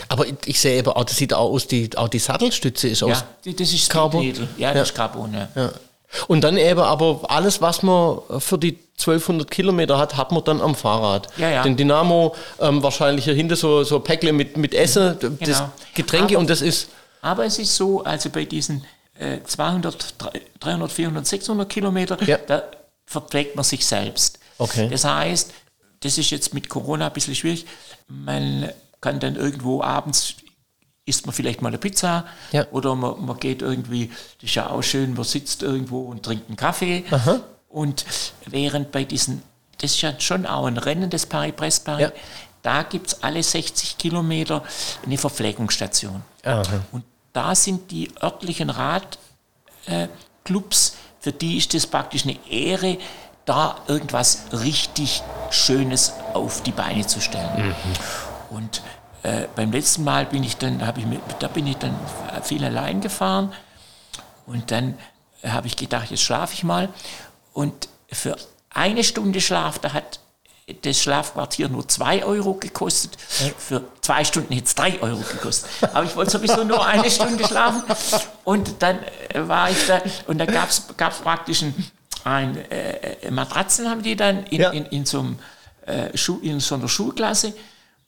Aber 0.09 0.27
ich 0.47 0.61
sehe 0.61 0.79
eben 0.79 0.89
auch, 0.89 1.05
das 1.05 1.17
sieht 1.17 1.33
auch 1.33 1.53
aus, 1.53 1.69
die, 1.69 1.97
auch 1.97 2.09
die 2.09 2.19
Sattelstütze 2.19 2.89
ist 2.89 3.03
ja, 3.03 3.07
aus 3.07 3.25
das 3.45 3.73
ist 3.73 3.89
Carbon. 3.89 4.21
Ja, 4.21 4.33
ja, 4.57 4.75
das 4.75 4.89
ist 4.89 4.97
Carbon, 4.97 5.33
ja. 5.33 5.49
ja. 5.55 5.71
Und 6.27 6.43
dann 6.43 6.57
eben 6.57 6.81
aber 6.81 7.21
alles, 7.29 7.61
was 7.63 7.85
man 7.85 8.19
für 8.41 8.59
die 8.59 8.77
1200 8.99 9.49
Kilometer 9.49 9.99
hat, 9.99 10.17
hat 10.17 10.33
man 10.33 10.43
dann 10.43 10.61
am 10.61 10.75
Fahrrad. 10.75 11.29
Ja, 11.37 11.51
ja. 11.51 11.63
Den 11.63 11.77
Dynamo, 11.77 12.35
ähm, 12.61 12.83
wahrscheinlich 12.83 13.27
hier 13.27 13.35
hinten 13.35 13.55
so, 13.55 13.85
so 13.85 14.01
Päckle 14.01 14.33
mit, 14.33 14.57
mit 14.57 14.75
Essen, 14.75 15.17
genau. 15.21 15.37
das 15.39 15.63
Getränke 15.95 16.35
aber, 16.35 16.41
und 16.41 16.51
das 16.51 16.63
ist... 16.63 16.89
Aber 17.23 17.45
es 17.45 17.61
ist 17.61 17.77
so, 17.77 18.03
also 18.03 18.29
bei 18.31 18.45
diesen 18.45 18.85
200, 19.45 20.15
300, 20.61 20.93
400, 20.93 21.27
600 21.27 21.69
Kilometer, 21.69 22.23
ja. 22.25 22.39
da 22.39 22.63
verpflegt 23.07 23.57
man 23.57 23.65
sich 23.65 23.87
selbst. 23.87 24.39
Okay. 24.59 24.89
Das 24.91 25.05
heißt, 25.05 25.53
das 26.01 26.19
ist 26.19 26.31
jetzt 26.31 26.55
mit 26.55 26.69
Corona 26.69 27.07
ein 27.07 27.13
bisschen 27.13 27.35
schwierig. 27.35 27.67
Man 28.09 28.71
kann 29.01 29.21
dann 29.21 29.37
irgendwo 29.37 29.83
abends 29.83 30.37
isst 31.07 31.25
man 31.25 31.33
vielleicht 31.33 31.63
mal 31.63 31.69
eine 31.69 31.79
Pizza 31.79 32.27
ja. 32.51 32.67
oder 32.73 32.97
man, 32.97 33.25
man, 33.25 33.39
geht 33.39 33.63
irgendwie, 33.63 34.09
das 34.41 34.51
ist 34.51 34.55
ja 34.57 34.69
auch 34.71 34.83
schön, 34.83 35.15
man 35.15 35.25
sitzt 35.25 35.63
irgendwo 35.63 36.01
und 36.01 36.25
trinkt 36.25 36.49
einen 36.49 36.57
Kaffee. 36.57 37.05
Aha. 37.11 37.41
Und 37.69 38.05
während 38.47 38.91
bei 38.91 39.05
diesen, 39.05 39.43
das 39.79 39.93
ist 39.93 40.01
ja 40.03 40.19
schon 40.19 40.47
auch 40.47 40.67
ein 40.67 40.77
Rennen 40.77 41.09
des 41.09 41.27
Paris-Brest-Paris, 41.27 42.09
ja. 42.09 42.13
da 42.63 42.83
gibt 42.83 43.07
es 43.07 43.23
alle 43.23 43.41
60 43.41 43.99
Kilometer 43.99 44.65
eine 45.05 45.17
Verpflegungsstation. 45.17 46.23
Aha. 46.43 46.63
Und 46.91 47.05
da 47.37 47.55
sind 47.55 47.91
die 47.91 48.11
örtlichen 48.23 48.71
Radclubs, 48.71 49.19
äh, 50.89 50.93
für 51.21 51.33
die 51.33 51.59
ist 51.59 51.75
das 51.75 51.87
praktisch 51.87 52.25
eine 52.25 52.39
Ehre, 52.49 52.97
da 53.45 53.77
irgendwas 53.87 54.47
richtig 54.53 55.23
Schönes 55.51 56.15
auf 56.33 56.63
die 56.63 56.73
Beine 56.73 57.07
zu 57.07 57.21
stellen. 57.21 57.69
Mhm. 57.69 57.75
Und 58.51 58.83
äh, 59.23 59.49
beim 59.55 59.71
letzten 59.71 60.05
Mal 60.05 60.25
bin 60.27 60.43
ich 60.45 60.57
dann, 60.57 60.81
ich 60.97 61.07
mit, 61.07 61.21
da 61.41 61.49
bin 61.49 61.67
ich 61.67 61.77
dann 61.77 61.95
viel 62.43 62.65
allein 62.65 63.01
gefahren 63.01 63.53
und 64.47 64.71
dann 64.71 64.97
habe 65.45 65.67
ich 65.67 65.77
gedacht, 65.77 66.11
jetzt 66.11 66.23
schlafe 66.23 66.55
ich 66.55 66.65
mal. 66.65 66.89
Und 67.53 67.89
für 68.11 68.37
eine 68.71 69.05
Stunde 69.05 69.41
Schlaf, 69.41 69.79
da 69.79 69.93
hat 69.93 70.21
das 70.83 71.01
Schlafquartier 71.01 71.69
nur 71.69 71.87
2 71.87 72.25
Euro 72.25 72.55
gekostet. 72.55 73.17
Für 73.57 73.85
zwei 74.01 74.25
Stunden 74.25 74.53
hätte 74.53 74.67
es 74.67 74.75
3 74.75 75.01
Euro 75.01 75.21
gekostet. 75.21 75.71
Aber 75.95 76.05
ich 76.05 76.17
wollte 76.17 76.33
sowieso 76.33 76.65
nur 76.65 76.85
eine 76.85 77.09
Stunde 77.09 77.47
schlafen. 77.47 77.85
Und 78.43 78.83
dann 78.83 78.99
äh, 79.29 79.47
war 79.47 79.71
ich 79.71 79.87
da, 79.87 80.03
und 80.27 80.39
da 80.39 80.47
gab 80.47 80.69
es 80.69 80.81
praktisch 81.23 81.63
ein, 81.63 81.75
ein 82.25 82.57
äh, 82.71 83.31
Matratzen, 83.31 83.89
haben 83.89 84.03
die 84.03 84.17
dann 84.17 84.45
in, 84.47 84.61
Ja. 84.61 84.71
in, 84.71 84.87
in, 84.87 85.07
so 85.07 85.21
einem, 85.21 85.39
äh, 85.87 86.17
Schu, 86.17 86.41
in 86.41 86.59
so 86.59 86.75
einer 86.75 86.89
Schulklasse. 86.89 87.55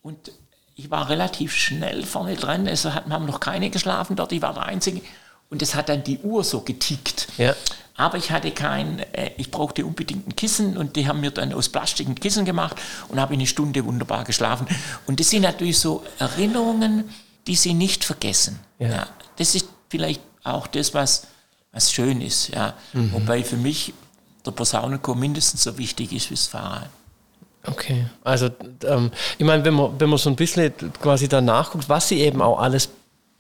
Und 0.02 0.32
ich 0.74 0.90
war 0.90 1.08
relativ 1.08 1.54
schnell 1.54 2.04
vorne 2.04 2.34
dran. 2.34 2.66
Es 2.66 2.84
hat, 2.84 3.08
haben 3.08 3.26
noch 3.26 3.38
keine 3.38 3.70
geschlafen 3.70 4.16
dort, 4.16 4.32
ich 4.32 4.42
war 4.42 4.54
der 4.54 4.64
Einzige. 4.64 5.00
Und 5.48 5.62
es 5.62 5.76
hat 5.76 5.88
dann 5.88 6.02
die 6.02 6.18
Uhr 6.18 6.42
so 6.42 6.60
getickt. 6.62 7.28
Ja. 7.38 7.54
Aber 7.98 8.16
ich 8.16 8.30
hatte 8.30 8.52
kein, 8.52 9.00
äh, 9.12 9.32
ich 9.36 9.50
brauchte 9.50 9.84
unbedingt 9.84 10.28
ein 10.28 10.36
Kissen 10.36 10.76
und 10.78 10.94
die 10.94 11.08
haben 11.08 11.20
mir 11.20 11.32
dann 11.32 11.52
aus 11.52 11.68
Plastik 11.68 12.08
ein 12.08 12.14
Kissen 12.14 12.44
gemacht 12.44 12.76
und 13.08 13.20
habe 13.20 13.34
eine 13.34 13.46
Stunde 13.46 13.84
wunderbar 13.84 14.22
geschlafen. 14.24 14.68
Und 15.06 15.18
das 15.18 15.30
sind 15.30 15.42
natürlich 15.42 15.80
so 15.80 16.04
Erinnerungen, 16.20 17.10
die 17.48 17.56
sie 17.56 17.74
nicht 17.74 18.04
vergessen. 18.04 18.60
Ja. 18.78 19.08
das 19.36 19.56
ist 19.56 19.66
vielleicht 19.88 20.22
auch 20.44 20.68
das, 20.68 20.94
was, 20.94 21.26
was 21.72 21.90
schön 21.90 22.20
ist. 22.20 22.48
Ja. 22.54 22.74
Mhm. 22.92 23.12
Wobei 23.12 23.42
für 23.42 23.56
mich 23.56 23.92
der 24.46 24.52
Posaunenchor 24.52 25.16
mindestens 25.16 25.64
so 25.64 25.76
wichtig 25.76 26.12
ist 26.12 26.30
wie 26.30 26.34
das 26.34 26.46
Fahrrad. 26.46 26.88
Okay, 27.64 28.06
also 28.22 28.48
ähm, 28.84 29.10
ich 29.36 29.44
meine, 29.44 29.64
wenn 29.64 29.74
man, 29.74 29.98
wenn 29.98 30.08
man 30.08 30.18
so 30.18 30.30
ein 30.30 30.36
bisschen 30.36 30.72
quasi 31.02 31.28
danach 31.28 31.72
guckt, 31.72 31.88
was 31.88 32.08
sie 32.08 32.20
eben 32.20 32.40
auch 32.40 32.60
alles 32.60 32.88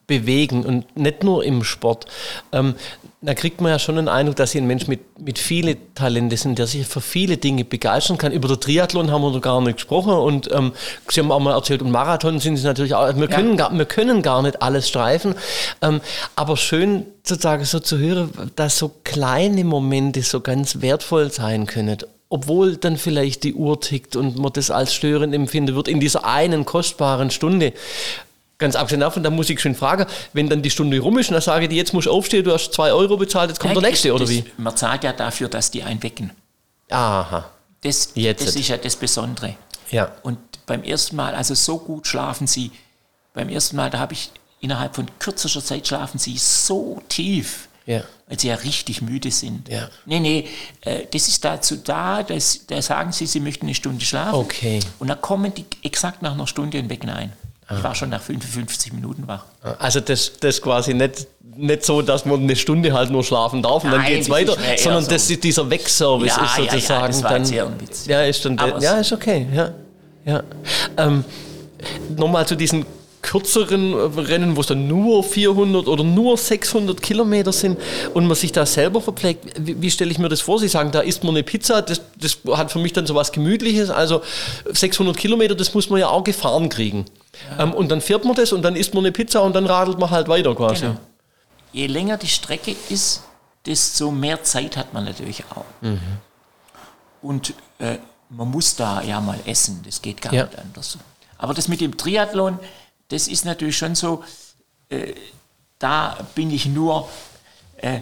bewegen 0.08 0.64
und 0.64 0.96
nicht 0.96 1.22
nur 1.22 1.44
im 1.44 1.62
Sport, 1.62 2.06
ähm, 2.50 2.74
da 3.20 3.34
kriegt 3.34 3.60
man 3.60 3.72
ja 3.72 3.80
schon 3.80 3.96
den 3.96 4.08
Eindruck, 4.08 4.36
dass 4.36 4.52
sie 4.52 4.58
ein 4.58 4.66
Mensch 4.66 4.86
mit, 4.86 5.00
mit 5.20 5.40
vielen 5.40 5.76
Talenten 5.96 6.36
sind, 6.36 6.58
der 6.58 6.68
sich 6.68 6.86
für 6.86 7.00
viele 7.00 7.36
Dinge 7.36 7.64
begeistern 7.64 8.16
kann. 8.16 8.30
Über 8.32 8.46
den 8.46 8.60
Triathlon 8.60 9.10
haben 9.10 9.22
wir 9.22 9.32
noch 9.32 9.40
gar 9.40 9.60
nicht 9.60 9.76
gesprochen 9.76 10.12
und 10.12 10.50
ähm, 10.52 10.72
Sie 11.10 11.20
haben 11.20 11.32
auch 11.32 11.40
mal 11.40 11.52
erzählt, 11.52 11.82
und 11.82 11.90
Marathon 11.90 12.38
sind 12.38 12.56
sie 12.56 12.64
natürlich 12.64 12.94
auch, 12.94 13.14
wir, 13.16 13.28
Ja. 13.28 13.36
können, 13.36 13.56
gar, 13.56 13.76
wir 13.76 13.84
können 13.86 14.22
gar 14.22 14.42
nicht 14.42 14.62
alles 14.62 14.88
streifen, 14.88 15.34
ähm, 15.82 16.00
aber 16.36 16.56
schön 16.56 17.06
sozusagen 17.24 17.64
so 17.64 17.80
zu 17.80 17.98
hören, 17.98 18.30
dass 18.54 18.78
so 18.78 18.92
kleine 19.04 19.64
Momente 19.64 20.22
so 20.22 20.40
ganz 20.40 20.80
wertvoll 20.80 21.30
sein 21.30 21.66
können 21.66 21.98
obwohl 22.30 22.76
dann 22.76 22.98
vielleicht 22.98 23.42
die 23.44 23.54
Uhr 23.54 23.80
tickt 23.80 24.14
und 24.14 24.36
man 24.36 24.52
das 24.52 24.70
als 24.70 24.92
störend 24.92 25.34
empfinden 25.34 25.74
wird 25.74 25.88
in 25.88 25.98
dieser 25.98 26.26
einen 26.26 26.66
kostbaren 26.66 27.30
Stunde. 27.30 27.72
Ganz 28.58 28.74
abgesehen 28.74 29.00
davon, 29.00 29.22
da 29.22 29.30
muss 29.30 29.48
ich 29.50 29.60
schon 29.60 29.74
fragen, 29.76 30.04
wenn 30.32 30.48
dann 30.48 30.62
die 30.62 30.70
Stunde 30.70 30.98
rum 30.98 31.16
ist 31.18 31.28
und 31.28 31.34
dann 31.34 31.42
sage 31.42 31.64
ich, 31.64 31.68
dir, 31.70 31.76
jetzt 31.76 31.94
musst 31.94 32.08
du 32.08 32.10
aufstehen, 32.12 32.42
du 32.44 32.52
hast 32.52 32.72
zwei 32.72 32.92
Euro 32.92 33.16
bezahlt, 33.16 33.50
jetzt 33.50 33.60
kommt 33.60 33.74
der 33.76 33.82
nächste, 33.82 34.12
oder 34.12 34.24
das, 34.24 34.30
wie? 34.30 34.44
Man 34.56 34.76
zahlt 34.76 35.04
ja 35.04 35.12
dafür, 35.12 35.48
dass 35.48 35.70
die 35.70 35.82
einen 35.84 36.02
wecken. 36.02 36.32
Aha, 36.90 37.48
Das, 37.82 38.10
Jetzt. 38.14 38.46
das 38.46 38.56
ist 38.56 38.68
ja 38.68 38.76
das 38.76 38.96
Besondere. 38.96 39.54
ja. 39.90 40.10
Und 40.22 40.38
beim 40.66 40.82
ersten 40.82 41.16
Mal, 41.16 41.34
also 41.34 41.54
so 41.54 41.78
gut 41.78 42.06
schlafen 42.06 42.46
sie. 42.46 42.70
Beim 43.32 43.48
ersten 43.48 43.76
Mal, 43.76 43.88
da 43.90 43.98
habe 44.00 44.12
ich 44.14 44.30
innerhalb 44.60 44.94
von 44.96 45.06
kürzester 45.18 45.62
Zeit 45.64 45.86
schlafen 45.86 46.18
sie 46.18 46.36
so 46.36 47.00
tief, 47.08 47.68
Ja. 47.86 48.02
weil 48.26 48.38
sie 48.40 48.48
ja 48.48 48.56
richtig 48.56 49.00
müde 49.02 49.30
sind. 49.30 49.68
Ja. 49.68 49.88
Nee, 50.04 50.20
nee, 50.20 50.48
äh, 50.82 51.06
das 51.10 51.28
ist 51.28 51.42
dazu 51.44 51.76
da, 51.76 52.22
dass, 52.24 52.66
da 52.66 52.82
sagen 52.82 53.12
sie, 53.12 53.24
sie 53.26 53.40
möchten 53.40 53.66
eine 53.66 53.74
Stunde 53.74 54.04
schlafen. 54.04 54.34
Okay. 54.34 54.80
Und 54.98 55.08
dann 55.08 55.20
kommen 55.22 55.54
die 55.54 55.64
exakt 55.84 56.20
nach 56.22 56.32
einer 56.32 56.46
Stunde 56.48 56.80
und 56.80 56.90
wecken 56.90 57.08
ein. 57.08 57.32
Ich 57.76 57.82
war 57.82 57.94
schon 57.94 58.08
nach 58.10 58.22
55 58.22 58.92
Minuten 58.94 59.28
wach. 59.28 59.44
Also 59.78 60.00
das, 60.00 60.32
das 60.40 60.62
quasi 60.62 60.94
nicht, 60.94 61.26
nicht 61.56 61.84
so, 61.84 62.00
dass 62.02 62.24
man 62.24 62.40
eine 62.42 62.56
Stunde 62.56 62.92
halt 62.94 63.10
nur 63.10 63.22
schlafen 63.24 63.62
darf 63.62 63.84
und 63.84 63.90
dann 63.90 64.00
Nein, 64.00 64.12
geht's 64.14 64.26
das 64.28 64.36
weiter, 64.36 64.52
ist 64.52 64.60
mehr 64.60 64.70
eher 64.70 64.78
sondern 64.78 65.04
so. 65.04 65.10
das 65.10 65.30
ist 65.30 65.44
dieser 65.44 65.68
Wegservice 65.68 66.28
Ja, 66.36 66.44
ist 66.44 66.56
ja, 66.58 66.64
ja, 66.64 66.70
sozusagen 66.72 67.06
das 67.12 67.22
war 67.22 67.30
dann. 67.32 67.42
jetzt 67.42 67.52
eher 67.52 67.66
ein 67.66 67.80
Witz. 67.80 68.06
Ja, 68.06 68.22
ist 68.22 68.44
dann, 68.44 68.58
Aber 68.58 68.80
ja, 68.80 68.98
es- 69.00 69.06
ist 69.08 69.12
okay, 69.12 69.46
ja. 69.54 69.70
ja. 70.24 70.42
Ähm, 70.96 71.24
Nochmal 72.16 72.46
zu 72.46 72.56
diesen 72.56 72.86
kürzeren 73.22 73.94
Rennen, 73.94 74.56
wo 74.56 74.60
es 74.62 74.68
dann 74.68 74.88
nur 74.88 75.22
400 75.22 75.86
oder 75.88 76.02
nur 76.04 76.36
600 76.36 77.02
Kilometer 77.02 77.52
sind 77.52 77.78
und 78.14 78.26
man 78.26 78.36
sich 78.36 78.52
da 78.52 78.64
selber 78.64 79.00
verpflegt. 79.00 79.44
Wie, 79.60 79.80
wie 79.82 79.90
stelle 79.90 80.10
ich 80.10 80.18
mir 80.18 80.28
das 80.28 80.40
vor? 80.40 80.58
Sie 80.58 80.68
sagen, 80.68 80.90
da 80.92 81.00
isst 81.00 81.22
man 81.24 81.34
eine 81.34 81.42
Pizza, 81.42 81.82
das, 81.82 82.00
das 82.18 82.38
hat 82.56 82.72
für 82.72 82.78
mich 82.78 82.92
dann 82.92 83.06
so 83.06 83.14
was 83.14 83.30
Gemütliches. 83.32 83.90
Also 83.90 84.22
600 84.72 85.16
Kilometer, 85.16 85.54
das 85.54 85.74
muss 85.74 85.90
man 85.90 86.00
ja 86.00 86.08
auch 86.08 86.24
gefahren 86.24 86.68
kriegen. 86.68 87.04
Ähm, 87.58 87.72
und 87.72 87.88
dann 87.90 88.00
fährt 88.00 88.24
man 88.24 88.34
das 88.34 88.52
und 88.52 88.62
dann 88.62 88.76
isst 88.76 88.94
man 88.94 89.04
eine 89.04 89.12
Pizza 89.12 89.42
und 89.42 89.54
dann 89.54 89.66
radelt 89.66 89.98
man 89.98 90.10
halt 90.10 90.28
weiter 90.28 90.54
quasi. 90.54 90.82
Genau. 90.86 90.96
Je 91.72 91.86
länger 91.86 92.16
die 92.16 92.28
Strecke 92.28 92.74
ist, 92.88 93.22
desto 93.66 94.10
mehr 94.10 94.42
Zeit 94.42 94.76
hat 94.76 94.92
man 94.94 95.04
natürlich 95.04 95.44
auch. 95.50 95.64
Mhm. 95.82 96.00
Und 97.22 97.54
äh, 97.78 97.98
man 98.30 98.48
muss 98.50 98.76
da 98.76 99.02
ja 99.02 99.20
mal 99.20 99.38
essen, 99.46 99.82
das 99.84 100.00
geht 100.02 100.22
gar 100.22 100.32
Ja. 100.32 100.44
nicht 100.44 100.58
anders. 100.58 100.98
Aber 101.36 101.54
das 101.54 101.68
mit 101.68 101.80
dem 101.80 101.96
Triathlon, 101.96 102.58
das 103.08 103.28
ist 103.28 103.44
natürlich 103.44 103.76
schon 103.76 103.94
so, 103.94 104.22
äh, 104.88 105.14
da 105.78 106.16
bin 106.34 106.50
ich 106.50 106.66
nur, 106.66 107.08
äh, 107.76 108.00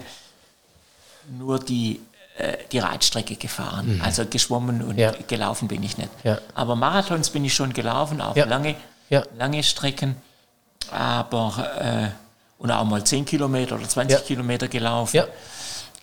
nur 1.37 1.59
die, 1.59 2.01
äh, 2.37 2.57
die 2.71 2.79
Radstrecke 2.79 3.35
gefahren. 3.35 4.01
Also 4.03 4.25
geschwommen 4.25 4.81
und 4.81 4.93
Mhm. 4.93 4.99
Ja. 4.99 5.11
gelaufen 5.27 5.67
bin 5.67 5.83
ich 5.83 5.97
nicht. 5.97 6.09
Ja. 6.23 6.39
Aber 6.55 6.75
Marathons 6.75 7.29
bin 7.31 7.43
ich 7.45 7.53
schon 7.53 7.73
gelaufen, 7.73 8.21
auch 8.21 8.35
Ja. 8.35 8.45
lange, 8.45 8.75
Ja. 9.09 9.23
lange 9.37 9.63
Strecken. 9.63 10.15
Aber 10.91 11.67
äh, 11.79 12.09
und 12.59 12.71
auch 12.71 12.83
mal 12.85 13.03
10 13.03 13.25
Kilometer 13.25 13.75
oder 13.75 13.87
20 13.87 14.19
Ja. 14.19 14.23
Kilometer 14.25 14.67
gelaufen. 14.67 15.17
Ja. 15.17 15.27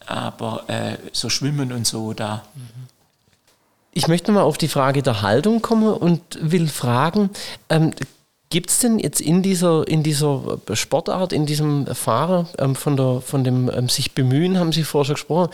Aber 0.06 0.64
äh, 0.68 0.96
so 1.12 1.28
Schwimmen 1.30 1.72
und 1.72 1.86
so, 1.86 2.12
da. 2.12 2.44
Ich 3.92 4.08
möchte 4.08 4.32
mal 4.32 4.42
auf 4.42 4.58
die 4.58 4.68
Frage 4.68 5.02
der 5.02 5.22
Haltung 5.22 5.62
kommen 5.62 5.92
und 5.92 6.20
will 6.40 6.68
fragen, 6.68 7.30
ähm, 7.68 7.92
Gibt 8.54 8.70
es 8.70 8.78
denn 8.78 9.00
jetzt 9.00 9.20
in 9.20 9.42
dieser, 9.42 9.88
in 9.88 10.04
dieser 10.04 10.60
Sportart, 10.74 11.32
in 11.32 11.44
diesem 11.44 11.86
Fahrer 11.86 12.46
ähm, 12.58 12.76
von, 12.76 12.96
der, 12.96 13.20
von 13.20 13.42
dem 13.42 13.68
ähm, 13.68 13.88
sich 13.88 14.12
bemühen, 14.12 14.60
haben 14.60 14.70
Sie 14.70 14.84
vorher 14.84 15.06
schon 15.06 15.14
gesprochen, 15.14 15.50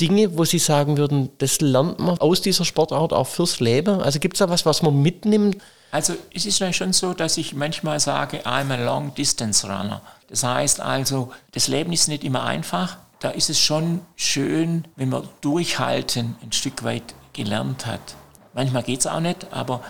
Dinge, 0.00 0.36
wo 0.36 0.44
Sie 0.44 0.58
sagen 0.58 0.96
würden, 0.96 1.30
das 1.38 1.60
lernt 1.60 2.00
man 2.00 2.18
aus 2.18 2.40
dieser 2.40 2.64
Sportart 2.64 3.12
auch 3.12 3.28
fürs 3.28 3.60
Leben? 3.60 4.00
Also 4.00 4.18
gibt 4.18 4.34
es 4.34 4.38
da 4.40 4.48
was, 4.48 4.66
was 4.66 4.82
man 4.82 5.00
mitnimmt? 5.00 5.58
Also 5.96 6.14
es 6.34 6.44
ist 6.44 6.62
schon 6.74 6.92
so, 6.92 7.14
dass 7.14 7.38
ich 7.38 7.54
manchmal 7.54 7.98
sage, 8.00 8.42
I'm 8.44 8.70
a 8.70 8.76
long 8.76 9.14
distance 9.14 9.66
runner. 9.66 10.02
Das 10.28 10.44
heißt 10.44 10.78
also, 10.78 11.32
das 11.52 11.68
Leben 11.68 11.90
ist 11.90 12.08
nicht 12.08 12.22
immer 12.22 12.44
einfach. 12.44 12.98
Da 13.20 13.30
ist 13.30 13.48
es 13.48 13.58
schon 13.58 14.02
schön, 14.14 14.86
wenn 14.96 15.08
man 15.08 15.26
durchhalten 15.40 16.36
ein 16.42 16.52
Stück 16.52 16.84
weit 16.84 17.14
gelernt 17.32 17.86
hat. 17.86 18.14
Manchmal 18.52 18.82
geht 18.82 19.00
es 19.00 19.06
auch 19.06 19.20
nicht, 19.20 19.50
aber 19.52 19.82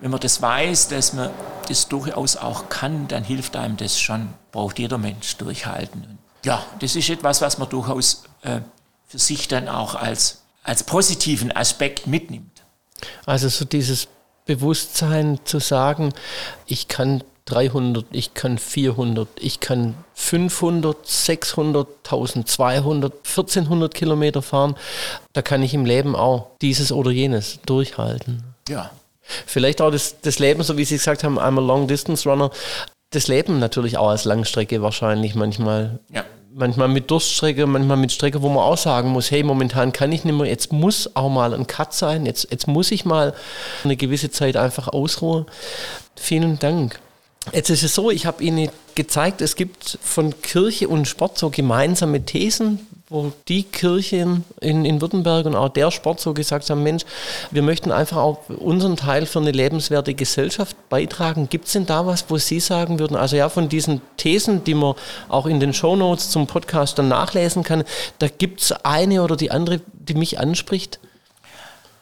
wenn 0.00 0.10
man 0.10 0.18
das 0.18 0.42
weiß, 0.42 0.88
dass 0.88 1.12
man 1.12 1.30
das 1.68 1.86
durchaus 1.86 2.36
auch 2.36 2.68
kann, 2.68 3.06
dann 3.06 3.22
hilft 3.22 3.54
einem 3.54 3.76
das 3.76 4.00
schon. 4.00 4.30
Braucht 4.50 4.80
jeder 4.80 4.98
Mensch 4.98 5.36
durchhalten. 5.36 6.18
Ja, 6.44 6.64
das 6.80 6.96
ist 6.96 7.08
etwas, 7.08 7.42
was 7.42 7.58
man 7.58 7.68
durchaus 7.68 8.24
äh, 8.42 8.58
für 9.06 9.20
sich 9.20 9.46
dann 9.46 9.68
auch 9.68 9.94
als, 9.94 10.42
als 10.64 10.82
positiven 10.82 11.52
Aspekt 11.52 12.08
mitnimmt. 12.08 12.64
Also 13.24 13.48
so 13.48 13.64
dieses 13.64 14.08
Bewusstsein 14.44 15.38
zu 15.44 15.58
sagen, 15.58 16.12
ich 16.66 16.88
kann 16.88 17.22
300, 17.46 18.06
ich 18.12 18.34
kann 18.34 18.58
400, 18.58 19.28
ich 19.38 19.60
kann 19.60 19.94
500, 20.14 20.96
600, 21.06 21.88
1200, 22.04 23.12
1400 23.12 23.94
Kilometer 23.94 24.42
fahren. 24.42 24.76
Da 25.32 25.42
kann 25.42 25.62
ich 25.62 25.74
im 25.74 25.84
Leben 25.84 26.16
auch 26.16 26.48
dieses 26.62 26.90
oder 26.90 27.10
jenes 27.10 27.60
durchhalten. 27.66 28.44
Ja. 28.68 28.90
Vielleicht 29.46 29.80
auch 29.80 29.90
das, 29.90 30.20
das 30.20 30.38
Leben, 30.38 30.62
so 30.62 30.76
wie 30.76 30.84
Sie 30.84 30.96
gesagt 30.96 31.24
haben, 31.24 31.38
I'm 31.38 31.58
a 31.58 31.60
Long 31.60 31.86
Distance 31.86 32.28
Runner. 32.28 32.50
Das 33.10 33.28
Leben 33.28 33.58
natürlich 33.58 33.96
auch 33.96 34.08
als 34.08 34.24
Langstrecke 34.24 34.82
wahrscheinlich 34.82 35.34
manchmal. 35.34 36.00
Ja. 36.10 36.24
Manchmal 36.56 36.86
mit 36.86 37.10
Durststrecke, 37.10 37.66
manchmal 37.66 37.96
mit 37.96 38.12
Strecke, 38.12 38.40
wo 38.40 38.48
man 38.48 38.58
auch 38.58 38.76
sagen 38.76 39.08
muss, 39.08 39.32
hey, 39.32 39.42
momentan 39.42 39.92
kann 39.92 40.12
ich 40.12 40.24
nicht 40.24 40.36
mehr, 40.36 40.46
jetzt 40.46 40.72
muss 40.72 41.10
auch 41.16 41.28
mal 41.28 41.52
ein 41.52 41.66
Cut 41.66 41.92
sein, 41.92 42.26
jetzt, 42.26 42.48
jetzt 42.52 42.68
muss 42.68 42.92
ich 42.92 43.04
mal 43.04 43.34
eine 43.82 43.96
gewisse 43.96 44.30
Zeit 44.30 44.56
einfach 44.56 44.86
ausruhen. 44.86 45.46
Vielen 46.14 46.60
Dank. 46.60 47.00
Jetzt 47.52 47.70
ist 47.70 47.82
es 47.82 47.94
so, 47.94 48.10
ich 48.10 48.24
habe 48.26 48.42
Ihnen 48.42 48.70
gezeigt, 48.94 49.40
es 49.40 49.56
gibt 49.56 49.98
von 50.00 50.40
Kirche 50.42 50.88
und 50.88 51.08
Sport 51.08 51.38
so 51.38 51.50
gemeinsame 51.50 52.24
Thesen, 52.24 52.86
wo 53.14 53.32
die 53.48 53.62
Kirchen 53.62 54.44
in, 54.60 54.84
in 54.84 55.00
Württemberg 55.00 55.46
und 55.46 55.54
auch 55.54 55.68
der 55.68 55.92
Sport 55.92 56.20
so 56.20 56.34
gesagt 56.34 56.68
haben, 56.68 56.82
Mensch, 56.82 57.04
wir 57.52 57.62
möchten 57.62 57.92
einfach 57.92 58.16
auch 58.16 58.48
unseren 58.48 58.96
Teil 58.96 59.24
für 59.24 59.38
eine 59.38 59.52
lebenswerte 59.52 60.14
Gesellschaft 60.14 60.76
beitragen. 60.88 61.48
Gibt 61.48 61.66
es 61.66 61.72
denn 61.72 61.86
da 61.86 62.06
was, 62.06 62.28
wo 62.28 62.38
Sie 62.38 62.58
sagen 62.58 62.98
würden, 62.98 63.16
also 63.16 63.36
ja, 63.36 63.48
von 63.48 63.68
diesen 63.68 64.02
Thesen, 64.16 64.64
die 64.64 64.74
man 64.74 64.96
auch 65.28 65.46
in 65.46 65.60
den 65.60 65.72
Shownotes 65.72 66.30
zum 66.30 66.48
Podcast 66.48 66.98
dann 66.98 67.08
nachlesen 67.08 67.62
kann, 67.62 67.84
da 68.18 68.26
gibt 68.26 68.60
es 68.60 68.72
eine 68.72 69.22
oder 69.22 69.36
die 69.36 69.52
andere, 69.52 69.80
die 69.92 70.14
mich 70.14 70.40
anspricht? 70.40 70.98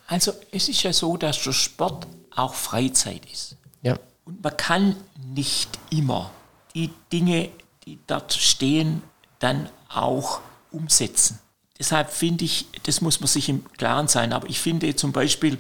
Also 0.06 0.32
es 0.50 0.68
ist 0.68 0.82
ja 0.82 0.92
so, 0.92 1.18
dass 1.18 1.42
der 1.42 1.52
Sport 1.52 2.06
auch 2.34 2.54
Freizeit 2.54 3.20
ist. 3.30 3.56
Ja. 3.82 3.98
Und 4.24 4.42
man 4.42 4.56
kann 4.56 4.96
nicht 5.34 5.68
immer 5.90 6.30
die 6.74 6.90
Dinge, 7.12 7.50
die 7.84 7.98
dort 8.06 8.32
stehen, 8.32 9.02
dann 9.38 9.68
auch 9.88 10.40
umsetzen. 10.72 11.38
Deshalb 11.78 12.10
finde 12.10 12.44
ich, 12.44 12.66
das 12.84 13.00
muss 13.00 13.20
man 13.20 13.26
sich 13.26 13.48
im 13.48 13.64
Klaren 13.76 14.08
sein. 14.08 14.32
Aber 14.32 14.48
ich 14.48 14.60
finde 14.60 14.94
zum 14.94 15.12
Beispiel, 15.12 15.58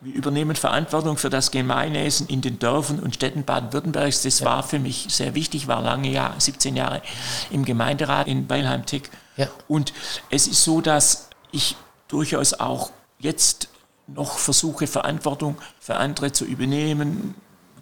wir 0.00 0.14
übernehmen 0.14 0.56
Verantwortung 0.56 1.16
für 1.16 1.30
das 1.30 1.50
Gemeinwesen 1.50 2.26
in 2.28 2.42
den 2.42 2.58
Dörfern 2.58 2.98
und 2.98 3.14
Städten 3.14 3.44
Baden-Württembergs. 3.44 4.22
Das 4.22 4.40
ja. 4.40 4.46
war 4.46 4.62
für 4.62 4.78
mich 4.78 5.06
sehr 5.08 5.34
wichtig, 5.34 5.68
war 5.68 5.82
lange 5.82 6.10
Jahre, 6.10 6.40
17 6.40 6.76
Jahre 6.76 7.02
im 7.50 7.64
Gemeinderat 7.64 8.26
in 8.26 8.48
Weilheim-Tick. 8.48 9.10
Ja. 9.36 9.48
Und 9.68 9.92
es 10.30 10.46
ist 10.46 10.64
so, 10.64 10.80
dass 10.80 11.30
ich 11.52 11.76
durchaus 12.08 12.54
auch 12.54 12.90
jetzt 13.18 13.68
noch 14.06 14.38
versuche, 14.38 14.86
Verantwortung 14.86 15.56
für 15.80 15.96
andere 15.96 16.32
zu 16.32 16.44
übernehmen, 16.44 17.34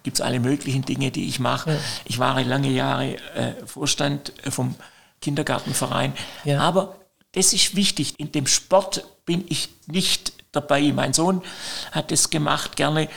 gibt 0.03 0.19
es 0.19 0.21
alle 0.21 0.38
möglichen 0.38 0.85
Dinge, 0.85 1.11
die 1.11 1.27
ich 1.29 1.40
mache. 1.40 1.73
Ja. 1.73 1.79
Ich 2.05 2.19
war 2.19 2.43
lange 2.43 2.71
Jahre 2.71 3.17
äh, 3.35 3.67
Vorstand 3.67 4.33
vom 4.51 4.75
Kindergartenverein. 5.24 6.12
Ja. 6.44 6.60
Aber 6.60 6.96
das 7.32 7.52
ist 7.52 7.74
wichtig. 7.74 8.14
In 8.18 8.30
dem 8.30 8.46
Sport 8.46 9.04
bin 9.24 9.44
ich 9.48 9.70
nicht 9.87 10.32
dabei. 10.52 10.92
Mein 10.92 11.12
Sohn 11.12 11.42
hat 11.90 12.12
es 12.12 12.30
gemacht, 12.30 12.76
gerne 12.76 13.08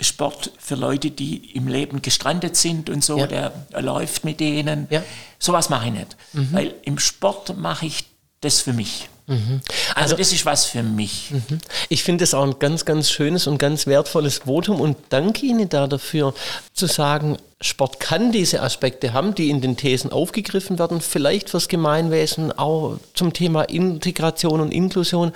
Sport 0.00 0.52
für 0.58 0.76
Leute, 0.76 1.10
die 1.10 1.50
im 1.54 1.68
Leben 1.68 2.00
gestrandet 2.00 2.56
sind 2.56 2.88
und 2.88 3.04
so. 3.04 3.18
Ja. 3.18 3.26
Der 3.26 3.52
läuft 3.80 4.24
mit 4.24 4.40
denen. 4.40 4.86
Ja. 4.90 5.02
Sowas 5.38 5.68
mache 5.68 5.88
ich 5.88 5.92
nicht. 5.92 6.16
Mhm. 6.32 6.52
Weil 6.52 6.74
im 6.82 6.98
Sport 6.98 7.56
mache 7.56 7.86
ich 7.86 8.04
das 8.40 8.60
für 8.60 8.72
mich. 8.72 9.08
Mhm. 9.26 9.60
Also, 9.94 10.14
also, 10.14 10.16
das 10.16 10.32
ist 10.32 10.46
was 10.46 10.66
für 10.66 10.82
mich. 10.82 11.30
Mhm. 11.30 11.58
Ich 11.88 12.04
finde 12.04 12.24
es 12.24 12.34
auch 12.34 12.44
ein 12.44 12.58
ganz, 12.58 12.84
ganz 12.84 13.10
schönes 13.10 13.46
und 13.46 13.58
ganz 13.58 13.86
wertvolles 13.86 14.38
Votum 14.38 14.80
und 14.80 14.96
danke 15.08 15.46
Ihnen 15.46 15.68
da 15.68 15.86
dafür 15.86 16.32
zu 16.72 16.86
sagen, 16.86 17.36
Sport 17.60 18.00
kann 18.00 18.32
diese 18.32 18.62
Aspekte 18.62 19.14
haben, 19.14 19.34
die 19.34 19.48
in 19.48 19.62
den 19.62 19.76
Thesen 19.76 20.12
aufgegriffen 20.12 20.78
werden, 20.78 21.00
vielleicht 21.00 21.50
fürs 21.50 21.68
Gemeinwesen, 21.68 22.52
auch 22.52 22.98
zum 23.14 23.32
Thema 23.32 23.62
Integration 23.62 24.60
und 24.60 24.72
Inklusion. 24.72 25.32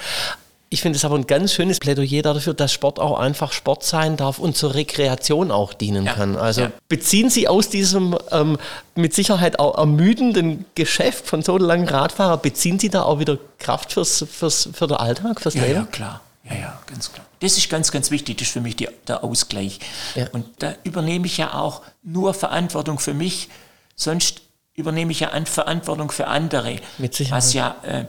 Ich 0.73 0.83
finde 0.83 0.97
es 0.97 1.05
aber 1.05 1.17
ein 1.17 1.27
ganz 1.27 1.53
schönes 1.53 1.81
Plädoyer 1.81 2.23
dafür, 2.23 2.55
dass 2.55 2.73
Sport 2.73 3.01
auch 3.01 3.19
einfach 3.19 3.51
Sport 3.51 3.83
sein 3.83 4.17
darf 4.17 4.39
und 4.39 4.57
zur 4.57 4.75
Rekreation 4.75 5.51
auch 5.51 5.75
dienen 5.75 6.07
ja. 6.07 6.13
kann. 6.13 6.37
Also 6.37 6.63
ja. 6.63 6.73
beziehen 6.89 7.29
Sie 7.29 7.49
aus 7.49 7.71
diesem 7.71 8.17
ähm, 8.31 8.57
mit 8.95 9.13
Sicherheit 9.13 9.59
auch 9.59 9.77
ermüdenden 9.77 10.65
Geschäft 10.77 11.27
von 11.27 11.43
so 11.43 11.59
langen 11.59 11.89
Radfahrer, 11.89 12.37
beziehen 12.37 12.79
Sie 12.79 12.89
da 12.89 13.03
auch 13.03 13.19
wieder 13.19 13.37
Kraft 13.59 13.95
fürs, 13.95 14.25
fürs, 14.31 14.69
für 14.73 14.87
den 14.87 14.97
Alltag, 14.97 15.41
fürs 15.41 15.55
ja, 15.55 15.63
Leben? 15.65 15.75
Ja, 15.75 15.87
klar. 15.87 16.21
Ja, 16.45 16.55
ja, 16.55 16.79
ganz 16.87 17.13
klar. 17.13 17.27
Das 17.41 17.59
ist 17.59 17.69
ganz, 17.69 17.91
ganz 17.91 18.13
wichtig. 18.13 18.39
Das 18.39 18.47
ist 18.47 18.53
für 18.53 18.61
mich 18.61 18.77
die, 18.77 18.89
der 19.09 19.25
Ausgleich. 19.25 19.81
Ja. 20.15 20.29
Und 20.31 20.47
da 20.61 20.75
übernehme 20.85 21.27
ich 21.27 21.37
ja 21.37 21.55
auch 21.55 21.83
nur 22.05 22.33
Verantwortung 22.33 23.01
für 23.01 23.15
mich, 23.15 23.49
sonst 23.97 24.43
übernehme 24.75 25.11
ich 25.11 25.21
ja 25.21 25.31
Verantwortung 25.47 26.13
für 26.13 26.29
andere. 26.29 26.77
Mit 26.99 27.15
Sicherheit. 27.15 27.37
Was 27.37 27.55
ja 27.55 27.77
äh, 27.83 28.05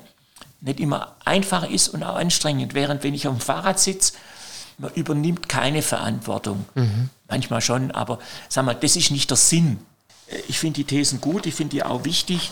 nicht 0.62 0.80
immer 0.80 1.16
einfach 1.26 1.70
ist 1.70 1.90
und 1.90 2.04
auch 2.04 2.16
anstrengend. 2.16 2.74
Während 2.74 3.04
wenn 3.04 3.14
ich 3.14 3.28
auf 3.28 3.36
dem 3.36 3.42
Fahrrad 3.42 3.80
sitze, 3.80 4.14
man 4.78 4.94
übernimmt 4.94 5.50
keine 5.50 5.82
Verantwortung. 5.82 6.66
Mhm. 6.76 7.10
Manchmal 7.28 7.62
schon, 7.62 7.92
aber 7.92 8.20
sag 8.48 8.66
mal, 8.66 8.76
das 8.76 8.96
ist 8.96 9.12
nicht 9.12 9.30
der 9.30 9.38
Sinn. 9.38 9.80
Ich 10.48 10.60
finde 10.60 10.78
die 10.78 10.84
Thesen 10.86 11.20
gut, 11.20 11.46
ich 11.46 11.56
finde 11.56 11.72
die 11.72 11.84
auch 11.84 12.06
wichtig. 12.06 12.52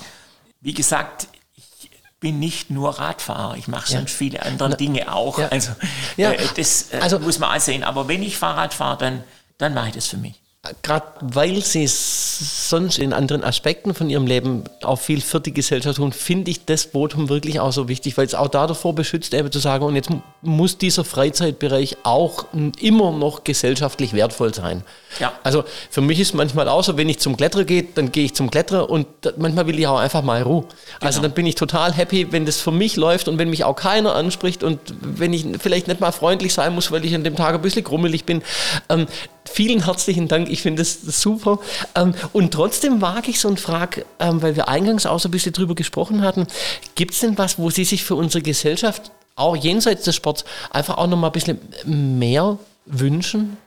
Wie 0.59 0.73
gesagt, 0.73 1.27
ich 1.55 1.91
bin 2.19 2.39
nicht 2.39 2.69
nur 2.69 2.99
Radfahrer, 2.99 3.55
ich 3.55 3.67
mache 3.67 3.89
sonst 3.89 4.11
ja. 4.11 4.17
viele 4.17 4.43
andere 4.43 4.75
Dinge 4.75 5.13
auch. 5.13 5.39
Ja. 5.39 5.47
Also 5.47 5.71
ja. 6.17 6.31
Äh, 6.31 6.47
das 6.55 6.91
äh, 6.91 6.99
also, 6.99 7.19
muss 7.19 7.39
man 7.39 7.55
auch 7.55 7.61
sehen. 7.61 7.83
Aber 7.83 8.07
wenn 8.07 8.21
ich 8.21 8.37
Fahrrad 8.37 8.73
fahre, 8.73 8.97
dann, 8.97 9.23
dann 9.57 9.73
mache 9.73 9.89
ich 9.89 9.95
das 9.95 10.07
für 10.07 10.17
mich 10.17 10.41
gerade 10.83 11.05
weil 11.21 11.61
sie 11.61 11.87
sonst 11.87 12.99
in 12.99 13.13
anderen 13.13 13.45
Aspekten 13.45 13.93
von 13.93 14.09
ihrem 14.09 14.27
Leben 14.27 14.65
auch 14.83 14.99
viel 14.99 15.21
für 15.21 15.39
die 15.39 15.53
Gesellschaft 15.53 15.95
tun, 15.97 16.11
finde 16.11 16.51
ich 16.51 16.65
das 16.65 16.83
Votum 16.83 17.29
wirklich 17.29 17.61
auch 17.61 17.71
so 17.71 17.87
wichtig, 17.87 18.17
weil 18.17 18.25
es 18.25 18.35
auch 18.35 18.49
da 18.49 18.67
davor 18.67 18.93
beschützt, 18.93 19.33
eben 19.33 19.49
zu 19.53 19.59
sagen, 19.59 19.85
und 19.85 19.95
jetzt 19.95 20.09
muss 20.41 20.77
dieser 20.77 21.05
Freizeitbereich 21.05 21.97
auch 22.03 22.45
immer 22.81 23.11
noch 23.11 23.45
gesellschaftlich 23.45 24.11
wertvoll 24.11 24.53
sein. 24.53 24.83
Ja. 25.19 25.31
Also 25.43 25.63
für 25.89 26.01
mich 26.01 26.19
ist 26.19 26.33
manchmal 26.33 26.67
auch 26.67 26.83
so, 26.83 26.97
wenn 26.97 27.07
ich 27.07 27.19
zum 27.19 27.37
Kletterer 27.37 27.63
gehe, 27.63 27.83
dann 27.83 28.11
gehe 28.11 28.25
ich 28.25 28.35
zum 28.35 28.51
Kletterer 28.51 28.89
und 28.89 29.07
manchmal 29.37 29.65
will 29.65 29.79
ich 29.79 29.87
auch 29.87 29.99
einfach 29.99 30.23
mal 30.23 30.41
Ruhe. 30.41 30.65
Also 30.99 31.19
genau. 31.19 31.29
dann 31.29 31.35
bin 31.35 31.45
ich 31.45 31.55
total 31.55 31.93
happy, 31.93 32.33
wenn 32.33 32.45
das 32.45 32.59
für 32.59 32.71
mich 32.71 32.97
läuft 32.97 33.29
und 33.29 33.37
wenn 33.37 33.49
mich 33.49 33.63
auch 33.63 33.75
keiner 33.75 34.13
anspricht 34.13 34.63
und 34.63 34.79
wenn 34.99 35.31
ich 35.31 35.45
vielleicht 35.59 35.87
nicht 35.87 36.01
mal 36.01 36.11
freundlich 36.11 36.53
sein 36.53 36.75
muss, 36.75 36.91
weil 36.91 37.05
ich 37.05 37.15
an 37.15 37.23
dem 37.23 37.37
Tag 37.37 37.55
ein 37.55 37.61
bisschen 37.61 37.85
grummelig 37.85 38.25
bin. 38.25 38.43
Ähm, 38.89 39.07
vielen 39.51 39.85
herzlichen 39.85 40.27
Dank, 40.27 40.49
ich 40.49 40.61
finde 40.61 40.81
das 40.81 41.01
super. 41.01 41.59
Ähm, 41.95 42.13
und 42.33 42.53
trotzdem 42.53 43.01
wage 43.01 43.31
ich 43.31 43.39
so 43.39 43.47
und 43.47 43.59
frage, 43.59 44.05
ähm, 44.19 44.41
weil 44.41 44.55
wir 44.55 44.67
eingangs 44.67 45.05
auch 45.05 45.19
so 45.19 45.29
ein 45.29 45.31
bisschen 45.31 45.53
drüber 45.53 45.75
gesprochen 45.75 46.21
hatten, 46.21 46.47
gibt 46.95 47.13
es 47.13 47.19
denn 47.19 47.37
was, 47.37 47.57
wo 47.57 47.69
Sie 47.69 47.85
sich 47.85 48.03
für 48.03 48.15
unsere 48.15 48.41
Gesellschaft, 48.41 49.11
auch 49.35 49.55
jenseits 49.55 50.03
des 50.03 50.15
Sports, 50.15 50.45
einfach 50.69 50.97
auch 50.97 51.07
noch 51.07 51.17
mal 51.17 51.27
ein 51.27 51.33
bisschen 51.33 51.59
mehr 51.85 52.57
wünschen? 52.85 53.57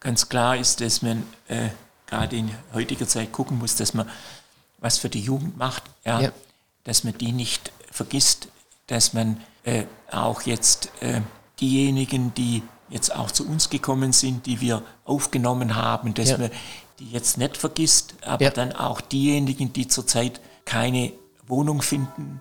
Ganz 0.00 0.28
klar 0.28 0.56
ist, 0.56 0.80
dass 0.80 1.02
man 1.02 1.24
äh, 1.48 1.68
gerade 2.06 2.36
in 2.36 2.50
heutiger 2.72 3.06
Zeit 3.06 3.32
gucken 3.32 3.58
muss, 3.58 3.76
dass 3.76 3.94
man 3.94 4.08
was 4.78 4.98
für 4.98 5.08
die 5.08 5.20
Jugend 5.20 5.56
macht, 5.58 5.84
ja, 6.04 6.20
ja. 6.20 6.32
dass 6.84 7.04
man 7.04 7.16
die 7.18 7.32
nicht 7.32 7.70
vergisst, 7.90 8.48
dass 8.86 9.12
man 9.12 9.40
äh, 9.64 9.84
auch 10.10 10.42
jetzt 10.42 10.90
äh, 11.00 11.20
diejenigen, 11.60 12.32
die 12.34 12.62
jetzt 12.90 13.14
auch 13.14 13.30
zu 13.30 13.46
uns 13.46 13.70
gekommen 13.70 14.12
sind, 14.12 14.46
die 14.46 14.60
wir 14.60 14.82
aufgenommen 15.04 15.76
haben, 15.76 16.14
dass 16.14 16.30
ja. 16.30 16.38
man 16.38 16.50
die 16.98 17.10
jetzt 17.10 17.38
nicht 17.38 17.56
vergisst, 17.56 18.14
aber 18.22 18.44
ja. 18.44 18.50
dann 18.50 18.72
auch 18.72 19.00
diejenigen, 19.00 19.72
die 19.72 19.88
zurzeit 19.88 20.40
keine 20.64 21.12
Wohnung 21.46 21.82
finden, 21.82 22.40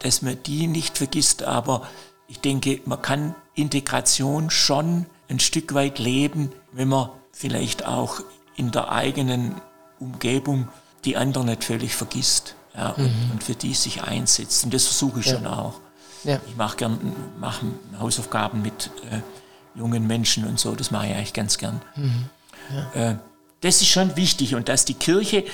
dass 0.00 0.22
man 0.22 0.36
die 0.44 0.66
nicht 0.66 0.98
vergisst. 0.98 1.42
Aber 1.42 1.88
ich 2.26 2.40
denke, 2.40 2.80
man 2.84 3.00
kann 3.00 3.34
Integration 3.54 4.50
schon 4.50 5.06
ein 5.28 5.40
Stück 5.40 5.74
weit 5.74 5.98
leben, 5.98 6.52
wenn 6.72 6.88
man 6.88 7.10
vielleicht 7.32 7.86
auch 7.86 8.20
in 8.56 8.70
der 8.70 8.90
eigenen 8.90 9.54
Umgebung 9.98 10.68
die 11.04 11.16
anderen 11.16 11.46
nicht 11.46 11.64
völlig 11.64 11.94
vergisst 11.94 12.54
ja, 12.74 12.90
und, 12.90 13.04
mhm. 13.04 13.30
und, 13.32 13.44
für 13.44 13.54
die 13.54 13.74
sich 13.74 14.02
einsetzt. 14.02 14.64
Und 14.64 14.74
das 14.74 14.84
versuche 14.84 15.20
ich 15.20 15.26
ja. 15.26 15.34
schon 15.34 15.46
auch. 15.46 15.74
Ja. 16.24 16.40
Ich 16.48 16.56
mache 16.56 16.76
gern 16.76 16.98
mach 17.38 17.62
Hausaufgaben 17.98 18.62
mit 18.62 18.90
äh, 19.10 19.20
jungen 19.78 20.06
Menschen 20.06 20.44
und 20.44 20.58
so, 20.58 20.74
das 20.74 20.90
mache 20.90 21.06
ich 21.06 21.14
eigentlich 21.14 21.32
ganz 21.32 21.56
gern. 21.56 21.80
Mhm. 21.96 22.24
Äh, 22.94 23.14
das 23.60 23.80
ist 23.80 23.88
schon 23.88 24.16
wichtig 24.16 24.54
und 24.54 24.68
dass 24.68 24.84
die 24.84 24.94
Kirche, 24.94 25.44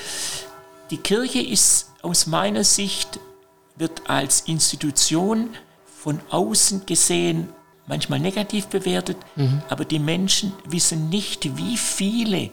die 0.90 0.96
Kirche 0.96 1.40
ist 1.40 1.92
aus 2.02 2.26
meiner 2.26 2.64
Sicht, 2.64 3.20
wird 3.76 4.08
als 4.08 4.42
Institution 4.42 5.50
von 5.86 6.20
außen 6.30 6.86
gesehen 6.86 7.48
manchmal 7.86 8.20
negativ 8.20 8.66
bewertet, 8.68 9.16
mhm. 9.36 9.62
aber 9.68 9.84
die 9.84 9.98
Menschen 9.98 10.52
wissen 10.64 11.08
nicht, 11.08 11.56
wie 11.56 11.76
viele, 11.76 12.50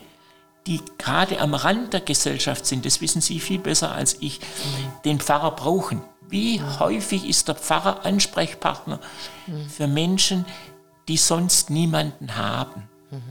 die 0.67 0.82
gerade 0.97 1.39
am 1.39 1.53
Rand 1.53 1.93
der 1.93 2.01
Gesellschaft 2.01 2.65
sind, 2.65 2.86
das 2.86 3.01
wissen 3.01 3.22
Sie 3.22 3.39
viel 3.39 3.59
besser 3.59 3.91
als 3.91 4.17
ich, 4.19 4.39
mhm. 4.39 5.03
den 5.05 5.19
Pfarrer 5.19 5.51
brauchen. 5.51 6.01
Wie 6.30 6.61
häufig 6.61 7.28
ist 7.28 7.49
der 7.49 7.55
Pfarrer 7.55 8.05
Ansprechpartner 8.05 8.99
mhm. 9.47 9.69
für 9.69 9.88
Menschen, 9.88 10.45
die 11.08 11.18
sonst 11.18 11.70
niemanden 11.70 12.36
haben? 12.36 12.88
Mhm. 13.10 13.22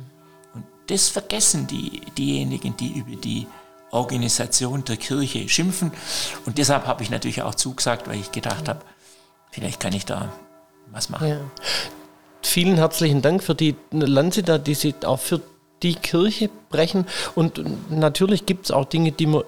Und 0.54 0.64
das 0.88 1.08
vergessen 1.08 1.66
die, 1.66 2.02
diejenigen, 2.16 2.76
die 2.76 2.92
über 2.92 3.16
die 3.16 3.46
Organisation 3.90 4.84
der 4.84 4.96
Kirche 4.96 5.48
schimpfen. 5.48 5.92
Und 6.46 6.58
deshalb 6.58 6.86
habe 6.86 7.02
ich 7.02 7.10
natürlich 7.10 7.42
auch 7.42 7.54
zugesagt, 7.54 8.08
weil 8.08 8.20
ich 8.20 8.32
gedacht 8.32 8.68
habe, 8.68 8.80
vielleicht 9.50 9.80
kann 9.80 9.92
ich 9.92 10.06
da 10.06 10.32
was 10.92 11.08
machen. 11.08 11.28
Ja. 11.28 11.40
Vielen 12.42 12.76
herzlichen 12.76 13.22
Dank 13.22 13.42
für 13.42 13.54
die 13.54 13.76
Lanze 13.90 14.42
da, 14.42 14.58
die 14.58 14.74
Sie 14.74 14.94
auch 15.04 15.18
für 15.18 15.40
die 15.82 15.94
Kirche 15.94 16.50
brechen. 16.68 17.06
Und 17.34 17.90
natürlich 17.90 18.46
gibt 18.46 18.66
es 18.66 18.70
auch 18.70 18.84
Dinge, 18.84 19.12
die 19.12 19.26
man 19.26 19.44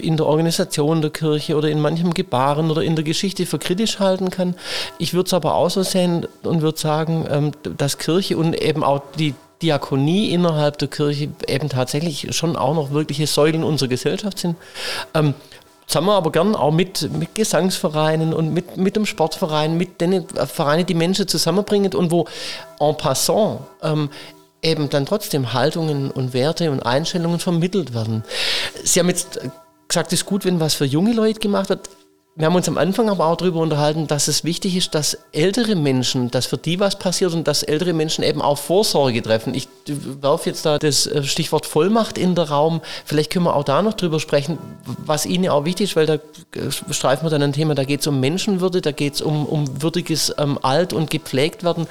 in 0.00 0.16
der 0.16 0.26
Organisation 0.26 1.00
der 1.00 1.10
Kirche 1.10 1.56
oder 1.56 1.68
in 1.68 1.80
manchem 1.80 2.14
Gebaren 2.14 2.70
oder 2.70 2.82
in 2.82 2.96
der 2.96 3.04
Geschichte 3.04 3.46
für 3.46 3.58
kritisch 3.58 3.98
halten 3.98 4.30
kann. 4.30 4.54
Ich 4.98 5.14
würde 5.14 5.26
es 5.26 5.34
aber 5.34 5.54
auch 5.54 5.70
so 5.70 5.82
sehen 5.82 6.26
und 6.42 6.62
würde 6.62 6.78
sagen, 6.78 7.26
ähm, 7.30 7.52
dass 7.76 7.98
Kirche 7.98 8.36
und 8.36 8.60
eben 8.60 8.84
auch 8.84 9.02
die 9.18 9.34
Diakonie 9.62 10.30
innerhalb 10.30 10.78
der 10.78 10.88
Kirche 10.88 11.28
eben 11.46 11.68
tatsächlich 11.68 12.34
schon 12.34 12.56
auch 12.56 12.74
noch 12.74 12.90
wirkliche 12.92 13.26
Säulen 13.26 13.62
unserer 13.62 13.88
Gesellschaft 13.88 14.38
sind. 14.38 14.56
Ähm, 15.14 15.34
das 15.86 15.96
haben 15.96 16.06
wir 16.06 16.14
aber 16.14 16.30
gern 16.30 16.54
auch 16.54 16.70
mit, 16.70 17.10
mit 17.18 17.34
Gesangsvereinen 17.34 18.32
und 18.32 18.54
mit, 18.54 18.76
mit 18.76 18.94
dem 18.94 19.06
Sportverein, 19.06 19.76
mit 19.76 20.00
den 20.00 20.24
Vereinen, 20.28 20.86
die 20.86 20.94
Menschen 20.94 21.26
zusammenbringen 21.26 21.92
und 21.94 22.12
wo 22.12 22.26
en 22.78 22.96
passant 22.96 23.58
ähm, 23.82 24.08
eben 24.62 24.90
dann 24.90 25.06
trotzdem 25.06 25.52
Haltungen 25.52 26.10
und 26.10 26.32
Werte 26.32 26.70
und 26.70 26.80
Einstellungen 26.80 27.40
vermittelt 27.40 27.94
werden. 27.94 28.24
Sie 28.84 29.00
haben 29.00 29.08
jetzt 29.08 29.40
gesagt, 29.88 30.12
es 30.12 30.20
ist 30.20 30.26
gut, 30.26 30.44
wenn 30.44 30.60
was 30.60 30.74
für 30.74 30.84
junge 30.84 31.12
Leute 31.12 31.40
gemacht 31.40 31.68
wird. 31.68 31.88
Wir 32.40 32.46
haben 32.46 32.54
uns 32.54 32.68
am 32.68 32.78
Anfang 32.78 33.10
aber 33.10 33.26
auch 33.26 33.36
darüber 33.36 33.60
unterhalten, 33.60 34.06
dass 34.06 34.26
es 34.26 34.44
wichtig 34.44 34.74
ist, 34.74 34.94
dass 34.94 35.18
ältere 35.32 35.76
Menschen, 35.76 36.30
dass 36.30 36.46
für 36.46 36.56
die 36.56 36.80
was 36.80 36.98
passiert 36.98 37.34
und 37.34 37.46
dass 37.46 37.62
ältere 37.62 37.92
Menschen 37.92 38.24
eben 38.24 38.40
auch 38.40 38.56
Vorsorge 38.56 39.20
treffen. 39.20 39.54
Ich 39.54 39.68
werfe 40.22 40.48
jetzt 40.48 40.64
da 40.64 40.78
das 40.78 41.06
äh, 41.06 41.22
Stichwort 41.22 41.66
Vollmacht 41.66 42.16
in 42.16 42.34
den 42.34 42.46
Raum. 42.46 42.80
Vielleicht 43.04 43.30
können 43.30 43.44
wir 43.44 43.54
auch 43.54 43.64
da 43.64 43.82
noch 43.82 43.92
drüber 43.92 44.20
sprechen, 44.20 44.56
was 45.04 45.26
Ihnen 45.26 45.50
auch 45.50 45.66
wichtig 45.66 45.90
ist, 45.90 45.96
weil 45.96 46.06
da 46.06 46.14
äh, 46.14 46.70
streifen 46.90 47.26
wir 47.26 47.30
dann 47.30 47.42
ein 47.42 47.52
Thema, 47.52 47.74
da 47.74 47.84
geht 47.84 48.00
es 48.00 48.06
um 48.06 48.20
Menschenwürde, 48.20 48.80
da 48.80 48.92
geht 48.92 49.16
es 49.16 49.20
um, 49.20 49.44
um 49.44 49.82
würdiges 49.82 50.34
ähm, 50.38 50.58
Alt- 50.62 50.94
und 50.94 51.10
gepflegt 51.10 51.62
werden. 51.62 51.86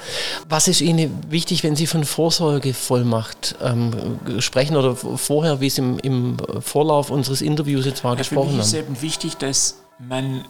Was 0.48 0.66
ist 0.66 0.80
Ihnen 0.80 1.16
wichtig, 1.28 1.62
wenn 1.62 1.76
Sie 1.76 1.86
von 1.86 2.02
Vorsorgevollmacht 2.02 3.54
ähm, 3.62 3.92
sprechen 4.40 4.76
oder 4.76 4.96
vorher, 4.96 5.60
wie 5.60 5.68
es 5.68 5.78
im, 5.78 6.00
im 6.00 6.38
Vorlauf 6.60 7.10
unseres 7.10 7.40
Interviews 7.40 7.86
jetzt 7.86 8.02
war, 8.02 8.14
ja, 8.14 8.18
gesprochen 8.18 8.48
haben? 8.48 8.56
Mich 8.56 8.66
ist 8.66 8.74
eben 8.74 9.00
wichtig, 9.00 9.36
dass 9.36 9.76
man 10.00 10.44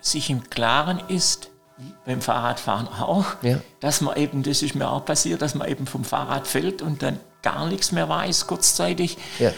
sich 0.00 0.30
im 0.30 0.48
Klaren 0.50 1.00
ist, 1.08 1.50
beim 2.04 2.22
Fahrradfahren 2.22 2.88
auch, 2.88 3.42
ja. 3.42 3.60
dass 3.80 4.00
man 4.00 4.16
eben, 4.16 4.42
das 4.42 4.62
ist 4.62 4.74
mir 4.74 4.90
auch 4.90 5.04
passiert, 5.04 5.42
dass 5.42 5.54
man 5.54 5.68
eben 5.68 5.86
vom 5.86 6.04
Fahrrad 6.04 6.46
fällt 6.46 6.80
und 6.80 7.02
dann 7.02 7.20
gar 7.42 7.66
nichts 7.66 7.92
mehr 7.92 8.08
weiß 8.08 8.46
kurzzeitig. 8.46 9.18
Ja. 9.38 9.52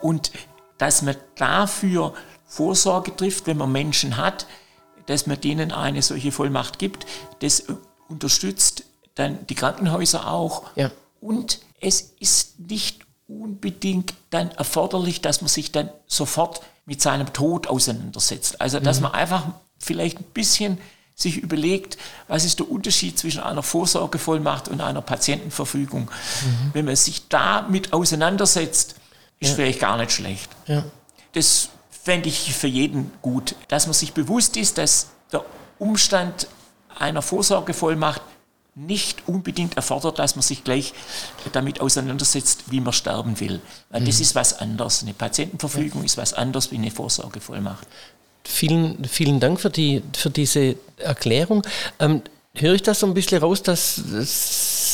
Und 0.00 0.32
dass 0.78 1.02
man 1.02 1.14
dafür 1.36 2.14
Vorsorge 2.44 3.14
trifft, 3.14 3.46
wenn 3.46 3.56
man 3.56 3.70
Menschen 3.70 4.16
hat, 4.16 4.46
dass 5.06 5.26
man 5.26 5.40
denen 5.40 5.72
eine 5.72 6.02
solche 6.02 6.32
Vollmacht 6.32 6.78
gibt. 6.78 7.06
Das 7.40 7.64
unterstützt 8.08 8.84
dann 9.14 9.46
die 9.46 9.54
Krankenhäuser 9.54 10.30
auch. 10.30 10.64
Ja. 10.74 10.90
Und 11.20 11.60
es 11.80 12.14
ist 12.18 12.58
nicht 12.58 13.00
unbedingt 13.28 14.14
dann 14.30 14.50
erforderlich, 14.50 15.20
dass 15.20 15.40
man 15.40 15.48
sich 15.48 15.70
dann 15.70 15.90
sofort 16.06 16.62
mit 16.90 17.00
seinem 17.00 17.32
Tod 17.32 17.68
auseinandersetzt. 17.68 18.60
Also 18.60 18.80
dass 18.80 18.96
mhm. 18.96 19.04
man 19.04 19.12
einfach 19.12 19.46
vielleicht 19.78 20.18
ein 20.18 20.24
bisschen 20.34 20.78
sich 21.14 21.36
überlegt, 21.36 21.96
was 22.26 22.44
ist 22.44 22.58
der 22.58 22.68
Unterschied 22.68 23.16
zwischen 23.16 23.40
einer 23.40 23.62
Vorsorgevollmacht 23.62 24.66
und 24.68 24.80
einer 24.80 25.00
Patientenverfügung. 25.00 26.10
Mhm. 26.10 26.70
Wenn 26.72 26.84
man 26.86 26.96
sich 26.96 27.28
damit 27.28 27.92
auseinandersetzt, 27.92 28.96
ist 29.38 29.50
ja. 29.50 29.54
vielleicht 29.54 29.78
gar 29.78 29.98
nicht 29.98 30.10
schlecht. 30.10 30.50
Ja. 30.66 30.84
Das 31.32 31.68
fände 31.90 32.28
ich 32.28 32.52
für 32.54 32.66
jeden 32.66 33.12
gut, 33.22 33.54
dass 33.68 33.86
man 33.86 33.94
sich 33.94 34.12
bewusst 34.12 34.56
ist, 34.56 34.76
dass 34.76 35.10
der 35.30 35.44
Umstand 35.78 36.48
einer 36.98 37.22
Vorsorgevollmacht 37.22 38.22
nicht 38.86 39.28
unbedingt 39.28 39.76
erfordert, 39.76 40.18
dass 40.18 40.36
man 40.36 40.42
sich 40.42 40.64
gleich 40.64 40.92
damit 41.52 41.80
auseinandersetzt, 41.80 42.64
wie 42.70 42.80
man 42.80 42.92
sterben 42.92 43.38
will. 43.40 43.60
Weil 43.90 44.04
das 44.04 44.16
mhm. 44.16 44.22
ist 44.22 44.34
was 44.34 44.58
anderes. 44.58 45.02
Eine 45.02 45.14
Patientenverfügung 45.14 46.02
ja. 46.02 46.06
ist 46.06 46.16
was 46.16 46.32
anderes 46.34 46.70
wie 46.70 46.76
eine 46.76 46.90
Vorsorgevollmacht. 46.90 47.86
Vielen, 48.44 49.04
vielen 49.04 49.38
Dank 49.38 49.60
für, 49.60 49.70
die, 49.70 50.02
für 50.14 50.30
diese 50.30 50.76
Erklärung. 50.96 51.62
Ähm, 51.98 52.22
höre 52.54 52.74
ich 52.74 52.82
das 52.82 53.00
so 53.00 53.06
ein 53.06 53.14
bisschen 53.14 53.42
raus, 53.42 53.62
dass 53.62 53.96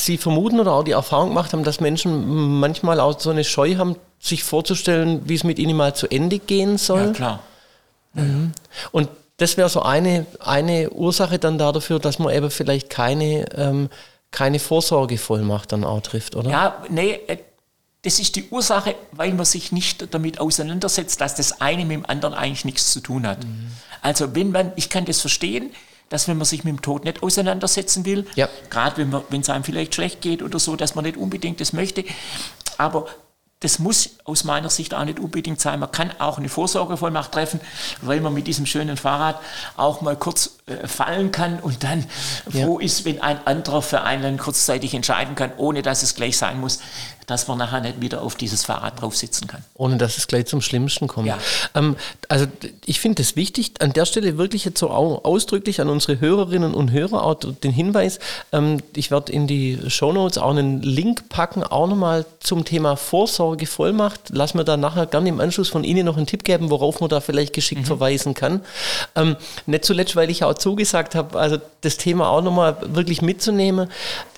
Sie 0.04 0.18
vermuten 0.18 0.60
oder 0.60 0.72
auch 0.72 0.84
die 0.84 0.92
Erfahrung 0.92 1.30
gemacht 1.30 1.52
haben, 1.52 1.64
dass 1.64 1.80
Menschen 1.80 2.60
manchmal 2.60 3.00
auch 3.00 3.18
so 3.18 3.30
eine 3.30 3.44
Scheu 3.44 3.76
haben, 3.76 3.96
sich 4.18 4.44
vorzustellen, 4.44 5.28
wie 5.28 5.34
es 5.34 5.44
mit 5.44 5.58
ihnen 5.58 5.76
mal 5.76 5.94
zu 5.94 6.08
Ende 6.08 6.38
gehen 6.38 6.78
soll? 6.78 7.06
Ja, 7.06 7.12
klar. 7.12 7.42
Mhm. 8.14 8.52
Und 8.92 9.08
das 9.36 9.56
wäre 9.56 9.68
so 9.68 9.82
eine, 9.82 10.26
eine 10.40 10.90
Ursache 10.90 11.38
dann 11.38 11.58
dafür, 11.58 11.98
dass 11.98 12.18
man 12.18 12.34
eben 12.34 12.50
vielleicht 12.50 12.88
keine, 12.90 13.44
ähm, 13.54 13.90
keine 14.30 14.58
Vorsorgevollmacht 14.58 15.72
dann 15.72 15.84
auch 15.84 16.00
trifft, 16.00 16.36
oder? 16.36 16.50
Ja, 16.50 16.84
nee, 16.88 17.20
äh, 17.26 17.38
das 18.02 18.18
ist 18.18 18.36
die 18.36 18.48
Ursache, 18.50 18.94
weil 19.12 19.34
man 19.34 19.44
sich 19.44 19.72
nicht 19.72 20.14
damit 20.14 20.40
auseinandersetzt, 20.40 21.20
dass 21.20 21.34
das 21.34 21.60
eine 21.60 21.84
mit 21.84 21.96
dem 21.96 22.06
anderen 22.06 22.34
eigentlich 22.34 22.64
nichts 22.64 22.92
zu 22.92 23.00
tun 23.00 23.26
hat. 23.26 23.44
Mhm. 23.44 23.72
Also 24.00 24.34
wenn 24.34 24.52
man, 24.52 24.72
ich 24.76 24.88
kann 24.88 25.04
das 25.04 25.20
verstehen, 25.20 25.70
dass 26.08 26.28
wenn 26.28 26.36
man 26.36 26.44
sich 26.44 26.62
mit 26.62 26.72
dem 26.72 26.82
Tod 26.82 27.04
nicht 27.04 27.22
auseinandersetzen 27.22 28.04
will, 28.06 28.26
ja. 28.36 28.48
gerade 28.70 28.98
wenn, 28.98 29.12
wenn 29.28 29.40
es 29.40 29.50
einem 29.50 29.64
vielleicht 29.64 29.94
schlecht 29.94 30.20
geht 30.20 30.42
oder 30.42 30.60
so, 30.60 30.76
dass 30.76 30.94
man 30.94 31.04
nicht 31.04 31.16
unbedingt 31.16 31.60
das 31.60 31.72
möchte, 31.72 32.04
aber 32.78 33.06
das 33.60 33.78
muss 33.78 34.10
aus 34.24 34.44
meiner 34.44 34.68
Sicht 34.68 34.92
auch 34.92 35.04
nicht 35.04 35.18
unbedingt 35.18 35.60
sein. 35.60 35.80
Man 35.80 35.90
kann 35.90 36.10
auch 36.18 36.36
eine 36.36 36.50
Vorsorgevollmacht 36.50 37.32
treffen, 37.32 37.58
weil 38.02 38.20
man 38.20 38.34
mit 38.34 38.46
diesem 38.46 38.66
schönen 38.66 38.98
Fahrrad 38.98 39.40
auch 39.76 40.02
mal 40.02 40.14
kurz 40.14 40.58
äh, 40.66 40.86
fallen 40.86 41.32
kann 41.32 41.58
und 41.60 41.82
dann 41.82 42.04
ja. 42.52 42.64
froh 42.64 42.78
ist, 42.78 43.06
wenn 43.06 43.22
ein 43.22 43.46
anderer 43.46 43.80
für 43.80 44.02
einen 44.02 44.36
kurzzeitig 44.36 44.92
entscheiden 44.92 45.36
kann, 45.36 45.52
ohne 45.56 45.80
dass 45.80 46.02
es 46.02 46.14
gleich 46.14 46.36
sein 46.36 46.60
muss, 46.60 46.80
dass 47.26 47.48
man 47.48 47.58
nachher 47.58 47.80
nicht 47.80 48.00
wieder 48.00 48.22
auf 48.22 48.36
dieses 48.36 48.64
Fahrrad 48.64 49.00
drauf 49.00 49.16
sitzen 49.16 49.48
kann. 49.48 49.64
Ohne 49.74 49.96
dass 49.96 50.16
es 50.16 50.28
gleich 50.28 50.46
zum 50.46 50.60
Schlimmsten 50.60 51.08
kommt. 51.08 51.26
Ja. 51.26 51.38
Ähm, 51.74 51.96
also 52.28 52.46
ich 52.84 53.00
finde 53.00 53.22
es 53.22 53.36
wichtig, 53.36 53.72
an 53.80 53.92
der 53.92 54.06
Stelle 54.06 54.38
wirklich 54.38 54.64
jetzt 54.64 54.78
so 54.78 54.90
ausdrücklich 54.90 55.80
an 55.80 55.88
unsere 55.88 56.20
Hörerinnen 56.20 56.72
und 56.72 56.92
Hörer 56.92 57.24
auch 57.24 57.34
den 57.34 57.72
Hinweis, 57.72 58.20
ähm, 58.52 58.80
ich 58.94 59.10
werde 59.10 59.32
in 59.32 59.46
die 59.46 59.78
Shownotes 59.88 60.38
auch 60.38 60.50
einen 60.50 60.82
Link 60.82 61.28
packen, 61.28 61.64
auch 61.64 61.88
nochmal 61.88 62.24
zum 62.40 62.64
Thema 62.64 62.96
Vorsorge, 62.96 63.66
Vollmacht. 63.66 64.30
Lass 64.30 64.54
mir 64.54 64.64
da 64.64 64.76
nachher 64.76 65.06
gerne 65.06 65.28
im 65.28 65.40
Anschluss 65.40 65.68
von 65.68 65.84
Ihnen 65.84 66.06
noch 66.06 66.16
einen 66.16 66.26
Tipp 66.26 66.44
geben, 66.44 66.70
worauf 66.70 67.00
man 67.00 67.10
da 67.10 67.20
vielleicht 67.20 67.52
geschickt 67.52 67.82
mhm. 67.82 67.86
verweisen 67.86 68.34
kann. 68.34 68.60
Ähm, 69.16 69.36
nicht 69.66 69.84
zuletzt, 69.84 70.14
weil 70.14 70.30
ich 70.30 70.44
auch 70.44 70.54
zugesagt 70.54 71.14
habe, 71.14 71.38
also 71.38 71.58
das 71.80 71.96
Thema 71.96 72.28
auch 72.28 72.42
nochmal 72.42 72.76
wirklich 72.82 73.20
mitzunehmen 73.22 73.88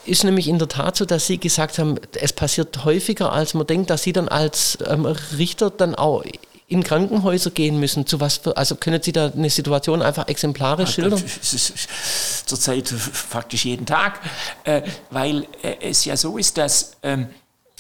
ist 0.05 0.25
nämlich 0.25 0.49
in 0.49 0.59
der 0.59 0.69
Tat 0.69 0.97
so, 0.97 1.05
dass 1.05 1.27
Sie 1.27 1.39
gesagt 1.39 1.79
haben, 1.79 1.97
es 2.21 2.33
passiert 2.33 2.85
häufiger, 2.85 3.33
als 3.33 3.55
man 3.55 3.67
denkt, 3.67 3.91
dass 3.91 4.03
Sie 4.03 4.13
dann 4.13 4.29
als 4.29 4.79
ähm, 4.87 5.07
Richter 5.07 5.71
dann 5.71 5.95
auch 5.95 6.25
in 6.69 6.85
Krankenhäuser 6.85 7.51
gehen 7.51 7.81
müssen. 7.81 8.07
Zu 8.07 8.21
was 8.21 8.37
für, 8.37 8.57
also 8.57 8.77
können 8.77 9.03
Sie 9.03 9.13
da 9.13 9.31
eine 9.31 9.51
Situation 9.51 10.03
einfach 10.03 10.29
exemplarisch 10.29 10.91
ja, 10.91 10.95
schildern? 10.95 11.23
Das 11.23 11.55
ist 11.55 12.49
zurzeit 12.49 12.89
faktisch 12.89 13.65
jeden 13.65 13.87
Tag, 13.87 14.21
äh, 14.65 14.83
weil 15.11 15.47
äh, 15.63 15.77
es 15.81 16.05
ja 16.05 16.17
so 16.17 16.37
ist, 16.37 16.59
dass 16.59 16.93
ähm, 17.03 17.29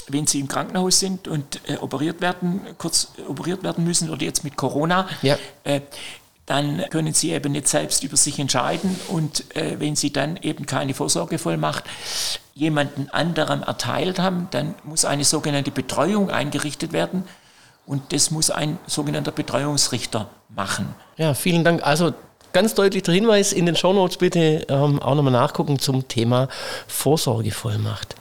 wenn 0.09 0.27
Sie 0.27 0.41
im 0.41 0.49
Krankenhaus 0.49 1.01
sind 1.01 1.29
und 1.29 1.61
äh, 1.69 1.77
operiert 1.77 2.23
werden, 2.23 2.63
kurz 2.79 3.09
operiert 3.29 3.63
werden 3.63 3.85
müssen 3.85 4.09
oder 4.09 4.23
jetzt 4.23 4.43
mit 4.43 4.57
Corona, 4.57 5.07
ja. 5.21 5.37
Dann 6.49 6.85
können 6.89 7.13
sie 7.13 7.33
eben 7.33 7.53
nicht 7.53 7.69
selbst 7.69 8.03
über 8.03 8.17
sich 8.17 8.39
entscheiden. 8.39 8.99
Und 9.09 9.55
äh, 9.55 9.79
wenn 9.79 9.97
sie 9.97 10.13
dann 10.13 10.39
eben 10.39 10.65
keine 10.65 10.95
Vorsorgevollmacht 10.95 11.85
jemanden 12.55 13.09
anderem 13.11 13.63
erteilt 13.63 14.19
haben, 14.19 14.49
dann 14.51 14.75
muss 14.83 15.05
eine 15.05 15.25
sogenannte 15.25 15.71
Betreuung 15.71 16.31
eingerichtet 16.31 16.93
werden 16.93 17.25
und 17.87 18.13
das 18.13 18.31
muss 18.31 18.51
ein 18.51 18.79
sogenannter 18.87 19.31
Betreuungsrichter 19.31 20.29
machen. 20.49 20.95
Ja, 21.17 21.35
vielen 21.35 21.65
Dank. 21.65 21.87
Also 21.87 22.13
ganz 22.53 22.75
deutlicher 22.75 23.13
Hinweis 23.13 23.53
in 23.53 23.67
den 23.67 23.77
Shownotes 23.77 24.17
bitte 24.17 24.67
ähm, 24.69 25.01
auch 25.01 25.15
nochmal 25.15 25.33
nachgucken 25.33 25.79
zum 25.79 26.09
Thema 26.09 26.49
Vorsorgevollmacht. 26.87 28.15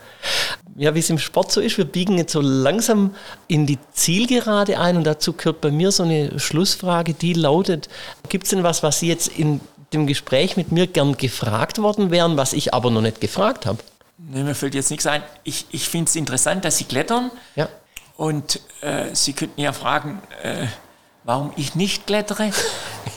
Ja, 0.78 0.93
wie 0.93 0.99
es 0.99 1.09
im 1.09 1.17
Sport 1.17 1.51
so 1.51 1.59
ist, 1.59 1.80
wir 1.80 1.86
biegen 1.86 2.19
jetzt 2.19 2.34
so 2.34 2.39
langsam 2.39 3.15
in 3.47 3.65
die 3.65 3.80
Zielgerade 3.93 4.80
ein 4.80 4.95
und 4.95 5.05
dazu 5.05 5.34
gehört 5.34 5.59
bei 5.59 5.71
mir 5.71 5.91
so 5.91 6.03
eine 6.03 6.39
Schlussfrage, 6.39 7.15
die 7.15 7.34
lautet, 7.34 7.89
gibt 8.30 8.43
es 8.43 8.51
denn 8.51 8.61
was, 8.61 8.84
was 8.84 8.99
Sie 8.99 9.07
jetzt 9.07 9.28
in 9.28 9.59
dem 9.91 10.05
Gespräch 10.05 10.55
mit 10.55 10.71
mir 10.71 10.86
gern 10.86 11.17
gefragt 11.17 11.80
worden 11.82 12.11
wären, 12.11 12.38
was 12.38 12.53
ich 12.53 12.75
aber 12.75 12.91
noch 12.91 13.01
nicht 13.01 13.21
gefragt 13.21 13.65
habe? 13.65 13.80
Nee, 14.19 14.43
mir 14.43 14.53
fällt 14.53 14.75
jetzt 14.75 14.91
nichts 14.91 15.07
ein. 15.07 15.23
Ich, 15.43 15.65
ich 15.71 15.89
finde 15.89 16.09
es 16.09 16.15
interessant, 16.15 16.63
dass 16.63 16.78
Sie 16.78 16.84
klettern. 16.84 17.32
Ja. 17.55 17.69
Und 18.15 18.59
äh, 18.82 19.05
Sie 19.13 19.34
könnten 19.34 19.59
ja 19.59 19.73
fragen, 19.73 20.21
äh, 20.43 20.67
warum 21.23 21.53
ich 21.55 21.75
nicht 21.75 22.05
klettere. 22.05 22.51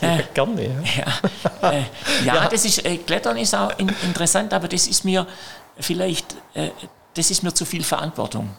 Ja, 0.00 0.18
gerne, 0.32 0.64
ja. 0.64 0.72
Ja, 1.60 1.70
äh, 1.72 1.80
ja, 2.24 2.34
ja. 2.36 2.48
das 2.48 2.64
ist, 2.64 2.86
äh, 2.86 2.96
Klettern 2.96 3.36
ist 3.36 3.54
auch 3.54 3.78
in, 3.78 3.90
interessant, 4.02 4.54
aber 4.54 4.66
das 4.66 4.86
ist 4.86 5.04
mir 5.04 5.26
vielleicht, 5.78 6.36
äh, 6.54 6.70
das 7.14 7.30
ist 7.30 7.42
mir 7.42 7.54
zu 7.54 7.64
viel 7.64 7.82
Verantwortung. 7.82 8.50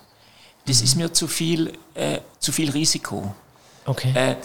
Das 0.65 0.79
mhm. 0.79 0.83
ist 0.83 0.95
mir 0.95 1.13
zu 1.13 1.27
viel, 1.27 1.73
äh, 1.93 2.19
zu 2.39 2.51
viel 2.51 2.69
Risiko. 2.69 3.33
Okay. 3.85 4.11
Äh, 4.15 4.35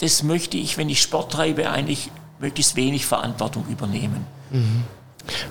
das 0.00 0.22
möchte 0.22 0.56
ich, 0.56 0.76
wenn 0.76 0.88
ich 0.88 1.00
Sport 1.00 1.32
treibe, 1.32 1.70
eigentlich 1.70 2.10
möglichst 2.38 2.76
wenig 2.76 3.06
Verantwortung 3.06 3.66
übernehmen. 3.68 4.26
Mhm. 4.50 4.84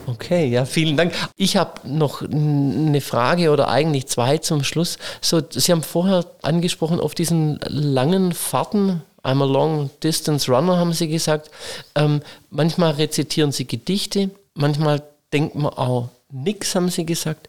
Okay, 0.05 0.47
ja, 0.47 0.65
vielen 0.65 0.97
Dank. 0.97 1.13
Ich 1.35 1.57
habe 1.57 1.87
noch 1.87 2.21
eine 2.21 3.01
Frage 3.01 3.49
oder 3.49 3.69
eigentlich 3.69 4.07
zwei 4.07 4.37
zum 4.37 4.63
Schluss. 4.63 4.97
So, 5.19 5.41
Sie 5.49 5.71
haben 5.71 5.81
vorher 5.81 6.25
angesprochen, 6.43 6.99
auf 6.99 7.15
diesen 7.15 7.59
langen 7.67 8.33
Fahrten, 8.33 9.01
I'm 9.23 9.41
a 9.41 9.45
long 9.45 9.89
distance 10.03 10.51
runner, 10.51 10.77
haben 10.77 10.93
Sie 10.93 11.07
gesagt. 11.07 11.49
Ähm, 11.95 12.21
manchmal 12.51 12.91
rezitieren 12.91 13.51
Sie 13.51 13.65
Gedichte, 13.65 14.29
manchmal 14.53 15.01
denkt 15.31 15.55
man 15.55 15.73
auch 15.73 16.09
nichts, 16.33 16.75
haben 16.75 16.89
Sie 16.89 17.05
gesagt. 17.05 17.47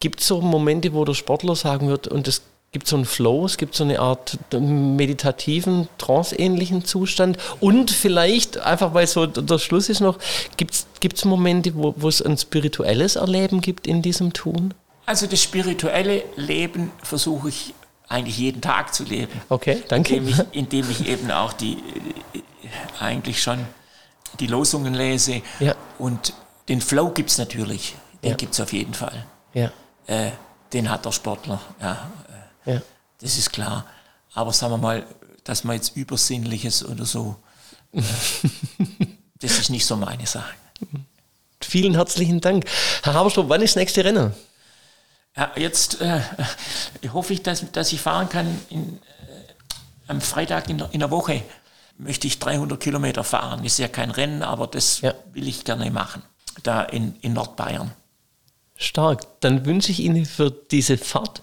Gibt 0.00 0.20
es 0.20 0.26
so 0.26 0.40
Momente, 0.40 0.92
wo 0.92 1.04
der 1.04 1.14
Sportler 1.14 1.56
sagen 1.56 1.88
wird, 1.88 2.08
und 2.08 2.28
es 2.28 2.42
gibt 2.72 2.88
so 2.88 2.96
einen 2.96 3.04
Flow, 3.04 3.44
es 3.44 3.58
gibt 3.58 3.74
so 3.74 3.84
eine 3.84 4.00
Art 4.00 4.38
meditativen, 4.52 5.88
tranceähnlichen 5.98 6.84
Zustand 6.84 7.36
und 7.60 7.90
vielleicht, 7.90 8.58
einfach 8.58 8.94
weil 8.94 9.06
so 9.06 9.26
der 9.26 9.58
Schluss 9.58 9.90
ist 9.90 10.00
noch, 10.00 10.18
gibt 10.56 10.86
es 11.14 11.24
Momente, 11.24 11.74
wo, 11.74 11.94
wo 11.98 12.08
es 12.08 12.22
ein 12.22 12.38
spirituelles 12.38 13.16
Erleben 13.16 13.60
gibt 13.60 13.86
in 13.86 14.00
diesem 14.00 14.32
Tun? 14.32 14.72
Also 15.04 15.26
das 15.26 15.42
spirituelle 15.42 16.22
Leben 16.36 16.90
versuche 17.02 17.50
ich 17.50 17.74
eigentlich 18.08 18.38
jeden 18.38 18.62
Tag 18.62 18.94
zu 18.94 19.04
leben. 19.04 19.40
Okay, 19.48 19.82
danke. 19.88 20.16
Indem 20.16 20.28
ich, 20.28 20.38
indem 20.52 20.90
ich 20.90 21.08
eben 21.08 21.30
auch 21.30 21.52
die, 21.52 21.78
eigentlich 22.98 23.42
schon 23.42 23.58
die 24.40 24.46
Losungen 24.46 24.94
lese. 24.94 25.42
Ja. 25.60 25.74
Und 25.98 26.32
den 26.68 26.80
Flow 26.80 27.10
gibt 27.10 27.30
es 27.30 27.38
natürlich, 27.38 27.96
den 28.22 28.30
Ja. 28.30 28.36
gibt 28.36 28.54
es 28.54 28.60
auf 28.60 28.72
jeden 28.72 28.94
Fall. 28.94 29.24
Ja. 29.54 29.70
Äh, 30.06 30.30
den 30.72 30.88
hat 30.90 31.04
der 31.04 31.12
Sportler, 31.12 31.60
ja, 31.80 32.10
Ja. 32.64 32.80
das 33.20 33.36
ist 33.38 33.52
klar. 33.52 33.84
Aber 34.34 34.52
sagen 34.52 34.72
wir 34.72 34.78
mal, 34.78 35.06
dass 35.44 35.64
man 35.64 35.76
jetzt 35.76 35.96
Übersinnliches 35.96 36.84
oder 36.84 37.04
so, 37.04 37.36
äh, 37.92 38.00
das 39.40 39.58
ist 39.58 39.70
nicht 39.70 39.84
so 39.86 39.96
meine 39.96 40.26
Sache. 40.26 40.54
Vielen 41.60 41.94
herzlichen 41.94 42.40
Dank. 42.40 42.64
Herr 43.02 43.14
Haberstrom, 43.14 43.48
wann 43.48 43.60
ist 43.62 43.72
das 43.76 43.80
nächste 43.80 44.04
Rennen? 44.04 44.32
Ja, 45.36 45.50
jetzt 45.56 46.00
äh, 46.00 46.20
hoffe 47.12 47.32
ich, 47.32 47.42
dass, 47.42 47.70
dass 47.72 47.92
ich 47.92 48.00
fahren 48.00 48.28
kann. 48.28 48.60
In, 48.68 48.98
äh, 48.98 49.00
am 50.08 50.20
Freitag 50.20 50.68
in 50.68 50.78
der, 50.78 50.88
in 50.92 51.00
der 51.00 51.10
Woche 51.10 51.42
möchte 51.98 52.26
ich 52.26 52.38
300 52.38 52.78
Kilometer 52.80 53.22
fahren. 53.24 53.64
Ist 53.64 53.78
ja 53.78 53.88
kein 53.88 54.10
Rennen, 54.10 54.42
aber 54.42 54.66
das 54.66 55.00
Ja. 55.00 55.14
will 55.32 55.46
ich 55.48 55.64
gerne 55.64 55.90
machen. 55.90 56.22
Da 56.64 56.82
in, 56.82 57.16
in 57.20 57.32
Nordbayern. 57.32 57.92
Stark. 58.82 59.40
Dann 59.40 59.64
wünsche 59.64 59.92
ich 59.92 60.00
Ihnen 60.00 60.26
für 60.26 60.50
diese 60.50 60.98
Fahrt 60.98 61.42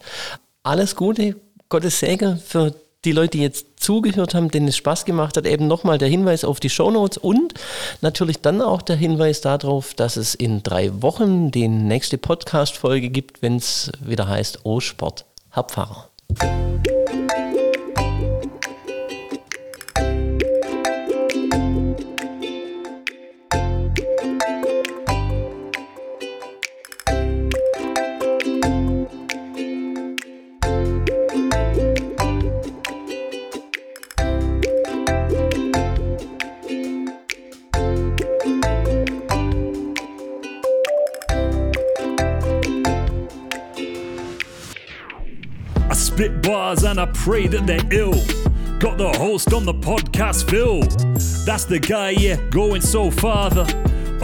alles 0.64 0.96
Gute, 0.96 1.36
Gottes 1.70 2.00
Segen 2.00 2.38
für 2.38 2.74
die 3.06 3.12
Leute, 3.14 3.38
die 3.38 3.44
jetzt 3.44 3.80
zugehört 3.80 4.34
haben, 4.34 4.52
denen 4.52 4.68
es 4.68 4.78
Spaß 4.78 5.06
gemacht 5.06 5.38
hat. 5.38 5.46
Eben 5.46 5.68
nochmal 5.68 5.98
der 5.98 6.10
Hinweis 6.10 6.44
auf 6.44 6.60
die 6.60 6.70
Shownotes 6.70 7.18
und 7.18 7.54
natürlich 8.02 8.42
dann 8.42 8.62
auch 8.62 8.82
der 8.82 8.98
Hinweis 8.98 9.42
darauf, 9.42 9.94
dass 9.94 10.18
es 10.18 10.36
in 10.36 10.64
drei 10.64 11.02
Wochen 11.02 11.52
die 11.52 11.68
nächste 11.68 12.18
Podcast-Folge 12.18 13.10
gibt, 13.10 13.42
wenn 13.42 13.56
es 13.56 13.92
wieder 14.02 14.28
heißt 14.28 14.66
O 14.66 14.80
Sport, 14.80 15.26
Herr 15.52 15.64
Pfarrer. 15.64 16.10
And 46.90 47.00
I 47.00 47.06
pray 47.08 47.46
that 47.48 47.68
they're 47.68 47.94
ill. 47.94 48.14
Got 48.80 48.98
the 48.98 49.14
host 49.16 49.54
on 49.54 49.64
the 49.64 49.74
podcast, 49.74 50.50
Phil. 50.50 50.82
That's 51.46 51.66
the 51.66 51.78
guy, 51.80 52.12
yeah, 52.12 52.38
going 52.50 52.82
so 52.82 53.12
farther. 53.12 53.68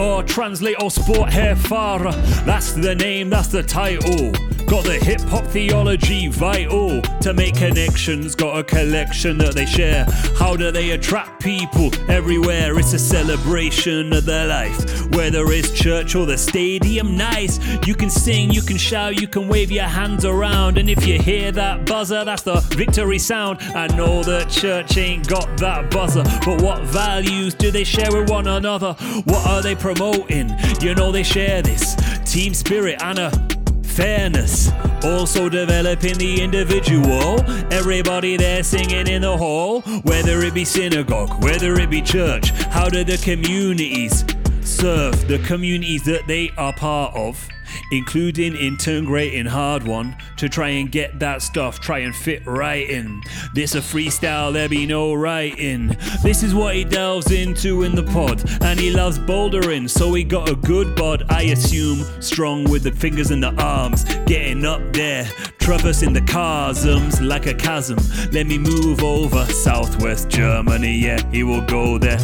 Or 0.00 0.24
translate 0.24 0.82
or 0.82 0.90
sport 0.90 1.30
hair 1.30 1.54
farer. 1.54 2.10
That's 2.44 2.72
the 2.72 2.94
name, 2.96 3.30
that's 3.30 3.48
the 3.48 3.62
title. 3.62 4.32
Got 4.66 4.82
the 4.84 4.98
hip 5.00 5.20
hop 5.20 5.44
theology 5.46 6.26
vital 6.26 7.00
to 7.20 7.32
make 7.32 7.54
connections. 7.54 8.34
Got 8.34 8.58
a 8.58 8.64
collection 8.64 9.38
that 9.38 9.54
they 9.54 9.64
share. 9.64 10.06
How 10.36 10.56
do 10.56 10.72
they 10.72 10.90
attract 10.90 11.40
people 11.40 11.90
everywhere? 12.10 12.76
It's 12.76 12.92
a 12.92 12.98
celebration 12.98 14.12
of 14.12 14.24
their 14.24 14.48
life. 14.48 15.08
Whether 15.14 15.44
it's 15.52 15.70
church 15.70 16.16
or 16.16 16.26
the 16.26 16.36
stadium, 16.36 17.16
nice. 17.16 17.60
You 17.86 17.94
can 17.94 18.10
sing, 18.10 18.50
you 18.50 18.60
can 18.60 18.76
shout, 18.76 19.20
you 19.20 19.28
can 19.28 19.46
wave 19.46 19.70
your 19.70 19.84
hands 19.84 20.24
around. 20.24 20.78
And 20.78 20.90
if 20.90 21.06
you 21.06 21.20
hear 21.20 21.52
that 21.52 21.86
buzzer, 21.86 22.24
that's 22.24 22.42
the 22.42 22.60
victory 22.74 23.20
sound. 23.20 23.60
I 23.60 23.86
know 23.96 24.24
that 24.24 24.50
church 24.50 24.96
ain't 24.96 25.28
got 25.28 25.56
that 25.58 25.92
buzzer, 25.92 26.24
but 26.44 26.60
what 26.60 26.82
values 26.82 27.54
do 27.54 27.70
they 27.70 27.84
share 27.84 28.10
with 28.10 28.28
one 28.28 28.48
another? 28.48 28.94
What 29.26 29.46
are 29.46 29.62
they 29.62 29.76
promoting? 29.76 30.50
You 30.80 30.96
know 30.96 31.12
they 31.12 31.22
share 31.22 31.62
this 31.62 31.94
team 32.24 32.52
spirit 32.52 33.00
and 33.00 33.20
a 33.20 33.55
fairness. 33.96 34.70
Also 35.02 35.48
developing 35.48 36.18
the 36.18 36.42
individual. 36.42 37.40
Everybody 37.72 38.36
there 38.36 38.62
singing 38.62 39.06
in 39.06 39.22
the 39.22 39.36
hall, 39.36 39.80
whether 40.02 40.42
it 40.42 40.54
be 40.54 40.64
synagogue, 40.64 41.42
whether 41.42 41.74
it 41.74 41.88
be 41.90 42.02
church. 42.02 42.50
How 42.50 42.88
do 42.88 43.02
the 43.04 43.16
communities 43.16 44.24
serve 44.60 45.26
the 45.28 45.38
communities 45.46 46.04
that 46.04 46.26
they 46.26 46.50
are 46.58 46.72
part 46.74 47.14
of? 47.16 47.48
Including 47.90 48.56
integrating 48.56 49.46
hard 49.46 49.82
one 49.82 50.16
to 50.36 50.48
try 50.48 50.68
and 50.68 50.90
get 50.90 51.18
that 51.20 51.42
stuff, 51.42 51.80
try 51.80 52.00
and 52.00 52.14
fit 52.14 52.44
right 52.46 52.88
in. 52.88 53.22
This 53.54 53.74
a 53.74 53.80
freestyle, 53.80 54.52
there 54.52 54.68
be 54.68 54.86
no 54.86 55.14
writing. 55.14 55.96
This 56.22 56.42
is 56.42 56.54
what 56.54 56.74
he 56.74 56.84
delves 56.84 57.30
into 57.30 57.82
in 57.82 57.94
the 57.94 58.02
pod, 58.02 58.42
and 58.62 58.78
he 58.78 58.90
loves 58.90 59.18
bouldering, 59.18 59.88
so 59.88 60.12
he 60.14 60.24
got 60.24 60.48
a 60.48 60.56
good 60.56 60.94
bod, 60.96 61.24
I 61.28 61.42
assume. 61.42 62.04
Strong 62.20 62.64
with 62.70 62.82
the 62.82 62.92
fingers 62.92 63.30
and 63.30 63.42
the 63.42 63.54
arms, 63.62 64.04
getting 64.26 64.64
up 64.64 64.80
there, 64.92 65.30
traversing 65.66 66.12
the 66.12 66.20
chasms 66.20 67.20
like 67.20 67.46
a 67.46 67.54
chasm. 67.54 67.98
Let 68.30 68.46
me 68.46 68.56
move 68.56 69.02
over 69.02 69.44
Southwest 69.46 70.28
Germany, 70.28 70.92
yeah, 70.92 71.20
he 71.32 71.42
will 71.42 71.62
go 71.62 71.98
there. 71.98 72.18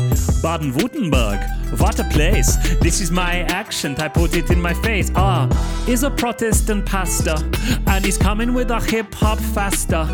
Baden 0.45 0.73
Württemberg, 0.73 1.41
what 1.81 1.99
a 1.99 2.05
place. 2.05 2.57
This 2.79 3.01
is 3.01 3.11
my 3.11 3.41
accent, 3.41 4.01
I 4.01 4.07
put 4.07 4.37
it 4.37 4.53
in 4.53 4.63
my 4.63 4.75
face. 4.75 5.11
Ah, 5.17 5.49
is 5.89 6.05
a 6.05 6.11
Protestant 6.11 6.87
pastor, 6.87 7.35
and 7.89 8.05
he's 8.05 8.17
coming 8.17 8.55
with 8.55 8.71
a 8.71 8.79
hip 8.79 9.13
hop 9.13 9.41
faster. 9.41 10.05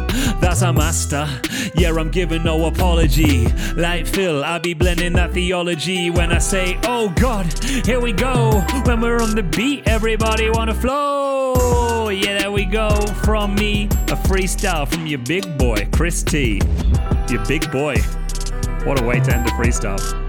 That's 0.40 0.62
a 0.62 0.72
master. 0.72 1.28
Yeah, 1.74 1.92
I'm 1.92 2.10
giving 2.10 2.44
no 2.44 2.64
apology. 2.64 3.48
Like 3.76 4.06
Phil, 4.06 4.42
I 4.42 4.58
be 4.58 4.72
blending 4.72 5.12
that 5.14 5.34
theology 5.34 6.08
when 6.08 6.32
I 6.32 6.38
say, 6.38 6.78
oh 6.84 7.10
God, 7.10 7.46
here 7.84 8.00
we 8.00 8.12
go. 8.12 8.64
When 8.84 9.02
we're 9.02 9.20
on 9.20 9.34
the 9.34 9.42
beat, 9.42 9.86
everybody 9.86 10.48
wanna 10.48 10.74
flow. 10.74 12.08
Yeah, 12.08 12.38
there 12.38 12.50
we 12.50 12.64
go. 12.64 12.88
From 13.24 13.54
me, 13.54 13.84
a 13.84 14.16
freestyle 14.28 14.88
from 14.88 15.06
your 15.06 15.18
big 15.18 15.58
boy, 15.58 15.86
Chris 15.92 16.22
T. 16.22 16.60
Your 17.28 17.44
big 17.46 17.70
boy. 17.70 17.96
What 18.84 19.00
a 19.00 19.04
way 19.04 19.20
to 19.20 19.34
end 19.34 19.46
the 19.46 19.52
freestyle. 19.52 20.27